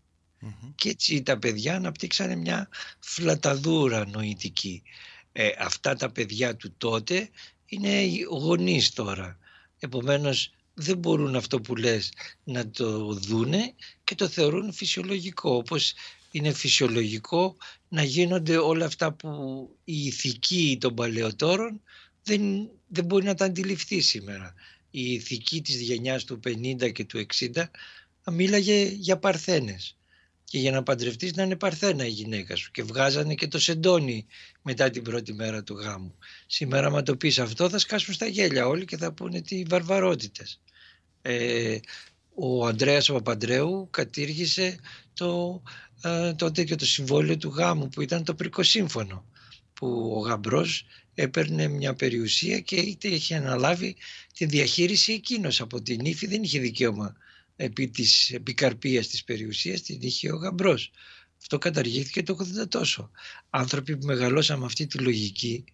[0.75, 4.83] Και έτσι τα παιδιά αναπτύξανε μια φλαταδούρα νοητική.
[5.33, 7.29] Ε, αυτά τα παιδιά του τότε
[7.67, 9.39] είναι γονείς τώρα.
[9.79, 12.13] Επομένως δεν μπορούν αυτό που λες
[12.45, 13.75] να το δούνε
[14.05, 15.55] και το θεωρούν φυσιολογικό.
[15.57, 15.95] Όπως
[16.31, 17.57] είναι φυσιολογικό
[17.89, 19.31] να γίνονται όλα αυτά που
[19.85, 21.81] η ηθική των παλαιοτόρων
[22.23, 24.55] δεν, δεν μπορεί να τα αντιληφθεί σήμερα.
[24.91, 27.65] Η ηθική της γενιάς του 50 και του 60
[28.31, 29.97] μίλαγε για παρθένες
[30.53, 34.27] και για να παντρευτείς να είναι παρθένα η γυναίκα σου και βγάζανε και το σεντόνι
[34.63, 36.15] μετά την πρώτη μέρα του γάμου.
[36.47, 40.61] Σήμερα άμα το πεις αυτό θα σκάσουν στα γέλια όλοι και θα πούνε τι βαρβαρότητες.
[41.23, 41.79] Ε,
[42.35, 44.79] ο Ανδρέας ο Παπαντρέου κατήργησε
[45.15, 45.63] το,
[46.03, 49.25] ε, το τέτοιο το συμβόλαιο του γάμου που ήταν το πρικοσύμφωνο
[49.75, 53.97] που ο γαμπρός έπαιρνε μια περιουσία και είτε είχε αναλάβει
[54.35, 57.17] τη διαχείριση εκείνος από την ύφη δεν είχε δικαίωμα
[57.63, 60.91] επί της επικαρπίας της περιουσίας την είχε ο γαμπρός.
[61.39, 63.11] Αυτό καταργήθηκε το 80 τόσο.
[63.51, 65.65] Άνθρωποι που μεγαλώσαν με αυτή τη λογική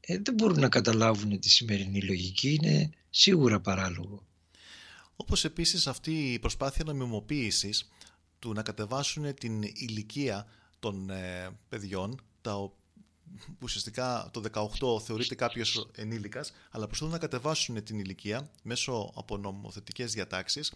[0.00, 4.26] ε, δεν μπορούν να καταλάβουν τη σημερινή λογική, είναι σίγουρα παράλογο.
[5.16, 7.88] Όπως επίσης αυτή η προσπάθεια νομιμοποίησης
[8.38, 10.46] του να κατεβάσουν την ηλικία
[10.78, 12.72] των ε, παιδιών, τα
[13.46, 19.36] που ουσιαστικά το 18 θεωρείται κάποιος ενήλικας, αλλά προσπαθούν να κατεβάσουν την ηλικία μέσω από
[19.36, 20.72] νομοθετικές διατάξεις,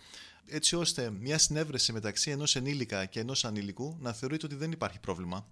[0.46, 5.00] έτσι ώστε μια συνέβρεση μεταξύ ενός ενήλικα και ενός ανήλικου να θεωρείται ότι δεν υπάρχει
[5.00, 5.46] πρόβλημα.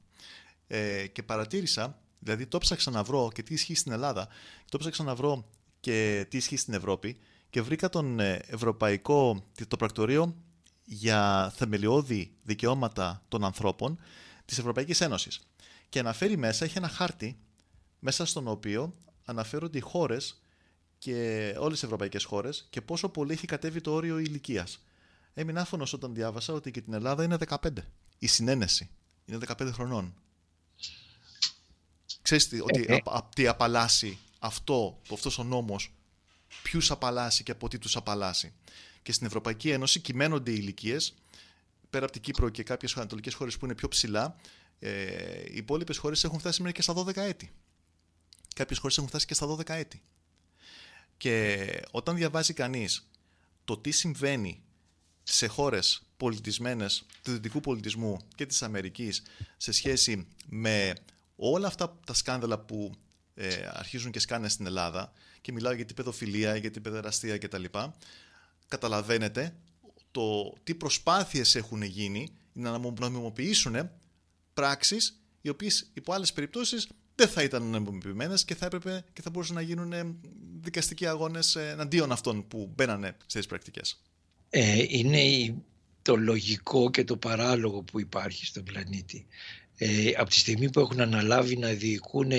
[0.67, 4.29] Ε, και παρατήρησα, δηλαδή το ψάξα να βρω και τι ισχύει στην Ελλάδα,
[4.69, 5.49] το ψάξα να βρω
[5.81, 7.19] και τι ισχύει στην Ευρώπη
[7.51, 10.37] και βρήκα τον ε, Ευρωπαϊκό το πρακτορείο
[10.85, 13.99] για θεμελιώδη δικαιώματα των ανθρώπων
[14.45, 15.41] της Ευρωπαϊκής Ένωσης
[15.89, 17.39] και αναφέρει μέσα, έχει ένα χάρτη
[17.99, 18.95] μέσα στον οποίο
[19.25, 20.41] αναφέρονται οι χώρες
[20.99, 24.85] και όλες οι ευρωπαϊκές χώρες και πόσο πολύ έχει κατέβει το όριο ηλικίας.
[25.35, 27.69] Έμεινα άφωνος όταν διάβασα ότι και την Ελλάδα είναι 15.
[28.19, 28.91] Η συνένεση
[29.25, 30.15] είναι 15 χρονών.
[32.23, 33.01] Ξέρεις τι, ότι ε, ε.
[33.35, 35.93] τι απαλλάσσει αυτό, αυτός ο νόμος,
[36.63, 38.53] ποιους απαλλάσσει και από τι τους απαλλάσσει.
[39.03, 41.15] Και στην Ευρωπαϊκή Ένωση κυμαίνονται οι ηλικίες,
[41.91, 44.37] πέρα από την Κύπρο και κάποιες ανατολικές χώρες που είναι πιο ψηλά,
[44.79, 47.53] ε, οι υπόλοιπες χώρες έχουν φτάσει μέχρι και στα 12 έτη.
[48.55, 50.03] Κάποιες χώρες έχουν φτάσει και στα 12 έτη.
[51.17, 53.09] Και όταν διαβάζει κανείς
[53.65, 54.63] το τι συμβαίνει
[55.23, 59.23] σε χώρες πολιτισμένες του δυτικού πολιτισμού και της Αμερικής
[59.57, 60.95] σε σχέση με
[61.37, 62.93] όλα αυτά τα σκάνδαλα που
[63.35, 67.65] ε, αρχίζουν και σκάνε στην Ελλάδα και μιλάω για την παιδοφιλία, για την παιδεραστία κτλ.
[68.69, 69.57] Καταλαβαίνετε
[70.11, 73.91] το τι προσπάθειες έχουν γίνει να νομιμοποιήσουν
[74.57, 79.31] πράξεις, οι οποίες υπό άλλες περιπτώσεις δεν θα ήταν νομιμοποιημένες και θα έπρεπε και θα
[79.31, 80.15] μπορούσαν να γίνουν ε,
[80.61, 84.03] δικαστικοί αγώνες εναντίον αυτών που μπαίνανε στις πρακτικές.
[84.51, 85.55] Ε, είναι
[86.03, 89.27] το λογικό και το παράλογο που υπάρχει στον πλανήτη.
[89.77, 92.31] Ε, από τη στιγμή που έχουν αναλάβει να διοικούν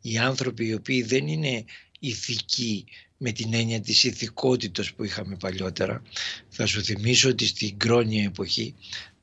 [0.00, 1.64] οι άνθρωποι οι οποίοι δεν είναι
[1.98, 2.84] ηθικοί
[3.16, 6.02] με την έννοια της ηθικότητας που είχαμε παλιότερα.
[6.48, 8.74] Θα σου θυμίσω ότι στην κρόνια εποχή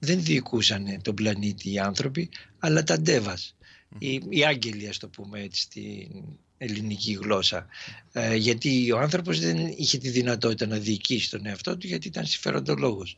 [0.03, 3.55] δεν διοικούσαν τον πλανήτη οι άνθρωποι, αλλά τα ντέβας,
[3.97, 6.23] οι, οι άγγελοι ας το πούμε έτσι στην
[6.57, 7.67] ελληνική γλώσσα.
[8.11, 12.25] Ε, γιατί ο άνθρωπος δεν είχε τη δυνατότητα να διοικήσει τον εαυτό του γιατί ήταν
[12.25, 13.17] συμφεροντολόγος.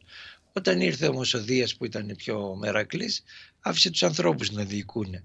[0.53, 3.23] Όταν ήρθε όμως ο Δίας που ήταν πιο μερακλής,
[3.59, 5.15] άφησε τους ανθρώπους να διοικούν.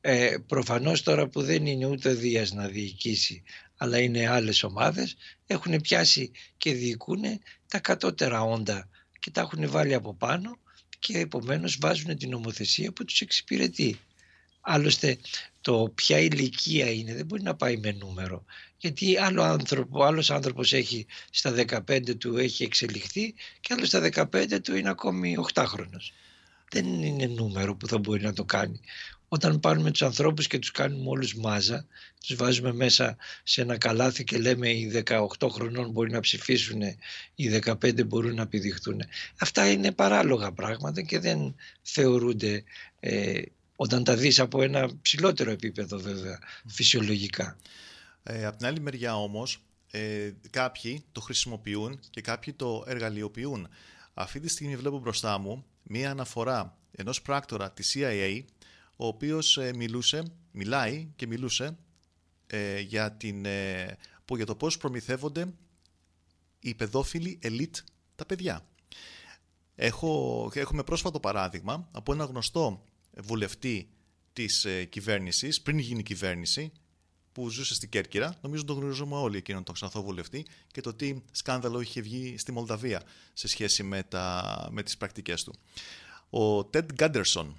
[0.00, 3.42] Ε, προφανώς τώρα που δεν είναι ούτε ο Δίας να διοικήσει,
[3.76, 5.16] αλλά είναι άλλες ομάδες,
[5.46, 7.22] έχουν πιάσει και διοικούν
[7.68, 10.58] τα κατώτερα όντα και τα έχουν βάλει από πάνω
[11.00, 14.00] και επομένως βάζουν την νομοθεσία που τους εξυπηρετεί.
[14.60, 15.18] Άλλωστε
[15.60, 18.44] το ποια ηλικία είναι δεν μπορεί να πάει με νούμερο
[18.80, 21.54] γιατί άλλο άνθρωπο, άλλος άνθρωπος έχει στα
[21.88, 26.12] 15 του έχει εξελιχθεί και άλλος στα 15 του είναι ακόμη 8χρονος.
[26.70, 28.80] Δεν είναι νούμερο που θα μπορεί να το κάνει.
[29.32, 31.86] Όταν πάρουμε τους ανθρώπους και τους κάνουμε όλους μάζα,
[32.26, 36.82] τους βάζουμε μέσα σε ένα καλάθι και λέμε οι 18 χρονών μπορεί να ψηφίσουν,
[37.34, 39.00] οι 15 μπορούν να επιδειχθούν.
[39.38, 42.64] Αυτά είναι παράλογα πράγματα και δεν θεωρούνται
[43.00, 43.42] ε,
[43.76, 47.56] όταν τα δεις από ένα ψηλότερο επίπεδο βέβαια φυσιολογικά.
[48.22, 53.68] Ε, από την άλλη μεριά όμως ε, κάποιοι το χρησιμοποιούν και κάποιοι το εργαλειοποιούν.
[54.14, 58.44] Αυτή τη στιγμή βλέπω μπροστά μου μία αναφορά ενός πράκτορα της CIA
[59.00, 61.78] ο οποίος ε, μιλούσε, μιλάει και μιλούσε
[62.46, 65.52] ε, για, την, ε, που, για το πώς προμηθεύονται
[66.60, 67.76] οι παιδόφιλοι ελίτ
[68.14, 68.66] τα παιδιά.
[69.74, 72.84] Έχω, έχουμε πρόσφατο παράδειγμα από ένα γνωστό
[73.16, 73.88] βουλευτή
[74.32, 76.72] της ε, κυβέρνησης, πριν γίνει κυβέρνηση,
[77.32, 78.38] που ζούσε στην Κέρκυρα.
[78.42, 82.52] Νομίζω τον γνωρίζουμε όλοι εκείνον τον ξανθό βουλευτή και το τι σκάνδαλο είχε βγει στη
[82.52, 83.02] Μολδαβία
[83.32, 85.54] σε σχέση με, τα, με τις πρακτικές του.
[86.30, 87.56] Ο Τέντ Γκάντερσον,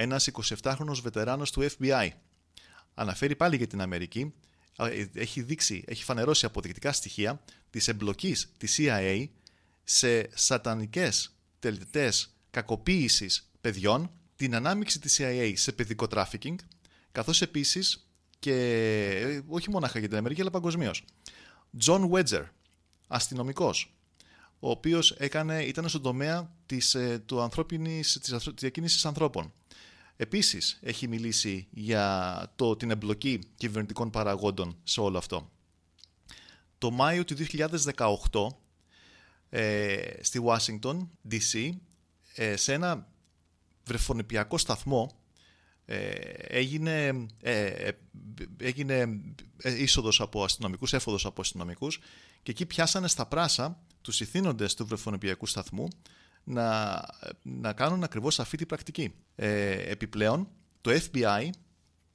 [0.00, 2.08] ένας 27χρονος βετεράνος του FBI,
[2.94, 4.34] αναφέρει πάλι για την Αμερική,
[4.78, 9.28] ε, έχει δείξει, έχει φανερώσει αποδεικτικά στοιχεία της εμπλοκής της CIA
[9.84, 16.58] σε σατανικές τελετές κακοποίησης παιδιών την ανάμειξη της CIA σε παιδικό τράφικινγκ,
[17.12, 18.54] καθώς επίσης και
[19.22, 21.04] ε, όχι μόνο για την Αμερική αλλά παγκοσμίως.
[21.84, 22.44] John Wedger,
[23.06, 23.94] αστυνομικός,
[24.58, 29.52] ο οποίος έκανε, ήταν στον τομέα της, ε, του ανθρώπινης, της, της διακίνησης ανθρώπων.
[30.22, 35.50] Επίσης έχει μιλήσει για το, την εμπλοκή κυβερνητικών παραγόντων σε όλο αυτό.
[36.78, 38.46] Το Μάιο του 2018
[39.48, 41.70] ε, στη Washington, D.C.,
[42.34, 43.08] ε, σε ένα
[43.84, 45.20] βρεφονιπιακό σταθμό
[45.84, 46.08] ε,
[46.46, 47.92] έγινε, ε, ε
[48.56, 49.20] έγινε
[49.56, 51.98] ε, είσοδος από αστυνομικούς, έφοδος από αστυνομικούς
[52.42, 55.88] και εκεί πιάσανε στα πράσα τους ηθήνοντες του βρεφονιπιακού σταθμού
[56.44, 57.00] να,
[57.42, 59.14] να κάνουν ακριβώς αυτή την πρακτική.
[59.34, 60.48] Ε, επιπλέον,
[60.80, 61.50] το FBI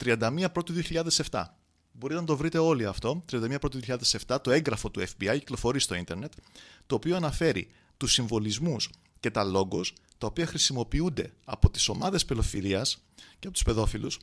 [0.04, 0.74] 31 Πρώτου
[1.30, 1.44] 2007
[1.98, 3.78] Μπορείτε να το βρείτε όλοι αυτό, 31 Πρώτου
[4.26, 6.32] 2007, το έγγραφο του FBI κυκλοφορεί στο ίντερνετ,
[6.86, 8.90] το οποίο αναφέρει τους συμβολισμούς
[9.20, 14.18] και τα λόγκος τα οποία χρησιμοποιούνται από τις ομάδες παιδοφιλίας και από τους παιδόφιλους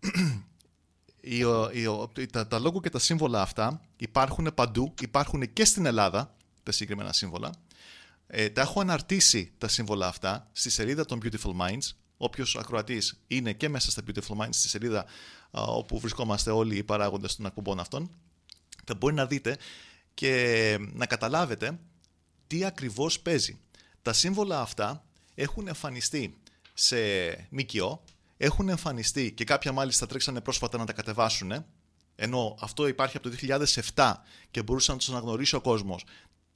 [2.30, 7.12] τα, τα λόγο και τα σύμβολα αυτά υπάρχουν παντού, υπάρχουν και στην Ελλάδα τα συγκεκριμένα
[7.12, 7.50] σύμβολα.
[8.26, 11.90] Ε, τα έχω αναρτήσει τα σύμβολα αυτά στη σελίδα των Beautiful Minds.
[12.16, 15.06] Όποιος ακροατής είναι και μέσα στα Beautiful Minds, στη σελίδα
[15.50, 18.10] όπου βρισκόμαστε όλοι οι παράγοντες των ακουμπών αυτών,
[18.84, 19.56] θα μπορεί να δείτε
[20.14, 21.78] και να καταλάβετε
[22.46, 23.58] τι ακριβώς παίζει.
[24.02, 26.36] Τα σύμβολα αυτά έχουν εμφανιστεί
[26.74, 26.96] σε
[27.50, 28.02] ΜΚΟ,
[28.36, 31.64] έχουν εμφανιστεί και κάποια μάλιστα τρέξανε πρόσφατα να τα κατεβάσουν,
[32.16, 33.36] ενώ αυτό υπάρχει από το
[33.94, 34.14] 2007
[34.50, 36.04] και μπορούσε να τους αναγνωρίσει ο κόσμος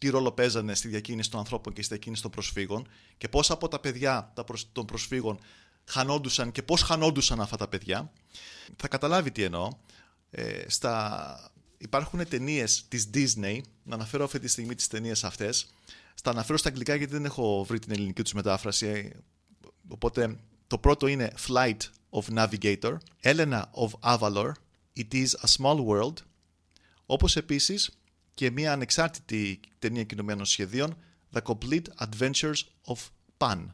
[0.00, 2.88] τι ρόλο παίζανε στη διακίνηση των ανθρώπων και στη διακίνηση των προσφύγων
[3.18, 4.32] και πόσα από τα παιδιά
[4.72, 5.38] των προσφύγων
[5.84, 8.12] χανόντουσαν και πώς χανόντουσαν αυτά τα παιδιά.
[8.76, 9.68] Θα καταλάβει τι εννοώ.
[10.30, 11.50] Ε, στα...
[11.78, 15.74] Υπάρχουν ταινίες της Disney, να αναφέρω αυτή τη στιγμή τις ταινίες αυτές,
[16.14, 19.12] στα αναφέρω στα αγγλικά γιατί δεν έχω βρει την ελληνική τους μετάφραση.
[19.88, 21.76] Οπότε το πρώτο είναι Flight
[22.10, 24.52] of Navigator, Elena of Avalor,
[24.96, 26.14] It is a Small World,
[27.06, 27.90] όπως επίσης
[28.38, 30.96] και μια ανεξάρτητη ταινία κινουμένων σχεδίων,
[31.32, 32.96] The Complete Adventures of
[33.38, 33.66] Pan.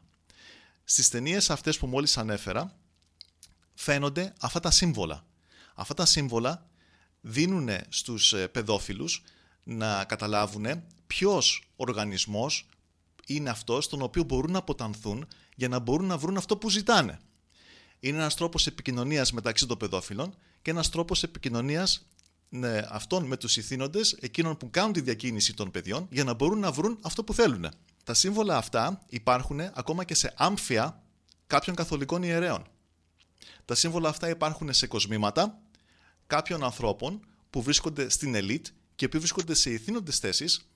[0.84, 2.76] Στις ταινίες αυτές που μόλις ανέφερα,
[3.74, 5.26] φαίνονται αυτά τα σύμβολα.
[5.74, 6.68] Αυτά τα σύμβολα
[7.20, 9.22] δίνουν στους ε, παιδόφιλους
[9.64, 12.68] να καταλάβουν ποιος οργανισμός
[13.26, 17.20] είναι αυτός τον οποίο μπορούν να αποτανθούν για να μπορούν να βρουν αυτό που ζητάνε.
[18.00, 22.06] Είναι ένας τρόπος επικοινωνίας μεταξύ των παιδόφιλων και ένας τρόπος επικοινωνίας
[22.48, 26.58] ναι, αυτών με τους ηθήνοντες, εκείνων που κάνουν τη διακίνηση των παιδιών, για να μπορούν
[26.58, 27.68] να βρουν αυτό που θέλουν.
[28.04, 31.02] Τα σύμβολα αυτά υπάρχουν ακόμα και σε άμφια
[31.46, 32.66] κάποιων καθολικών ιερέων.
[33.64, 35.58] Τα σύμβολα αυτά υπάρχουν σε κοσμήματα
[36.26, 40.68] κάποιων ανθρώπων που βρίσκονται στην ελίτ και που βρίσκονται σε ηθήνοντες θέσεις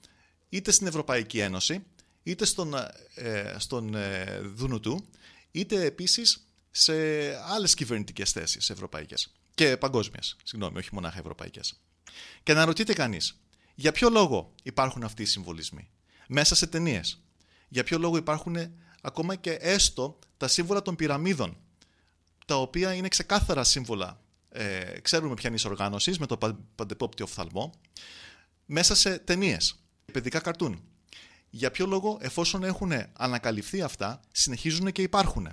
[0.49, 1.85] είτε στην Ευρωπαϊκή Ένωση,
[2.23, 2.75] είτε στον,
[3.15, 5.05] ε, στον ε, Δουνουτού,
[5.51, 6.95] είτε επίσης σε
[7.45, 11.81] άλλες κυβερνητικές θέσεις ευρωπαϊκές και παγκόσμιες, συγγνώμη, όχι μονάχα ευρωπαϊκές.
[12.43, 13.41] Και να ρωτείτε κανείς,
[13.75, 15.91] για ποιο λόγο υπάρχουν αυτοί οι συμβολισμοί
[16.29, 17.23] μέσα σε ταινίες;
[17.69, 18.57] Για ποιο λόγο υπάρχουν
[19.01, 21.57] ακόμα και έστω τα σύμβολα των πυραμίδων,
[22.47, 26.39] τα οποία είναι ξεκάθαρα σύμβολα, ε, ξέρουμε ποια είναι η οργάνωση, με το
[26.75, 27.73] παντεπόπτιο οφθαλμό,
[28.67, 29.75] μέσα σε ταινίες,
[30.13, 30.83] παιδικά καρτούν.
[31.51, 35.49] Για ποιο λόγο, εφόσον έχουν ανακαλυφθεί αυτά, συνεχίζουν και υπάρχουν.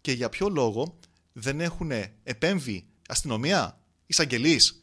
[0.00, 0.98] Και για ποιο λόγο
[1.32, 1.90] δεν έχουν
[2.22, 4.82] επέμβει αστυνομία, εισαγγελείς,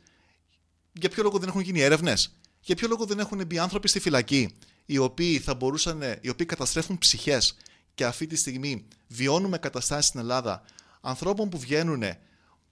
[0.94, 4.00] για ποιο λόγο δεν έχουν γίνει έρευνες, για ποιο λόγο δεν έχουν μπει άνθρωποι στη
[4.00, 7.56] φυλακή οι οποίοι θα μπορούσαν, οι οποίοι καταστρέφουν ψυχές;
[7.96, 10.64] Και αυτή τη στιγμή βιώνουμε καταστάσεις στην Ελλάδα
[11.02, 12.04] ανθρώπων που βγαίνουν,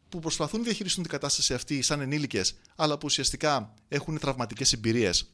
[0.10, 5.34] που προσπαθούν να διαχειριστούν την κατάσταση αυτή σαν ενήλικες, αλλά που ουσιαστικά έχουν τραυματικές εμπειρίες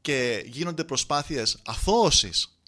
[0.00, 2.58] και γίνονται προσπάθειες αθώωσης,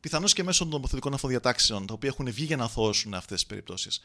[0.00, 3.46] πιθανώς και μέσω των νομοθετικών αφοδιατάξεων, τα οποία έχουν βγει για να αθώσουν αυτές τις
[3.46, 4.00] περιπτώσεις.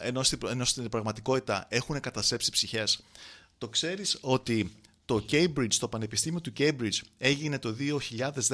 [0.00, 3.00] Ενώ, ενώ στην πραγματικότητα έχουν καταστρέψει ψυχές.
[3.58, 4.72] Το ξέρεις ότι
[5.04, 7.76] το Cambridge, το Πανεπιστήμιο του Cambridge έγινε το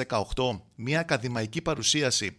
[0.05, 2.37] 2018 μια ακαδημαϊκή παρουσίαση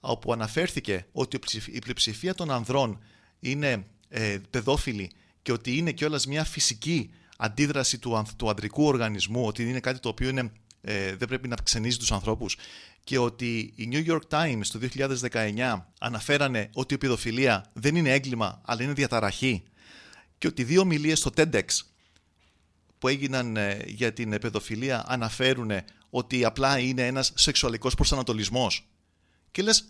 [0.00, 2.98] όπου αναφέρθηκε ότι η πλειοψηφία των ανδρών
[3.40, 5.10] είναι ε, παιδόφιλοι
[5.42, 10.08] και ότι είναι κιόλας μια φυσική αντίδραση του, του ανδρικού οργανισμού, ότι είναι κάτι το
[10.08, 12.56] οποίο είναι, ε, δεν πρέπει να ξενίζει τους ανθρώπους
[13.04, 14.80] και ότι η New York Times το
[15.30, 19.62] 2019 αναφέρανε ότι η παιδοφιλία δεν είναι έγκλημα αλλά είναι διαταραχή
[20.38, 21.64] και ότι δύο ομιλίες στο TEDx
[22.98, 25.70] που έγιναν ε, για την παιδοφιλία αναφέρουν
[26.10, 28.88] ότι απλά είναι ένας σεξουαλικός προσανατολισμός.
[29.50, 29.84] Και λες,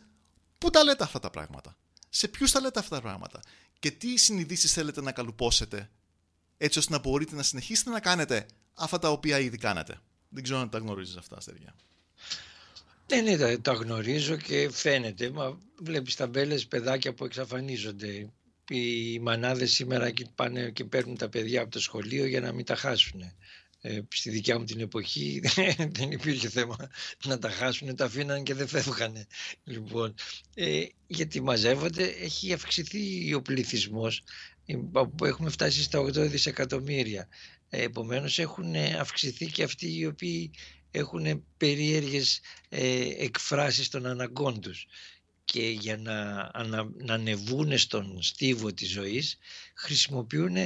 [0.58, 1.76] πού τα λέτε αυτά τα πράγματα;
[2.08, 3.40] Σε ποιους τα λέτε αυτά τα πράγματα;
[3.78, 5.90] Και τι συνειδήσεις θέλετε να καλουπώσετε
[6.56, 10.58] έτσι ώστε να μπορείτε να συνεχίσετε να κάνετε αυτά τα οποία ήδη κάνετε; Δεν ξέρω
[10.58, 11.74] αν τα γνωρίζεις αυτά, Αστεριά.
[13.10, 15.30] Ναι, ναι, τα, γνωρίζω και φαίνεται.
[15.30, 18.30] Μα βλέπεις ταμπέλες παιδάκια που εξαφανίζονται
[18.68, 22.64] οι μανάδες σήμερα και πάνε και παίρνουν τα παιδιά από το σχολείο για να μην
[22.64, 23.22] τα χάσουν.
[23.82, 25.42] Ε, στη δικιά μου την εποχή
[25.98, 26.76] δεν υπήρχε θέμα
[27.24, 29.26] να τα χάσουν, τα αφήναν και δεν φεύγανε.
[29.64, 30.14] Λοιπόν,
[30.54, 34.22] ε, γιατί μαζεύονται, έχει αυξηθεί ο πληθυσμός,
[35.16, 37.28] που έχουμε φτάσει στα 8 δισεκατομμύρια.
[37.68, 40.50] Ε, επομένως έχουν αυξηθεί και αυτοί οι οποίοι
[40.90, 44.86] έχουν περίεργες ε, εκφράσεις των αναγκών τους.
[45.44, 46.50] Και για να,
[46.98, 49.38] να ανεβούν στον στίβο της ζωής
[49.74, 50.56] χρησιμοποιούν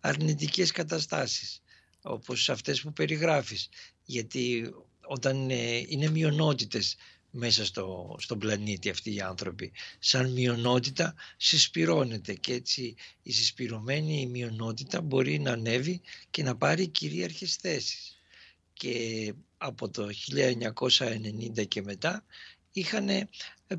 [0.00, 1.62] αρνητικές καταστάσεις
[2.02, 3.68] όπως αυτές που περιγράφεις.
[4.04, 4.70] Γιατί
[5.00, 5.50] όταν
[5.88, 6.96] είναι μειονότητες
[7.30, 15.00] μέσα στο, στον πλανήτη αυτοί οι άνθρωποι σαν μειονότητα συσπυρώνεται και έτσι η συσπυρωμένη μειονότητα
[15.00, 16.00] μπορεί να ανέβει
[16.30, 18.18] και να πάρει κυρίαρχες θέσεις.
[18.72, 18.94] Και
[19.62, 20.08] από το
[21.58, 22.24] 1990 και μετά
[22.72, 23.28] είχαν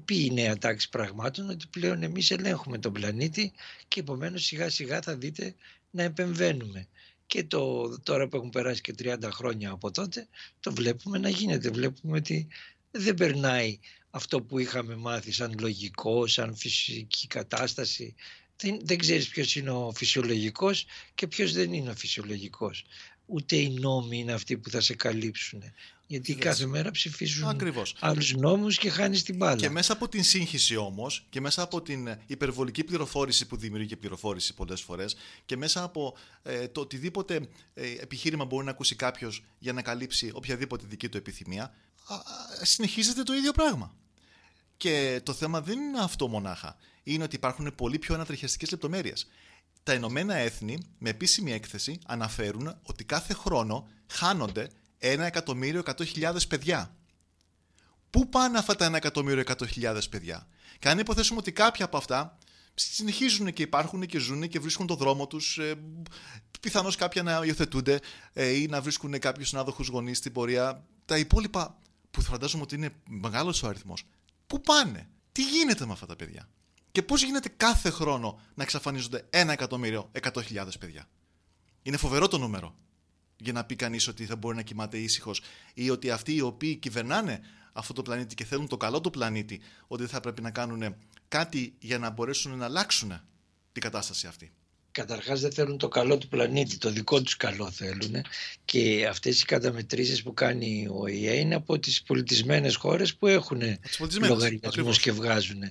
[0.05, 3.51] πει η νέα τάξη πραγμάτων ότι πλέον εμείς ελέγχουμε τον πλανήτη
[3.87, 5.55] και επομένως σιγά σιγά θα δείτε
[5.89, 6.87] να επεμβαίνουμε.
[7.25, 10.27] Και το, τώρα που έχουν περάσει και 30 χρόνια από τότε
[10.59, 11.69] το βλέπουμε να γίνεται.
[11.69, 12.47] Βλέπουμε ότι
[12.91, 13.79] δεν περνάει
[14.09, 18.15] αυτό που είχαμε μάθει σαν λογικό, σαν φυσική κατάσταση.
[18.57, 20.85] Δεν, δεν ξέρεις ποιος είναι ο φυσιολογικός
[21.15, 22.85] και ποιος δεν είναι ο φυσιολογικός.
[23.33, 25.63] Ούτε οι νόμοι είναι αυτοί που θα σε καλύψουν.
[26.07, 27.95] Γιατί κάθε μέρα ψηφίζουν Ακριβώς.
[27.99, 29.55] άλλους νόμους και χάνεις την μπάλα.
[29.55, 33.97] Και μέσα από την σύγχυση όμως και μέσα από την υπερβολική πληροφόρηση που δημιουργεί και
[33.97, 39.43] πληροφόρηση πολλές φορές και μέσα από ε, το οτιδήποτε ε, επιχείρημα μπορεί να ακούσει κάποιος
[39.59, 41.63] για να καλύψει οποιαδήποτε δική του επιθυμία
[42.07, 42.15] α,
[42.61, 43.95] συνεχίζεται το ίδιο πράγμα.
[44.77, 46.77] Και το θέμα δεν είναι αυτό μονάχα.
[47.03, 49.27] Είναι ότι υπάρχουν πολύ πιο ανατριχιαστικές λεπτομέρειες.
[49.83, 56.47] Τα Ηνωμένα Έθνη με επίσημη έκθεση αναφέρουν ότι κάθε χρόνο χάνονται ένα εκατομμύριο εκατό χιλιάδες
[56.47, 56.95] παιδιά.
[58.09, 60.47] Πού πάνε αυτά τα ένα εκατομμύριο εκατό χιλιάδες παιδιά;
[60.79, 62.37] Και αν υποθέσουμε ότι κάποια από αυτά
[62.73, 65.75] συνεχίζουν και υπάρχουν και ζουν και βρίσκουν το δρόμο τους, ε,
[66.59, 67.99] πιθανώς κάποια να υιοθετούνται
[68.33, 70.85] ε, ή να βρίσκουν κάποιους συνάδοχους γονείς στην πορεία.
[71.05, 71.79] Τα υπόλοιπα
[72.11, 74.03] που φαντάζομαι ότι είναι μεγάλος ο αριθμός.
[74.47, 76.49] Πού πάνε, τι γίνεται με αυτά τα παιδιά;
[76.91, 81.07] Και πώς γίνεται κάθε χρόνο να εξαφανίζονται ένα εκατομμύριο εκατό χιλιάδες παιδιά;
[81.81, 82.76] Είναι φοβερό το νούμερο
[83.38, 85.41] για να πει κανείς ότι θα μπορεί να κοιμάται ήσυχος
[85.73, 87.39] ή ότι αυτοί οι οποίοι κυβερνάνε
[87.73, 90.95] αυτό το πλανήτη και θέλουν το καλό του πλανήτη, ότι θα πρέπει να κάνουν
[91.27, 93.22] κάτι για να μπορέσουν να αλλάξουν
[93.72, 94.51] την κατάσταση αυτή.
[94.91, 98.15] Καταρχάς δεν θέλουν το καλό του πλανήτη, το δικό τους καλό θέλουν
[98.65, 103.61] και αυτές οι καταμετρήσεις που κάνει ο ΙΕ είναι από τις πολιτισμένες χώρες που έχουν
[104.22, 105.61] λογαριασμούς και βγάζουν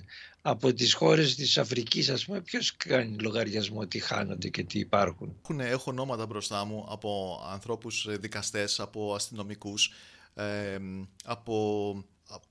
[0.41, 5.35] από τις χώρες της Αφρικής ας πούμε ποιος κάνει λογαριασμό τι χάνονται και τι υπάρχουν;
[5.43, 9.93] Έχουν, έχω ονόματα μπροστά μου από ανθρώπους ε, δικαστές, από αστυνομικούς,
[10.33, 10.77] ε,
[11.23, 12.05] από,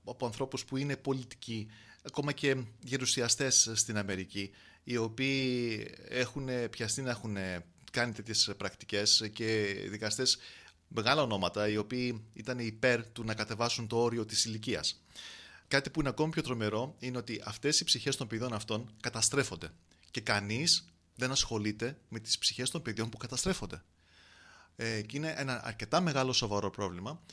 [0.05, 1.67] από ανθρώπους που είναι πολιτικοί,
[2.03, 4.51] ακόμα και γερουσιαστές στην Αμερική,
[4.83, 7.37] οι οποίοι έχουν πιαστεί να έχουν
[7.91, 10.37] κάνει τέτοιες πρακτικές και δικαστές
[10.87, 15.01] μεγάλα ονόματα, οι οποίοι ήταν υπέρ του να κατεβάσουν το όριο της ηλικίας.
[15.71, 19.69] Κάτι που είναι ακόμη πιο τρομερό είναι ότι αυτές οι ψυχές των παιδιών αυτών καταστρέφονται
[20.11, 23.83] και κανείς δεν ασχολείται με τις ψυχές των παιδιών που καταστρέφονται.
[24.75, 27.23] Ε, και είναι ένα αρκετά μεγάλο σοβαρό πρόβλημα.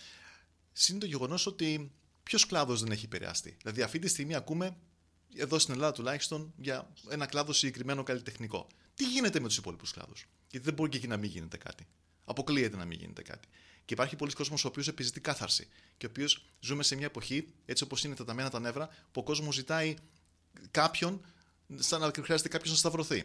[0.72, 1.92] Συν το γεγονός ότι
[2.22, 3.56] ποιος κλάδος δεν έχει επηρεαστεί.
[3.62, 4.76] Δηλαδή, αυτή τη στιγμή ακούμε,
[5.36, 8.66] εδώ στην Ελλάδα τουλάχιστον, για ένα κλάδο συγκεκριμένο καλλιτεχνικό.
[8.94, 11.86] Τι γίνεται με τους υπόλοιπους κλάδους; Γιατί δεν μπορεί και εκεί να μην γίνεται κάτι.
[12.24, 13.48] Αποκλείεται να μην γίνεται κάτι.
[13.88, 15.68] Και υπάρχει πολλοί κόσμος ο οποίος επιζητεί κάθαρση.
[15.96, 19.20] Και ο οποίος ζούμε σε μια εποχή, έτσι όπως είναι τα ταμένα τα νεύρα, που
[19.20, 19.94] ο κόσμος ζητάει
[20.70, 21.20] κάποιον,
[21.76, 23.24] σαν να χρειάζεται κάποιος να σταυρωθεί.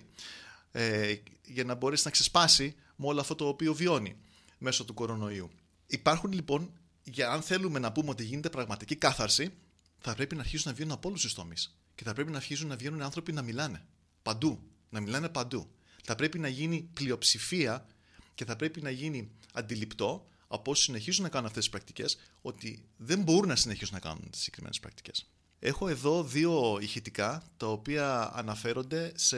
[0.72, 1.15] Ε,
[1.45, 4.15] για να μπορέσει να ξεσπάσει με όλο αυτό το οποίο βιώνει
[4.57, 5.49] μέσω του κορονοϊού.
[5.88, 6.73] Υπάρχουν λοιπόν,
[7.03, 9.53] για αν θέλουμε να πούμε ότι γίνεται πραγματική κάθαρση,
[9.99, 11.77] θα πρέπει να αρχίσουν να βγαίνουν από όλους τους τομείς.
[11.95, 13.85] Και θα πρέπει να αρχίσουν να βγαίνουν άνθρωποι να μιλάνε.
[14.22, 14.60] Παντού.
[14.90, 15.72] Να μιλάνε παντού.
[16.03, 17.88] Θα πρέπει να γίνει πλειοψηφία
[18.35, 22.85] και θα πρέπει να γίνει αντιληπτό από όσου συνεχίζουν να κάνουν αυτές τις πρακτικές ότι
[22.97, 25.25] δεν μπορούν να συνεχίσουν να κάνουν τις συγκεκριμένες πρακτικές.
[25.59, 29.38] Έχω εδώ δύο ηχητικά τα οποία αναφέρονται σε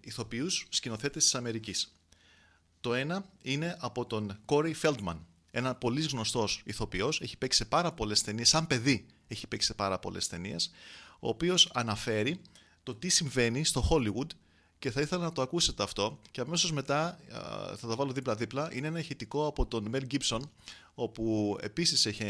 [0.00, 1.96] ηθοποιούς σκηνοθέτες της Αμερικής.
[2.80, 7.92] Το ένα είναι από τον Κόρι Φέλτμαν, ένα πολύ γνωστός ηθοποιός, έχει παίξει σε πάρα
[7.92, 10.70] πολλές ταινίες, σαν παιδί έχει παίξει σε πάρα πολλές ταινίες,
[11.20, 12.40] ο οποίος αναφέρει
[12.82, 14.28] το τι συμβαίνει στο Hollywood
[14.84, 17.18] και θα ήθελα να το ακούσετε αυτό και αμέσως μετά
[17.76, 18.68] θα το βάλω δίπλα-δίπλα.
[18.72, 20.40] Είναι ένα ηχητικό από τον Mel Gibson
[20.94, 22.24] όπου επίσης έχει,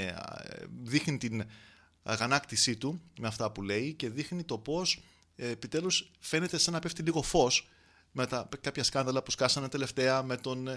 [0.83, 1.45] δείχνει την
[2.03, 5.03] αγανάκτησή του με αυτά που λέει και δείχνει το πώς
[5.37, 7.69] ε, επιτέλους φαίνεται σαν να πέφτει λίγο φως
[8.17, 10.69] με τα, κάποια σκάνδαλα που σκάσανε τελευταία με τον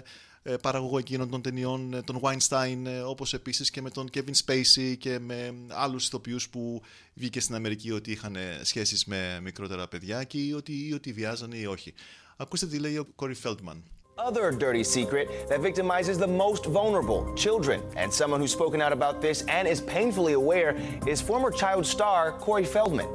[0.42, 4.34] ε, παραγωγό εκείνων των ταινιών, ε, τον Weinstein, ε, όπως επίσης και με τον Kevin
[4.44, 6.82] Spacey και με άλλους ηθοποιούς που
[7.14, 11.56] βγήκε στην Αμερική ότι είχαν σχέσεις με μικρότερα παιδιά και ή ότι, ή ότι βιάζανε
[11.56, 11.94] ή όχι.
[12.36, 13.82] Ακούστε τι λέει ο Corey Feldman.
[14.28, 17.78] Other dirty secret that victimizes the most vulnerable, children.
[18.00, 20.70] And someone who's spoken out about this and is painfully aware
[21.06, 23.08] is former child star Corey Feldman.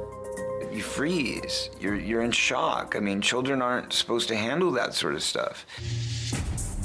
[0.74, 1.70] You freeze.
[1.80, 2.94] You're, you're in shock.
[2.96, 5.66] I mean, children aren't supposed to handle that sort of stuff.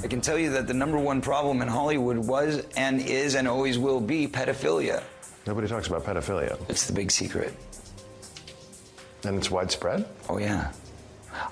[0.03, 3.47] I can tell you that the number one problem in Hollywood was and is and
[3.47, 5.03] always will be pedophilia.
[5.45, 6.59] Nobody talks about pedophilia.
[6.69, 7.53] It's the big secret.
[9.25, 10.07] And it's widespread?
[10.29, 10.71] Oh, yeah.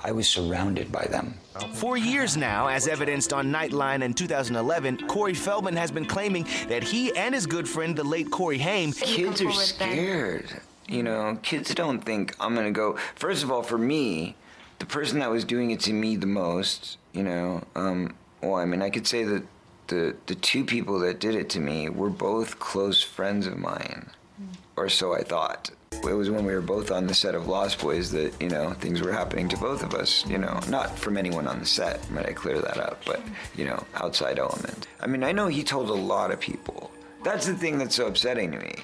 [0.04, 1.36] I was surrounded by them.
[1.74, 6.84] For years now, as evidenced on Nightline in 2011, Corey Feldman has been claiming that
[6.84, 10.62] he and his good friend, the late Corey Haim, kids are scared.
[10.88, 12.98] You know, kids don't think I'm gonna go.
[13.16, 14.36] First of all, for me,
[14.80, 18.66] the person that was doing it to me the most, you know, um, well, I
[18.66, 19.44] mean, I could say that
[19.88, 24.10] the the two people that did it to me were both close friends of mine,
[24.42, 24.56] mm.
[24.76, 25.72] or so I thought.
[25.92, 28.72] It was when we were both on the set of Lost Boys that you know
[28.74, 30.26] things were happening to both of us.
[30.28, 32.10] You know, not from anyone on the set.
[32.12, 33.04] Might I clear that up?
[33.06, 33.22] But
[33.56, 34.88] you know, outside element.
[35.02, 36.92] I mean, I know he told a lot of people.
[37.24, 38.76] That's the thing that's so upsetting to me.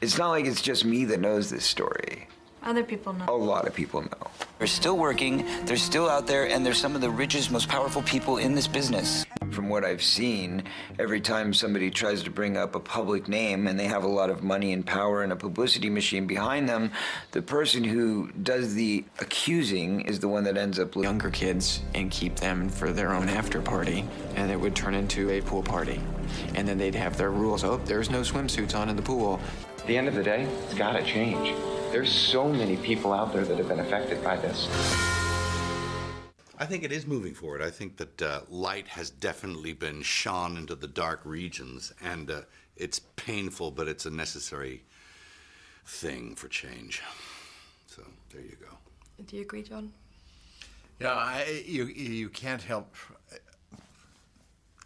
[0.00, 2.28] It's not like it's just me that knows this story.
[2.62, 3.24] Other people know.
[3.28, 4.30] A lot of people know.
[4.58, 8.02] They're still working, they're still out there, and they're some of the richest, most powerful
[8.02, 9.24] people in this business.
[9.52, 10.64] From what I've seen,
[10.98, 14.28] every time somebody tries to bring up a public name and they have a lot
[14.28, 16.90] of money and power and a publicity machine behind them,
[17.30, 22.10] the person who does the accusing is the one that ends up younger kids and
[22.10, 24.04] keep them for their own after party,
[24.34, 26.00] and it would turn into a pool party.
[26.54, 27.64] And then they'd have their rules.
[27.64, 29.40] Oh, there's no swimsuits on in the pool.
[29.86, 31.54] At the end of the day, it's got to change.
[31.92, 34.66] There's so many people out there that have been affected by this.
[36.58, 37.62] I think it is moving forward.
[37.62, 42.40] I think that uh, light has definitely been shone into the dark regions, and uh,
[42.74, 44.82] it's painful, but it's a necessary
[45.84, 47.00] thing for change.
[47.86, 48.02] So
[48.32, 48.76] there you go.
[49.24, 49.92] Do you agree, John?
[50.98, 52.92] Yeah, I, you you can't help.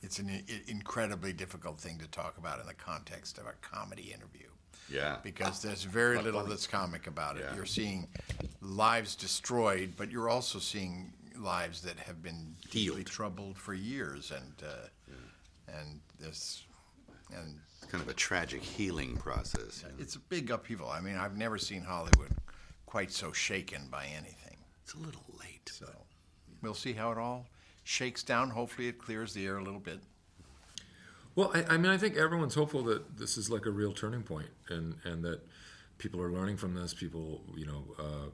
[0.03, 4.50] It's an incredibly difficult thing to talk about in the context of a comedy interview.
[4.91, 5.17] Yeah.
[5.23, 6.53] Because there's very but little funny.
[6.53, 7.45] that's comic about it.
[7.49, 7.57] Yeah.
[7.57, 8.09] You're seeing
[8.61, 14.53] lives destroyed, but you're also seeing lives that have been deeply troubled for years, and
[14.62, 15.79] uh, yeah.
[15.81, 16.65] and this
[17.33, 19.83] and it's kind of a tragic healing process.
[19.83, 19.95] You know?
[20.01, 20.89] It's a big upheaval.
[20.89, 22.33] I mean, I've never seen Hollywood
[22.87, 24.57] quite so shaken by anything.
[24.83, 25.71] It's a little late.
[25.71, 25.87] So
[26.62, 27.47] we'll see how it all
[27.85, 28.51] shakes down.
[28.51, 30.01] Hopefully, it clears the air a little bit.
[31.35, 34.23] Well, I, I, mean, I think everyone's hopeful that this is like a real turning
[34.23, 35.40] point, and and that
[35.98, 36.93] people are learning from this.
[36.93, 38.31] People, you know, uh,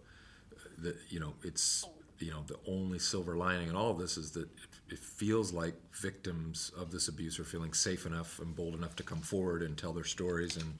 [0.78, 1.84] that you know it's
[2.18, 4.48] you know the only silver lining in all of this is that it,
[4.90, 9.02] it feels like victims of this abuse are feeling safe enough and bold enough to
[9.02, 10.78] come forward and tell their stories and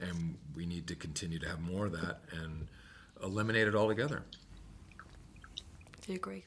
[0.00, 2.68] and we need to continue to have more of that and
[3.22, 4.22] eliminate it altogether.
[6.02, 6.44] Do you agree?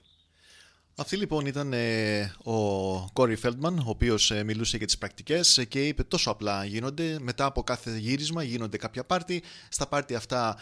[1.02, 5.65] Αυτή λοιπόν ήταν ε, ο Κόρι Φέλτμαν, ο οποίος ε, μιλούσε για τις πρακτικές ε,
[5.65, 7.18] και είπε τόσο απλά γίνονται.
[7.22, 9.44] Μετά από κάθε γύρισμα γίνονται κάποια πάρτι.
[9.69, 10.57] Στα πάρτι αυτά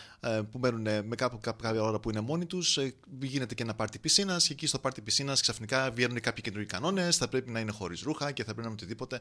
[0.51, 2.79] που μένουν με κάπου κάποια ώρα που είναι μόνοι τους
[3.21, 7.17] γίνεται και ένα πάρτι πισίνας και εκεί στο πάρτι πισίνας ξαφνικά βγαίνουν κάποιοι καινούργιοι κανόνες,
[7.17, 9.17] θα πρέπει να είναι χωρίς ρούχα και θα πρέπει να είναι οτιδήποτε.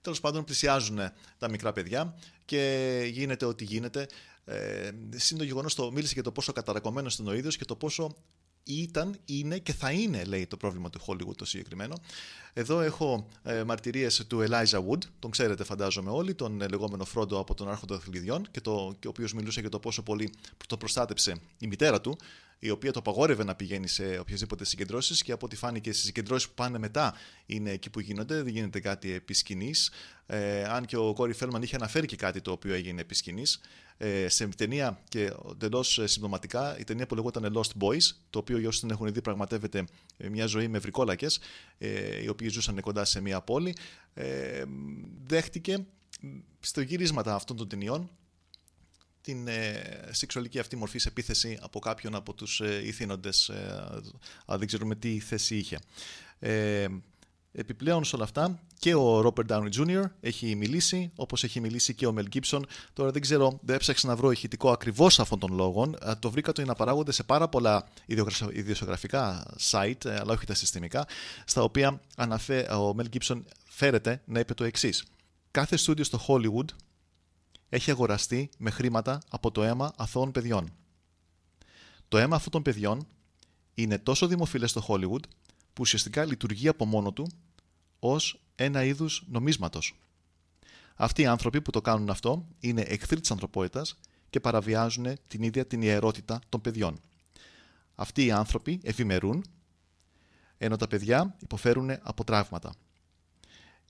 [0.00, 0.98] Τέλος πάντων πλησιάζουν
[1.38, 2.14] τα μικρά παιδιά
[2.44, 4.06] και γίνεται ό,τι γίνεται.
[4.44, 4.90] Ε,
[5.36, 8.16] το γεγονός το μίλησε για το πόσο καταρακωμένος ήταν ο ίδιο και το πόσο
[8.74, 11.94] ήταν, είναι και θα είναι, λέει, το πρόβλημα του Hollywood το συγκεκριμένο.
[12.52, 17.38] Εδώ έχω ε, μαρτυρίες του Elijah Wood, τον ξέρετε φαντάζομαι όλοι, τον ε, λεγόμενο Φρόντο
[17.38, 20.32] από τον Άρχοντα Θηλιδιών και, το, και ο οποίος μιλούσε για το πόσο πολύ
[20.66, 22.16] το προστάτεψε η μητέρα του,
[22.58, 26.48] η οποία το απαγόρευε να πηγαίνει σε οποιασδήποτε συγκεντρώσεις και από ό,τι φάνηκε στις συγκεντρώσεις
[26.48, 27.14] που πάνε μετά
[27.46, 29.90] είναι εκεί που γίνονται, δεν γίνεται κάτι επί σκηνής.
[30.26, 33.60] Ε, αν και ο Κόρι Φέλμαν είχε αναφέρει και κάτι το οποίο έγινε επί σκηνής.
[34.00, 38.68] Ε, σε ταινία και εντελώς συμπτωματικά, η ταινία που λεγόταν Lost Boys, το οποίο για
[38.68, 39.84] όσοι δεν έχουν δει πραγματεύεται
[40.30, 41.40] μια ζωή με βρικόλακες,
[41.78, 43.76] ε, οι οποίοι ζούσαν κοντά σε μια πόλη,
[44.14, 44.64] ε,
[45.26, 45.86] δέχτηκε
[46.60, 48.10] στο γυρίσματα αυτών των ταινιών
[49.28, 54.00] την ε, σεξουαλική αυτή μορφής επίθεση από κάποιον από τους ε, ηθήνοντες, ε,
[54.46, 55.78] δεν ξέρουμε τι θέση είχε.
[56.38, 56.86] Ε,
[57.52, 60.02] επιπλέον σε όλα αυτά και ο Robert Downey Jr.
[60.20, 62.60] έχει μιλήσει, όπως έχει μιλήσει και ο Mel Gibson.
[62.92, 65.96] Τώρα δεν ξέρω, δεν έψαξα να βρω ηχητικό ακριβώς αυτών των λόγων.
[66.02, 67.88] Ε, το βρήκα το να παράγονται σε πάρα πολλά
[68.52, 71.06] ιδιοσιογραφικά site, ε, αλλά όχι τα συστημικά,
[71.44, 75.04] στα οποία αναφέ, ο Mel Gibson φέρεται να είπε το εξής.
[75.50, 76.68] Κάθε στούντιο στο Hollywood
[77.68, 80.72] έχει αγοραστεί με χρήματα από το αίμα αθώων παιδιών.
[82.08, 83.06] Το αίμα αυτών των παιδιών
[83.74, 85.22] είναι τόσο δημοφιλές στο Hollywood
[85.72, 87.26] που ουσιαστικά λειτουργεί από μόνο του
[87.98, 89.98] ως ένα είδους νομίσματος.
[90.94, 93.98] Αυτοί οι άνθρωποι που το κάνουν αυτό είναι εχθροί της ανθρωπότητας
[94.30, 97.00] και παραβιάζουν την ίδια την ιερότητα των παιδιών.
[97.94, 99.44] Αυτοί οι άνθρωποι ευημερούν,
[100.58, 102.72] ενώ τα παιδιά υποφέρουν από τραύματα.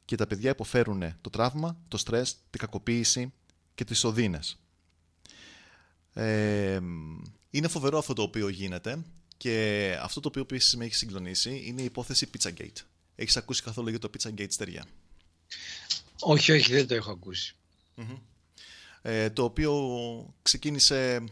[0.04, 3.32] Και τα παιδιά υποφέρουν το τραύμα, το στρες, την κακοποίηση,
[3.78, 4.58] και τις οδύνες.
[6.12, 6.80] Ε,
[7.50, 9.04] είναι φοβερό αυτό το οποίο γίνεται
[9.36, 12.82] και αυτό το οποίο επίσης με έχει συγκλονίσει είναι η υπόθεση Pizzagate.
[13.14, 14.86] Έχεις ακούσει καθόλου για το Pizzagate στεριά;
[16.20, 17.18] Όχι, όχι, δεν το έχω
[19.02, 21.24] Ε, το οποίο ξεκίνησε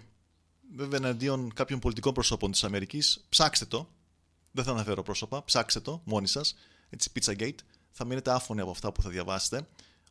[0.74, 3.24] βέβαια εναντίον κάποιων πολιτικών προσώπων της Αμερικής.
[3.28, 3.88] Ψάξτε το.
[4.52, 5.44] Δεν θα αναφέρω πρόσωπα.
[5.44, 6.56] Ψάξτε το μόνοι σας.
[6.90, 7.58] Έτσι, Pizzagate.
[7.90, 9.66] Θα μείνετε άφωνοι από αυτά που θα διαβάσετε.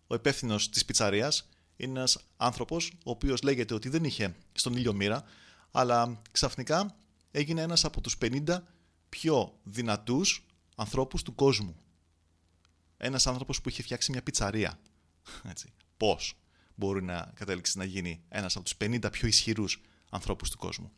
[0.07, 4.93] Ο υπεύθυνος της πιτσαρίας είναι ένας άνθρωπος ο οποίος λέγεται ότι δεν είχε στον ήλιο
[4.93, 5.23] μοίρα,
[5.71, 6.95] αλλά ξαφνικά
[7.31, 8.57] έγινε ένας από τους 50
[9.09, 10.45] πιο δυνατούς
[10.75, 11.75] ανθρώπους του κόσμου.
[12.97, 14.79] Ένας άνθρωπος που είχε φτιάξει μια πιτσαρία.
[15.51, 15.73] Έτσι.
[15.97, 16.33] Πώς
[16.75, 20.91] μπορεί να κατέληξει να γίνει ένας από τους 50 πιο ισχυρούς ανθρώπους του κόσμου.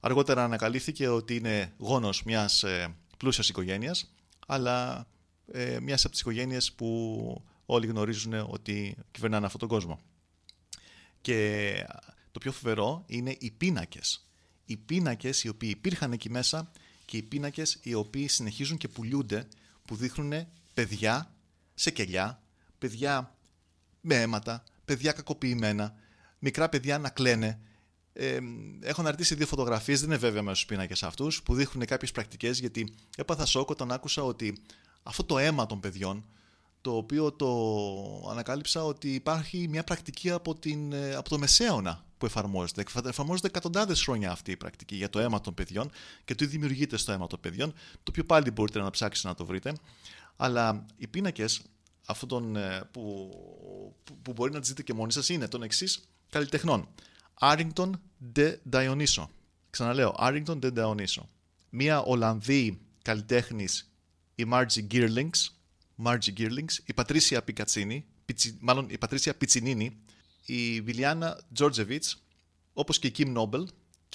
[0.00, 4.14] Αργότερα ανακαλύφθηκε ότι είναι γόνος μιας ε, πλούσιας οικογένειας,
[4.46, 5.06] αλλά
[5.52, 10.00] ε, μιας από τις οικογένειες που όλοι γνωρίζουν ότι κυβερνάνε αυτόν τον κόσμο.
[11.20, 11.70] Και
[12.30, 14.28] το πιο φοβερό είναι οι πίνακες.
[14.64, 16.70] Οι πίνακες οι οποίοι υπήρχαν εκεί μέσα
[17.04, 19.48] και οι πίνακες οι οποίοι συνεχίζουν και πουλιούνται
[19.84, 21.34] που δείχνουν παιδιά
[21.74, 22.42] σε κελιά,
[22.78, 23.36] παιδιά
[24.00, 25.94] με αίματα, παιδιά κακοποιημένα,
[26.38, 27.60] μικρά παιδιά να κλαίνε.
[28.12, 28.38] Ε,
[28.80, 32.58] έχω αναρτήσει δύο φωτογραφίες, δεν είναι βέβαια μέσα στου πίνακες αυτούς, που δείχνουν κάποιες πρακτικές,
[32.60, 34.62] γιατί έπαθα σοκ όταν άκουσα ότι
[35.02, 36.24] αυτό το αίμα των παιδιών
[36.80, 42.26] το οποίο το ανακάλυψα ότι υπάρχει μια πρακτική από, την, ε, από το Μεσαίωνα που
[42.26, 42.84] εφαρμόζεται.
[43.04, 45.90] Εφαρμόζεται εκατοντάδες χρόνια αυτή η πρακτική για το αίμα των παιδιών
[46.24, 49.46] και τι δημιουργείται στο αίμα των παιδιών, το οποίο πάλι μπορείτε να ψάξετε να το
[49.46, 49.72] βρείτε.
[50.36, 51.62] Αλλά οι πίνακες
[52.06, 53.30] αυτών ε, που,
[54.22, 56.88] που, μπορεί να τις δείτε και μόνοι σας είναι των εξής καλλιτεχνών.
[57.40, 57.90] Arrington
[58.34, 59.26] de Dionyso.
[59.70, 61.22] Ξαναλέω, Arrington de Dionyso.
[61.70, 63.90] Μία Ολλανδή καλλιτέχνης,
[64.34, 65.57] η Margie Geerlings,
[66.04, 68.04] Margie Geerlings, η Πατρίσια Πικατσίνη,
[68.60, 69.96] μάλλον η Πατρίσια Πιτσινίνη,
[70.44, 72.22] η Βιλιάνα Τζόρτζεβιτς,
[72.72, 73.64] όπως και η Kim Noble,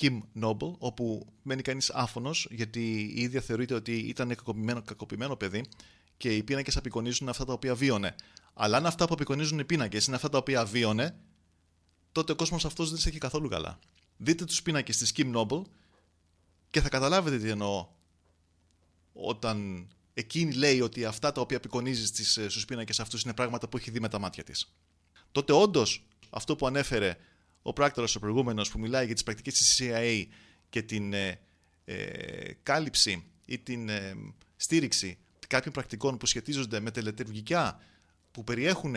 [0.01, 5.65] Kim Noble, όπου μένει κανείς άφωνος γιατί η ίδια θεωρείται ότι ήταν κακοποιημένο, κακοποιημένο παιδί
[6.18, 8.15] και οι πίνακες απεικονίζουν αυτά τα οποία βίωνε.
[8.53, 11.15] Αλλά αν αυτά που απεικονίζουν οι πίνακες είναι αυτά τα οποία βίωνε,
[12.11, 13.80] τότε ο κόσμος αυτός δεν σε έχει καθόλου καλά.
[14.18, 15.61] Δείτε τους πίνακες της Kim Noble
[16.69, 17.88] και θα καταλάβετε τι εννοώ
[19.14, 23.77] όταν εκείνη λέει ότι αυτά τα οποία απεικονίζεις ε, στους πίνακες αυτούς είναι πράγματα που
[23.77, 24.73] έχει δει με τα μάτια της.
[25.31, 27.18] Τότε όντως αυτό που ανέφερε
[27.61, 30.26] ο πράκτορας ο προηγούμενος που μιλάει για τις πρακτικές της CIA
[30.69, 31.40] και την ε,
[31.85, 34.15] ε, κάλυψη ή την ε,
[34.56, 35.18] στήριξη
[35.48, 37.80] κάποιων πρακτικών που σχετίζονται με τελετουργικά
[38.31, 38.95] που περιέχουν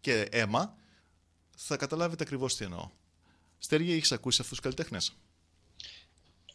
[0.00, 0.76] και αίμα,
[1.56, 2.90] θα καταλάβετε ακριβώς τι εννοώ.
[3.58, 5.16] Στέργη, έχεις ακούσει αυτούς τους καλλιτέχνες;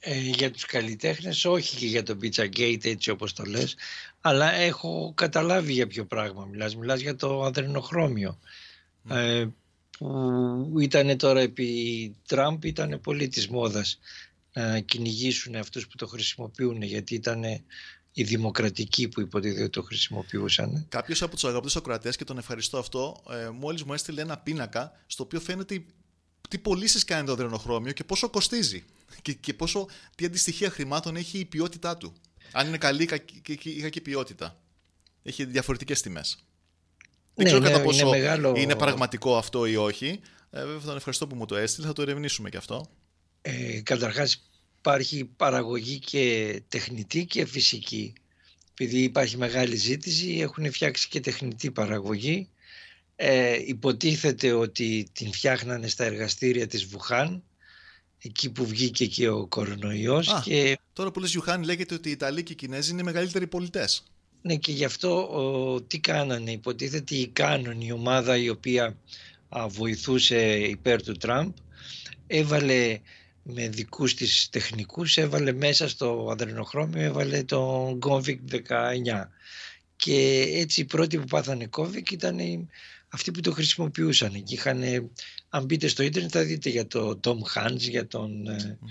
[0.03, 3.76] Ε, για τους καλλιτέχνες όχι και για το Pizza Gate έτσι όπως το λες
[4.22, 6.76] αλλά έχω καταλάβει για ποιο πράγμα μιλάς.
[6.76, 8.40] Μιλάς για το αδρενοχρώμιο
[9.10, 9.48] ε,
[9.98, 13.99] που ήταν τώρα επί Τραμπ ήταν πολύ της μόδας
[14.53, 17.44] να κυνηγήσουν αυτούς που το χρησιμοποιούν γιατί ήταν
[18.14, 20.86] οι δημοκρατικοί που υποτίθεται το χρησιμοποιούσαν.
[20.90, 24.91] Κάποιος από τους αγαπητούς ακροατές και τον ευχαριστώ αυτό, ε, μόλις μου έστειλε ένα πίνακα
[25.06, 25.84] στο οποίο φαίνεται
[26.49, 28.84] τι πωλήσεις κάνει το αδρενοχρώμιο και πόσο κοστίζει
[29.22, 32.14] και, και πόσο, τι αντιστοιχεία χρημάτων έχει η ποιότητά του.
[32.52, 33.04] Αν είναι καλή
[33.64, 34.62] ή κακή ποιότητα.
[35.24, 36.46] Έχει διαφορετικές τιμές.
[37.36, 38.54] Δεν ξέρω ναι, κατά πόσο είναι, μεγάλο...
[38.58, 40.20] είναι πραγματικό αυτό ή όχι.
[40.50, 42.90] Ε, βέβαια, τον ευχαριστώ που μου το έστειλε, θα το ερευνήσουμε και αυτό.
[43.42, 48.14] Ε, καταρχάς υπάρχει παραγωγή και τεχνητή και φυσική.
[48.74, 52.50] Επειδή υπάρχει μεγάλη ζήτηση έχουν φτιάξει και τεχνητή παραγωγή.
[53.16, 57.44] Ε, υποτίθεται ότι την φτιάχνανε στα εργαστήρια της Βουχάν
[58.22, 60.27] εκεί που βγήκε και ο κορονοϊός.
[60.27, 60.80] Α, και...
[60.93, 64.03] Τώρα που λες Βουχάν λέγεται ότι οι Ιταλοί και οι Κινέζοι είναι μεγαλύτεροι πωλητές.
[64.41, 66.52] Ναι και γι' αυτό τι κάνανε.
[66.52, 68.98] Υποτίθεται η QAnon, η ομάδα η οποία
[69.68, 71.52] βοηθούσε υπέρ του Τραμπ
[72.27, 72.99] έβαλε
[73.43, 78.57] με δικούς της τεχνικούς έβαλε μέσα στο αδρενοχρώμιο έβαλε τον COVID 19
[79.95, 82.38] και έτσι οι πρώτοι που πάθανε COVID ήταν
[83.10, 85.11] αυτοί που το χρησιμοποιούσαν και είχαν,
[85.53, 88.88] αν μπείτε στο ίντερνετ θα δείτε για τον Tom Hanks για τον mm-hmm.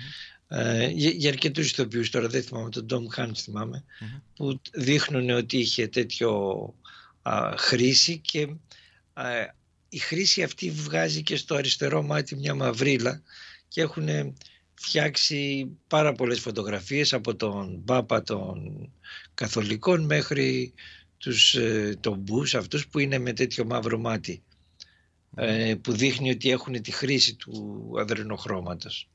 [0.48, 3.84] ε, για, για αρκετούς ηθοποιούς τώρα δεν θυμάμαι τον Tom Hanks θυμαμαι
[4.34, 6.30] που δείχνουν ότι είχε τέτοιο
[7.22, 8.48] α, χρήση και
[9.12, 9.24] α,
[9.88, 13.22] η χρήση αυτή βγάζει και στο αριστερό μάτι μια μαυρίλα
[13.68, 14.34] και έχουν
[14.74, 18.88] φτιάξει πάρα πολλές φωτογραφίες από τον Πάπα των
[19.34, 20.74] Καθολικών μέχρι
[21.18, 24.49] τους, ε, τον Μπούς αυτούς που είναι με τέτοιο μαύρο μάτι ε,
[25.80, 29.08] που δείχνει ότι έχουν τη χρήση του αδρενοχρώματος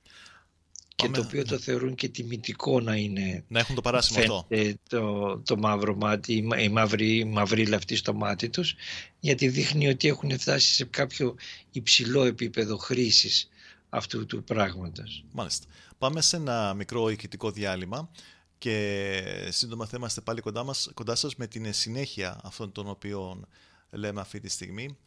[0.95, 4.47] και το οποίο το θεωρούν και τιμητικό να είναι να έχουν το παράσημο αυτό
[4.89, 8.75] το, το μαύρο μάτι η μαύρη, η μαύρη λαυτή στο μάτι τους
[9.19, 11.35] γιατί δείχνει ότι έχουν φτάσει σε κάποιο
[11.71, 13.49] υψηλό επίπεδο χρήσης
[13.89, 15.25] αυτού του πράγματος.
[15.31, 15.67] Μάλιστα.
[15.97, 18.09] Πάμε σε ένα μικρό ηχητικό διάλειμμα
[18.57, 23.47] και σύντομα θα είμαστε πάλι κοντά, μας, κοντά σας με την συνέχεια αυτών των οποίων
[23.91, 24.97] λέμε αυτή τη στιγμή.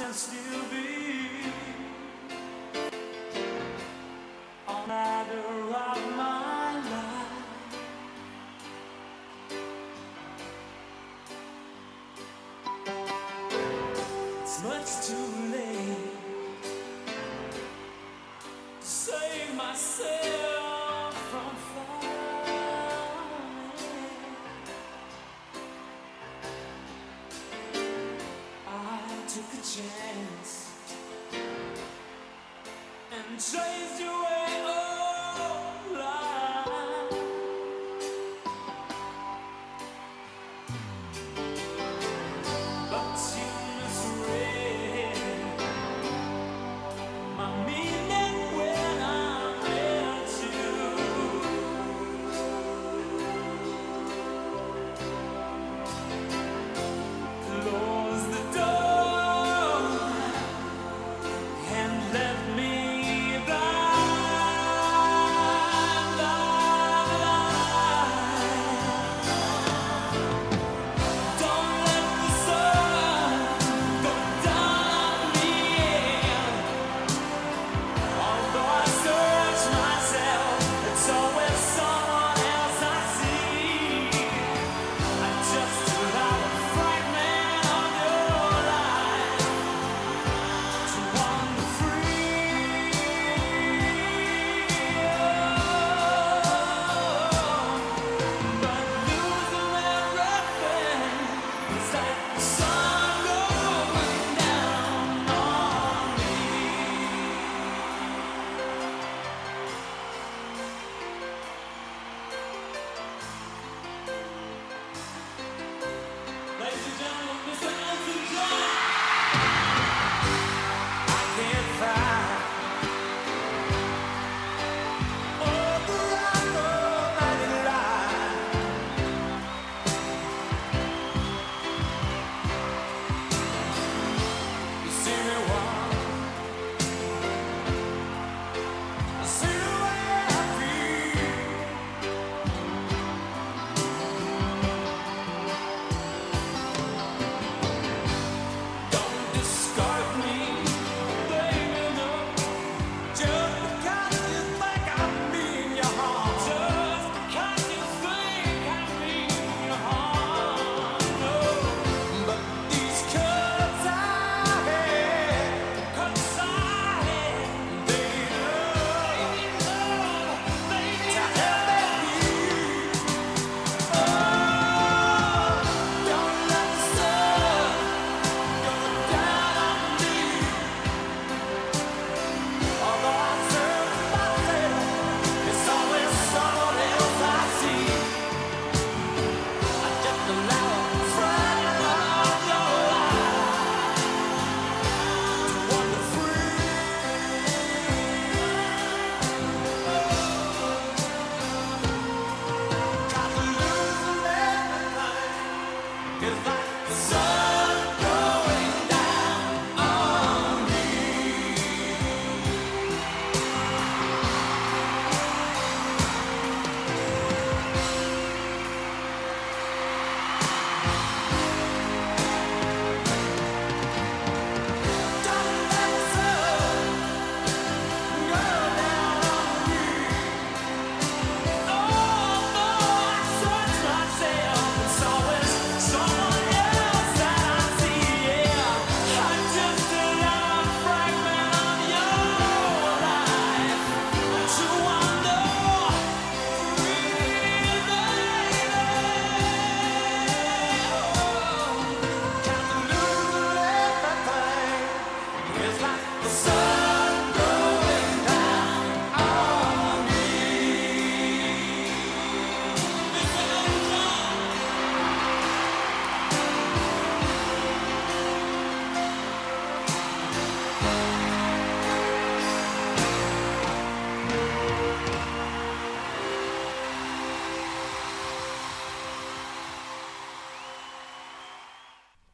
[0.00, 0.81] and still be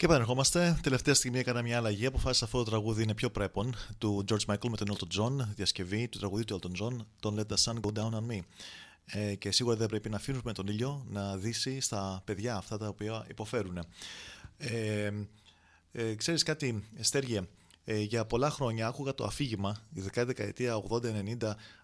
[0.08, 0.78] επανερχόμαστε.
[0.82, 2.06] Τελευταία στιγμή έκανα μια αλλαγή.
[2.06, 6.08] Αποφάσισα αυτό το τραγούδι είναι πιο πρέπον του George Michael με τον Elton John, διασκευή
[6.08, 8.38] του τραγουδίου του Elton John, τον Let the Sun Go Down on Me.
[9.06, 12.88] Ε, και σίγουρα δεν πρέπει να αφήνουμε τον ήλιο να δύσει στα παιδιά αυτά τα
[12.88, 13.78] οποία υποφέρουν.
[14.58, 15.10] Ε,
[15.92, 17.48] ε, ξέρεις κάτι, Στέργε,
[17.90, 21.02] ε, για πολλά χρόνια άκουγα το αφήγημα, η δεκαετία 80-90,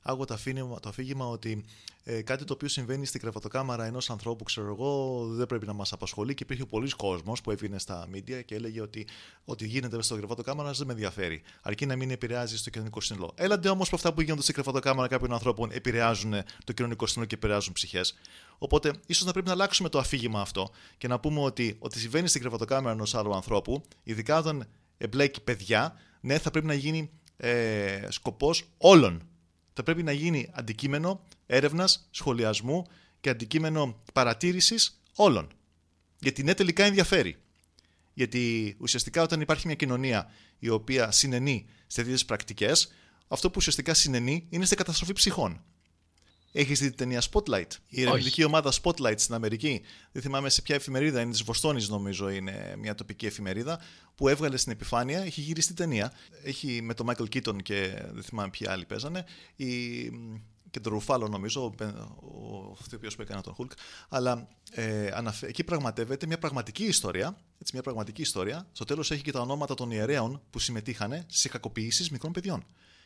[0.02, 1.64] άκουγα το αφήγημα, το αφήγημα ότι
[2.04, 5.92] ε, κάτι το οποίο συμβαίνει στην κρεβατοκάμαρα ενός ανθρώπου, ξέρω εγώ, δεν πρέπει να μας
[5.92, 9.06] απασχολεί και υπήρχε πολλοί κόσμος που έβγαινε στα μίντια και έλεγε ότι
[9.44, 11.42] ό,τι γίνεται στο κρεβατοκάμαρα δεν με ενδιαφέρει.
[11.62, 13.32] Αρκεί να μην επηρεάζει το κοινωνικό σύνολο.
[13.34, 17.34] Έλαντε όμως που αυτά που γίνονται στην κρεβατοκάμαρα κάποιων ανθρώπων επηρεάζουν το κοινωνικό σύνολο και
[17.34, 18.14] επηρεάζουν ψυχές.
[18.58, 22.28] Οπότε, ίσως να πρέπει να αλλάξουμε το αφήγημα αυτό και να πούμε ότι ό,τι συμβαίνει
[22.28, 24.66] στην κρεβατοκάμαρα ενός άλλου ανθρώπου, ειδικά όταν
[24.98, 29.28] εμπλέκει παιδιά, ναι, θα πρέπει να γίνει ε, σκοπός όλων.
[29.72, 32.86] Θα πρέπει να γίνει αντικείμενο έρευνας, σχολιασμού
[33.20, 35.48] και αντικείμενο παρατήρησης όλων.
[36.18, 37.36] Γιατί ναι, τελικά ενδιαφέρει.
[38.14, 42.92] Γιατί ουσιαστικά όταν υπάρχει μια κοινωνία η οποία συνενεί σε τέτοιες πρακτικές,
[43.28, 45.64] αυτό που ουσιαστικά συνενεί είναι στην καταστροφή ψυχών.
[46.56, 49.82] Έχεις δει την ταινία Spotlight; Η ερευνητική ομάδα Spotlight στην Αμερική.
[50.12, 53.80] Δεν θυμάμαι σε ποια εφημερίδα είναι, της Βοστόνης νομίζω είναι μια τοπική εφημερίδα,
[54.14, 56.12] που έβγαλε στην επιφάνεια, έχει γυριστεί ταινία.
[56.44, 59.24] Έχει με τον Michael Keaton και δεν θυμάμαι ποιοι άλλοι παίζανε.
[59.56, 59.66] Η,
[60.70, 62.76] και τον Ρουφάλο νομίζω, ο, ο, ο
[63.16, 63.72] που έκανε τον Hulk.
[64.08, 67.36] Αλλά ε, αναφε, εκεί πραγματεύεται μια πραγματική ιστορία.
[67.58, 68.68] Έτσι, μια πραγματική ιστορία.
[68.72, 72.64] Στο τέλος έχει και τα ονόματα των ιερέων που συμμετείχαν σε κακοποιήσεις μικρών παιδιών.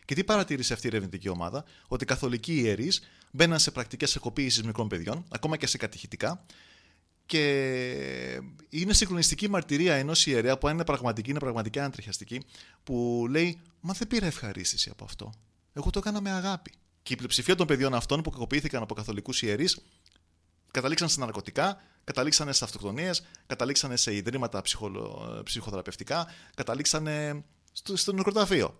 [0.08, 4.62] Και τι παρατήρησε αυτή η ερευνητική ομάδα, ότι οι καθολικοί ιερείς μπαίναν σε πρακτικές εκοποίησης
[4.62, 6.44] μικρών παιδιών, ακόμα και σε κατηχητικά,
[7.26, 7.42] και
[8.68, 12.44] είναι συγκλονιστική μαρτυρία ενός ιερέα που αν είναι πραγματική, είναι πραγματικά αντριχιαστική,
[12.84, 15.32] που λέει: Μα δεν πήρα ευχαρίστηση από αυτό.
[15.72, 16.72] Εγώ το έκανα με αγάπη.
[17.02, 19.78] Και η πλειοψηφία των παιδιών αυτών που κακοποιήθηκαν από καθολικούς ιερείς
[20.70, 24.90] καταλήξαν σε ναρκωτικά, καταλήξανε σε αυτοκτονίες, καταλήξανε σε ιδρύματα ψυχο,
[25.44, 28.78] ψυχοθεραπευτικά, καταλήξανε στο, στο νεκροταφείο.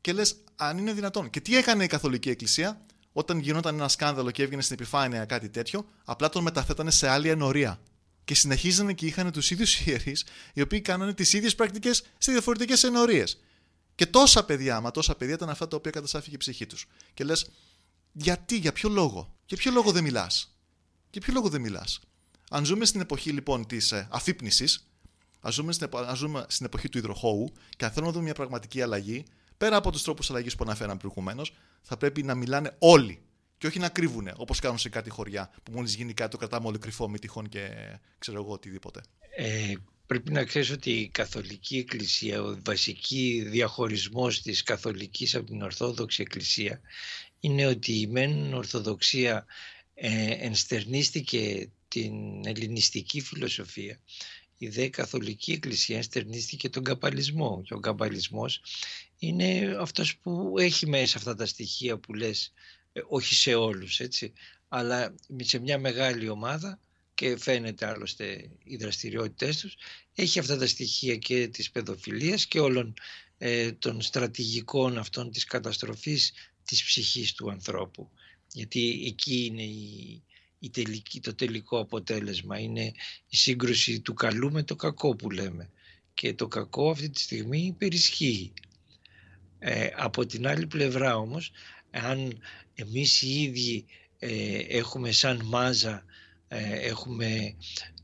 [0.00, 1.30] Και λες, αν είναι δυνατόν.
[1.30, 2.80] Και τι έκανε η Καθολική Εκκλησία,
[3.12, 7.28] όταν γινόταν ένα σκάνδαλο και έβγαινε στην επιφάνεια κάτι τέτοιο, απλά τον μεταθέτανε σε άλλη
[7.28, 7.80] ενορία.
[8.24, 12.82] Και συνεχίζανε και είχαν τους ίδιους ιερείς, οι οποίοι κάνανε τις ίδιες πρακτικές σε διαφορετικές
[12.84, 13.40] ενορίες.
[13.94, 16.86] Και τόσα παιδιά, μα τόσα παιδιά ήταν αυτά τα οποία καταστάφηκε η ψυχή τους.
[17.14, 17.50] Και λες,
[18.12, 20.56] γιατί, για ποιο λόγο, για ποιο λόγο δεν μιλάς;
[21.10, 22.00] Για ποιο λόγο δεν μιλάς;
[22.50, 24.88] Αν ζούμε στην εποχή λοιπόν της ε, αφύπνισης,
[25.40, 25.72] ας ζούμε,
[26.14, 29.24] ζούμε στην εποχή του υδροχώου και αν θέλουμε να δούμε μια πραγματική αλλαγή,
[29.58, 31.52] πέρα από τους τρόπους αλλαγής που αναφέραμε προηγουμένως,
[31.82, 33.22] θα πρέπει να μιλάνε όλοι
[33.58, 36.66] και όχι να κρύβουν όπως κάνουν σε κάτι χωριά που μόλις γίνει κάτι το κρατάμε
[36.66, 37.68] όλοι κρυφό με τυχόν και
[38.18, 39.00] ξέρω εγώ οτιδήποτε.
[39.36, 39.72] Ε,
[40.06, 46.22] πρέπει να ξέρεις ότι η Καθολική Εκκλησία, ο βασική διαχωρισμός της Καθολικής από την Ορθόδοξη
[46.22, 46.80] Εκκλησία
[47.40, 49.46] είναι ότι η μεν Ορθοδοξία
[49.94, 54.00] ε, ενστερνίστηκε την ελληνιστική φιλοσοφία
[54.58, 58.60] η δε καθολική εκκλησία ενστερνίστηκε τον καπαλισμό και ο καπαλισμός
[59.18, 62.52] είναι αυτός που έχει μέσα αυτά τα στοιχεία που λες
[62.92, 64.32] ε, όχι σε όλους έτσι
[64.68, 66.80] αλλά σε μια μεγάλη ομάδα
[67.14, 69.76] και φαίνεται άλλωστε οι δραστηριότητες τους
[70.14, 72.94] έχει αυτά τα στοιχεία και της παιδοφιλίας και όλων
[73.38, 76.32] ε, των στρατηγικών αυτών της καταστροφής
[76.64, 78.10] της ψυχής του ανθρώπου.
[78.52, 80.22] Γιατί εκεί είναι η,
[80.58, 82.58] η τελική, το τελικό αποτέλεσμα.
[82.58, 82.92] Είναι
[83.28, 85.70] η σύγκρουση του καλού με το κακό που λέμε.
[86.14, 88.52] Και το κακό αυτή τη στιγμή υπερισχύει.
[89.58, 91.50] Ε, από την άλλη πλευρά όμως
[91.90, 92.42] αν
[92.74, 93.84] εμείς οι ίδιοι
[94.18, 96.04] ε, έχουμε σαν μάζα
[96.48, 97.54] ε, έχουμε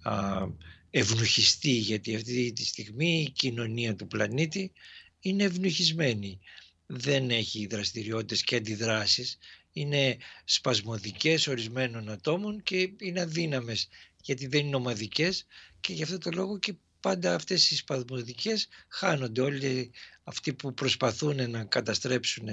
[0.02, 0.46] α,
[0.90, 4.72] ευνουχιστεί γιατί αυτή τη στιγμή η κοινωνία του πλανήτη
[5.20, 6.40] είναι ευνουχισμένη
[6.86, 9.38] δεν έχει δραστηριότητες και αντιδράσεις.
[9.72, 13.88] Είναι σπασμωδικές ορισμένων ατόμων και είναι αδύναμες
[14.22, 15.46] γιατί δεν είναι ομαδικές
[15.80, 16.74] και γι' αυτό το λόγο και
[17.04, 19.40] πάντα αυτές οι σπασμωδικές χάνονται.
[19.40, 19.90] Όλοι
[20.24, 22.48] αυτοί που προσπαθούν να καταστρέψουν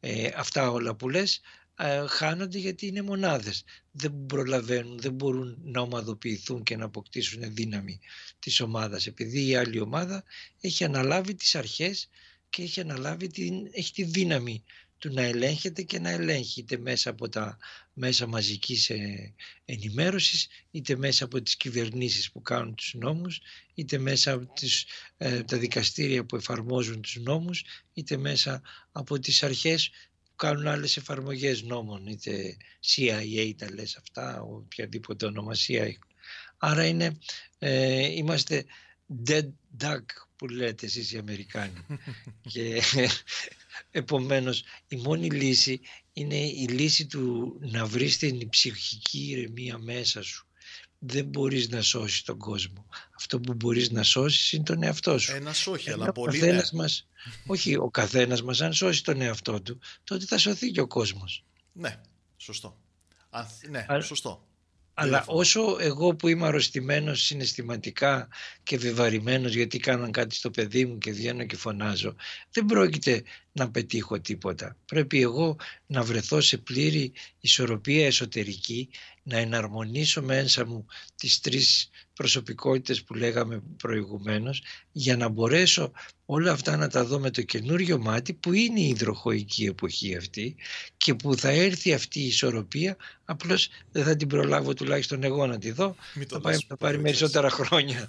[0.00, 1.40] ε, αυτά όλα που λες
[1.76, 3.64] ε, χάνονται γιατί είναι μονάδες.
[3.90, 8.00] Δεν προλαβαίνουν, δεν μπορούν να ομαδοποιηθούν και να αποκτήσουν δύναμη
[8.38, 9.06] της ομάδας.
[9.06, 10.24] Επειδή η άλλη ομάδα
[10.60, 12.08] έχει αναλάβει τις αρχές
[12.50, 14.64] και έχει αναλάβει την, έχει τη δύναμη
[14.98, 17.58] του να ελέγχεται και να ελέγχει είτε μέσα από τα
[17.92, 19.34] μέσα μαζικής ε,
[19.64, 23.40] ενημέρωσης είτε μέσα από τις κυβερνήσεις που κάνουν τους νόμους
[23.74, 24.84] είτε μέσα από τις,
[25.16, 28.62] ε, τα δικαστήρια που εφαρμόζουν τους νόμους είτε μέσα
[28.92, 29.88] από τις αρχές
[30.24, 32.56] που κάνουν άλλες εφαρμογές νόμων είτε
[32.86, 35.98] CIA τα λες αυτά οποιαδήποτε ονομασία
[36.58, 37.18] άρα είναι,
[37.58, 38.64] ε, είμαστε
[39.26, 39.48] dead
[39.80, 40.04] duck
[40.36, 41.86] που λέτε εσείς οι Αμερικάνοι
[42.52, 42.82] και
[43.90, 45.80] Επομένως η μόνη λύση
[46.12, 50.46] είναι η λύση του να βρεις την ψυχική ηρεμία μέσα σου.
[50.98, 52.86] δεν μπορείς να σώσεις τον κόσμο.
[53.16, 55.32] Αυτό που μπορείς να σώσεις είναι τον εαυτό σου.
[55.34, 56.78] Ένα όχι, Ενώ αλλά ο πολύ καθένας ναι.
[56.80, 57.08] μας,
[57.46, 61.44] όχι, ο καθένας μας αν σώσει τον εαυτό του, τότε θα σωθεί και ο κόσμος.
[61.72, 62.00] Ναι,
[62.36, 62.78] σωστό.
[63.30, 64.47] Αν, ναι, Α- σωστό.
[65.00, 68.28] Αλλά όσο εγώ που είμαι αρρωστημένος συναισθηματικά
[68.62, 72.14] και βεβαρημένος γιατί κάναν κάτι στο παιδί μου και βγαίνω και φωνάζω,
[72.50, 73.22] δεν πρόκειται
[73.52, 74.76] να πετύχω τίποτα.
[74.86, 75.56] Πρέπει εγώ
[75.86, 78.88] να βρεθώ σε πλήρη ισορροπία εσωτερική,
[79.22, 84.62] να εναρμονίσω μέσα μου τις τρεις προσωπικότητες που λέγαμε προηγουμένως
[84.92, 85.92] για να μπορέσω
[86.30, 90.56] όλα αυτά να τα δω με το καινούριο μάτι που είναι η υδροχοϊκή εποχή αυτή
[90.96, 95.58] και που θα έρθει αυτή η ισορροπία απλώς δεν θα την προλάβω τουλάχιστον εγώ να
[95.58, 98.08] τη δω Μην το θα, πάει, λες, θα πάρει μην το περισσότερα χρόνια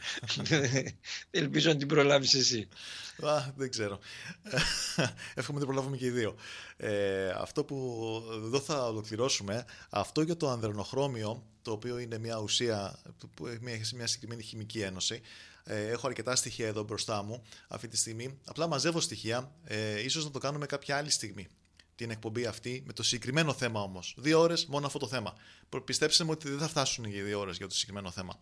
[1.32, 2.68] ελπίζω να την προλάβεις εσύ
[3.22, 4.00] Α, δεν ξέρω.
[5.36, 6.36] Εύχομαι να το προλάβουμε και οι δύο.
[6.78, 7.76] Ε, αυτό που
[8.46, 13.60] εδώ θα ολοκληρώσουμε, αυτό για το ανδρενοχρώμιο, το οποίο είναι μια ουσία που- που έχει
[13.62, 15.22] μια, μια συγκεκριμένη χημική ένωση.
[15.64, 18.40] Ε, έχω αρκετά στοιχεία εδώ μπροστά μου αυτή τη στιγμή.
[18.46, 21.48] Απλά μαζεύω στοιχεία, ε, ίσως να το κάνουμε κάποια άλλη στιγμή.
[21.96, 24.16] Την εκπομπή αυτή με το συγκεκριμένο θέμα όμως.
[24.18, 25.34] Δύο ώρες μόνο αυτό το θέμα.
[25.70, 28.40] Προ- Πιστέψτε με ότι δεν θα φτάσουν οι δύο ώρες για το συγκεκριμένο θέμα.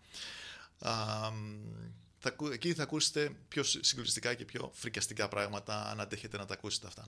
[0.80, 0.92] Α,
[1.32, 1.62] μ,
[2.20, 6.46] θα, ακού- εκεί θα ακούσετε πιο συ- συγκλονιστικά και πιο φρικιαστικά πράγματα, αν αντέχετε να
[6.46, 7.08] τα ακούσετε αυτά.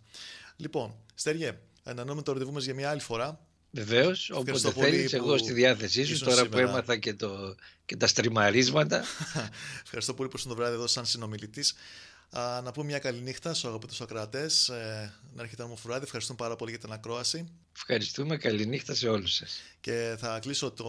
[0.56, 3.48] Λοιπόν, Στέριε, ανανεώνουμε το ραντεβού μας για μια άλλη φορά.
[3.71, 6.69] Βεβαίως, Ευχαριστώ όποτε πολύ θέλεις, που εγώ στη διάθεσή σου, ήσουν τώρα που σήμερα.
[6.69, 7.55] έμαθα και, το,
[7.85, 9.03] και τα στριμαρίσματα.
[9.83, 11.73] Ευχαριστώ πολύ που ήσουν το βράδυ εδώ σαν συνομιλητής.
[12.31, 14.69] Α, να πούμε μια καλή νύχτα στους αγαπητούς ακροατές.
[14.69, 16.03] Ε, να έρχεται ένα βράδυ.
[16.03, 17.47] Ευχαριστούμε πάρα πολύ για την ακρόαση.
[17.75, 19.59] Ευχαριστούμε, καληνύχτα σε όλους σας.
[19.79, 20.85] Και θα κλείσω το,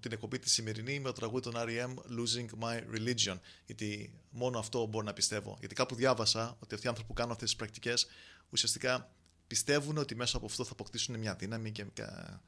[0.00, 1.94] την εκπομπή τη σημερινή με το τραγούδι των R.E.M.
[1.94, 3.38] Losing My Religion.
[3.66, 5.56] Γιατί μόνο αυτό μπορώ να πιστεύω.
[5.60, 8.06] Γιατί κάπου διάβασα ότι αυτοί οι άνθρωποι που κάνουν αυτές τις πρακτικές
[8.50, 9.10] ουσιαστικά
[9.52, 12.42] πιστεύουν ότι μέσα από αυτό θα αποκτήσουν μια δύναμη και κα,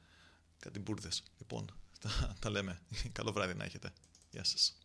[0.59, 1.23] κάτι μπουρδες.
[1.37, 2.81] Λοιπόν, τα, τα λέμε.
[3.17, 3.93] Καλό βράδυ να έχετε.
[4.29, 4.77] Γεια σας.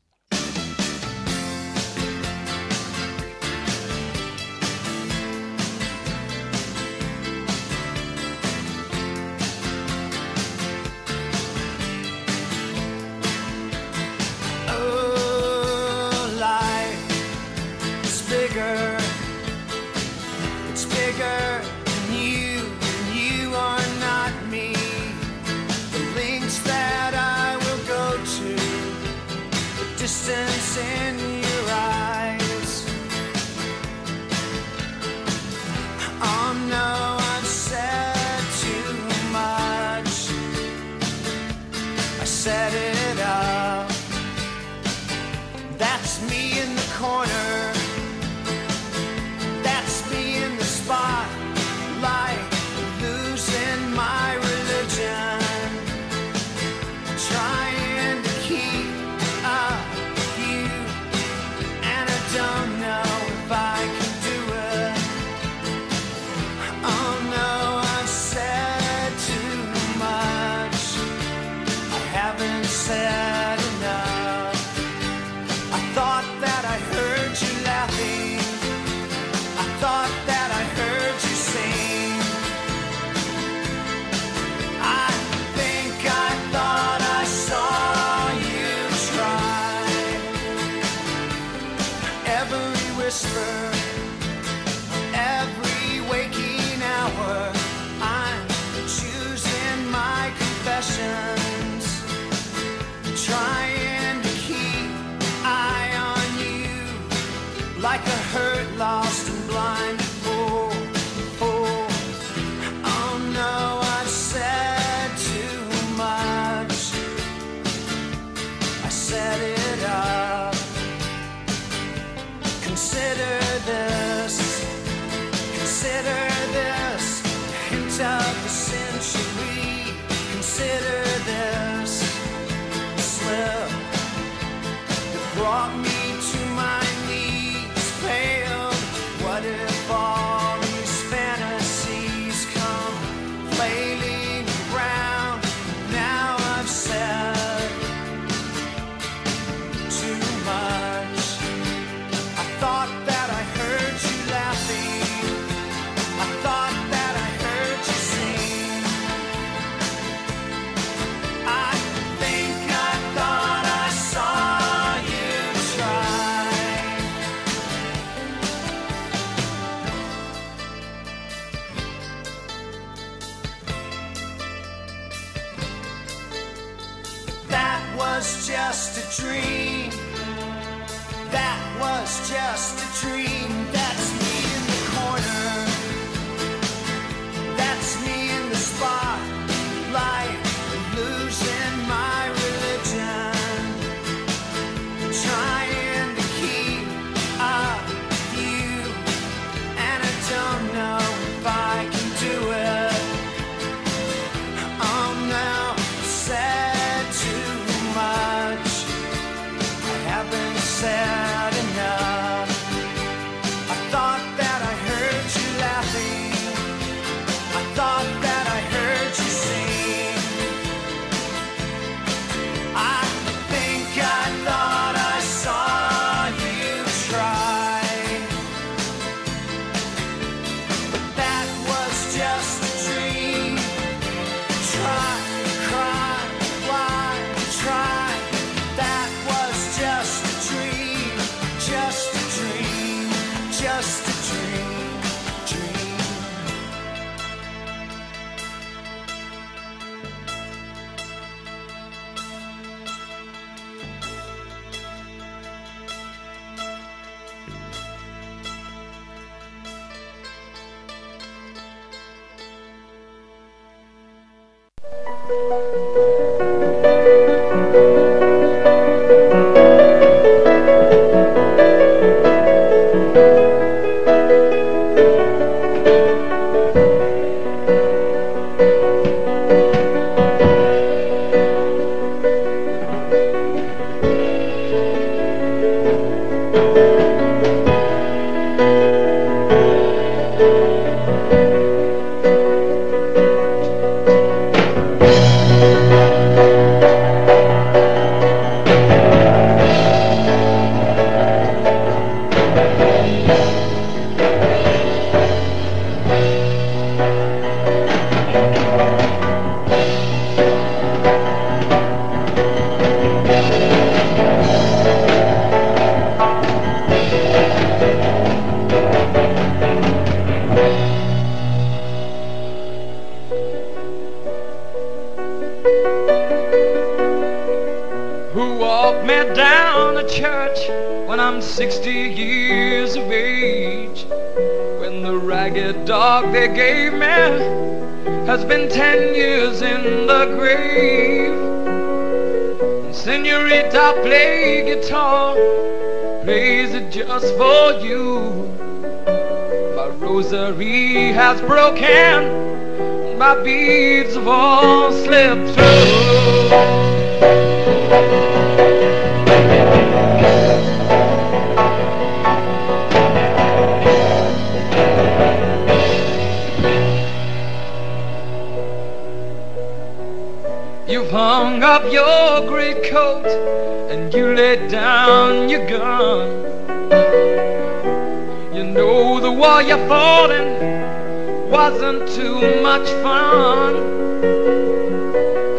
[381.90, 383.76] having too much fun.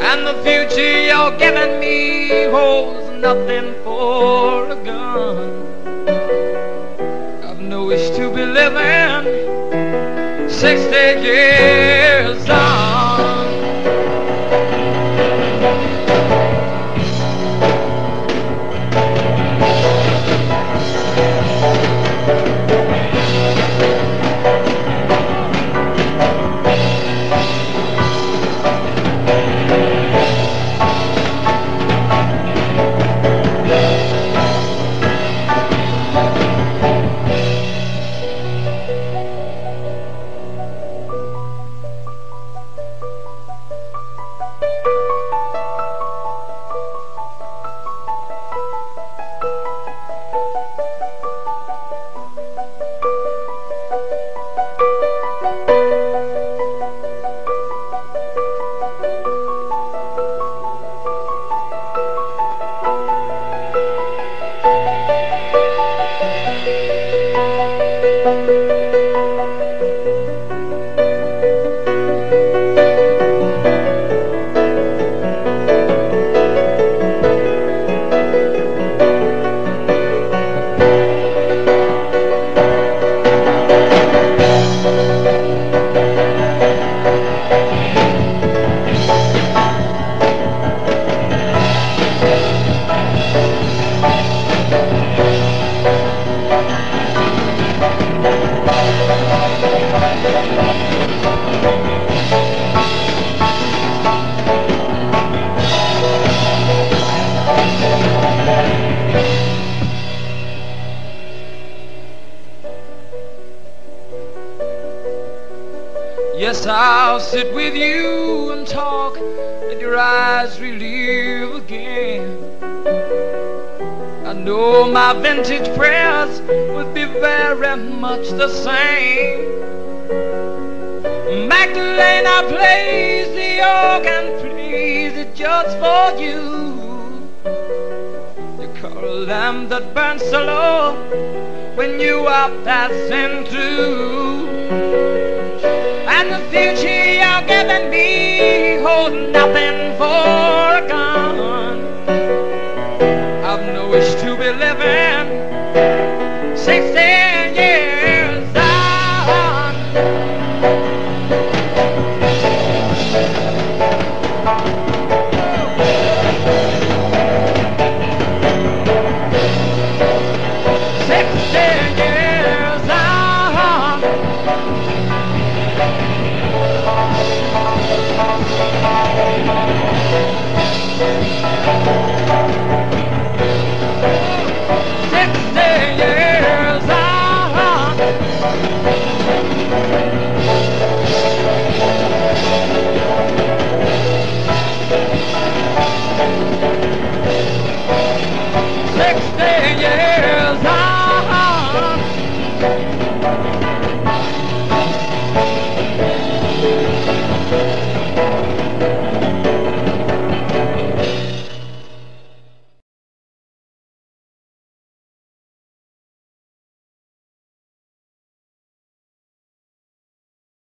[0.09, 5.49] And the future you're giving me holds nothing for a gun.
[7.43, 9.29] I've no wish to be living
[10.49, 11.90] 60 years.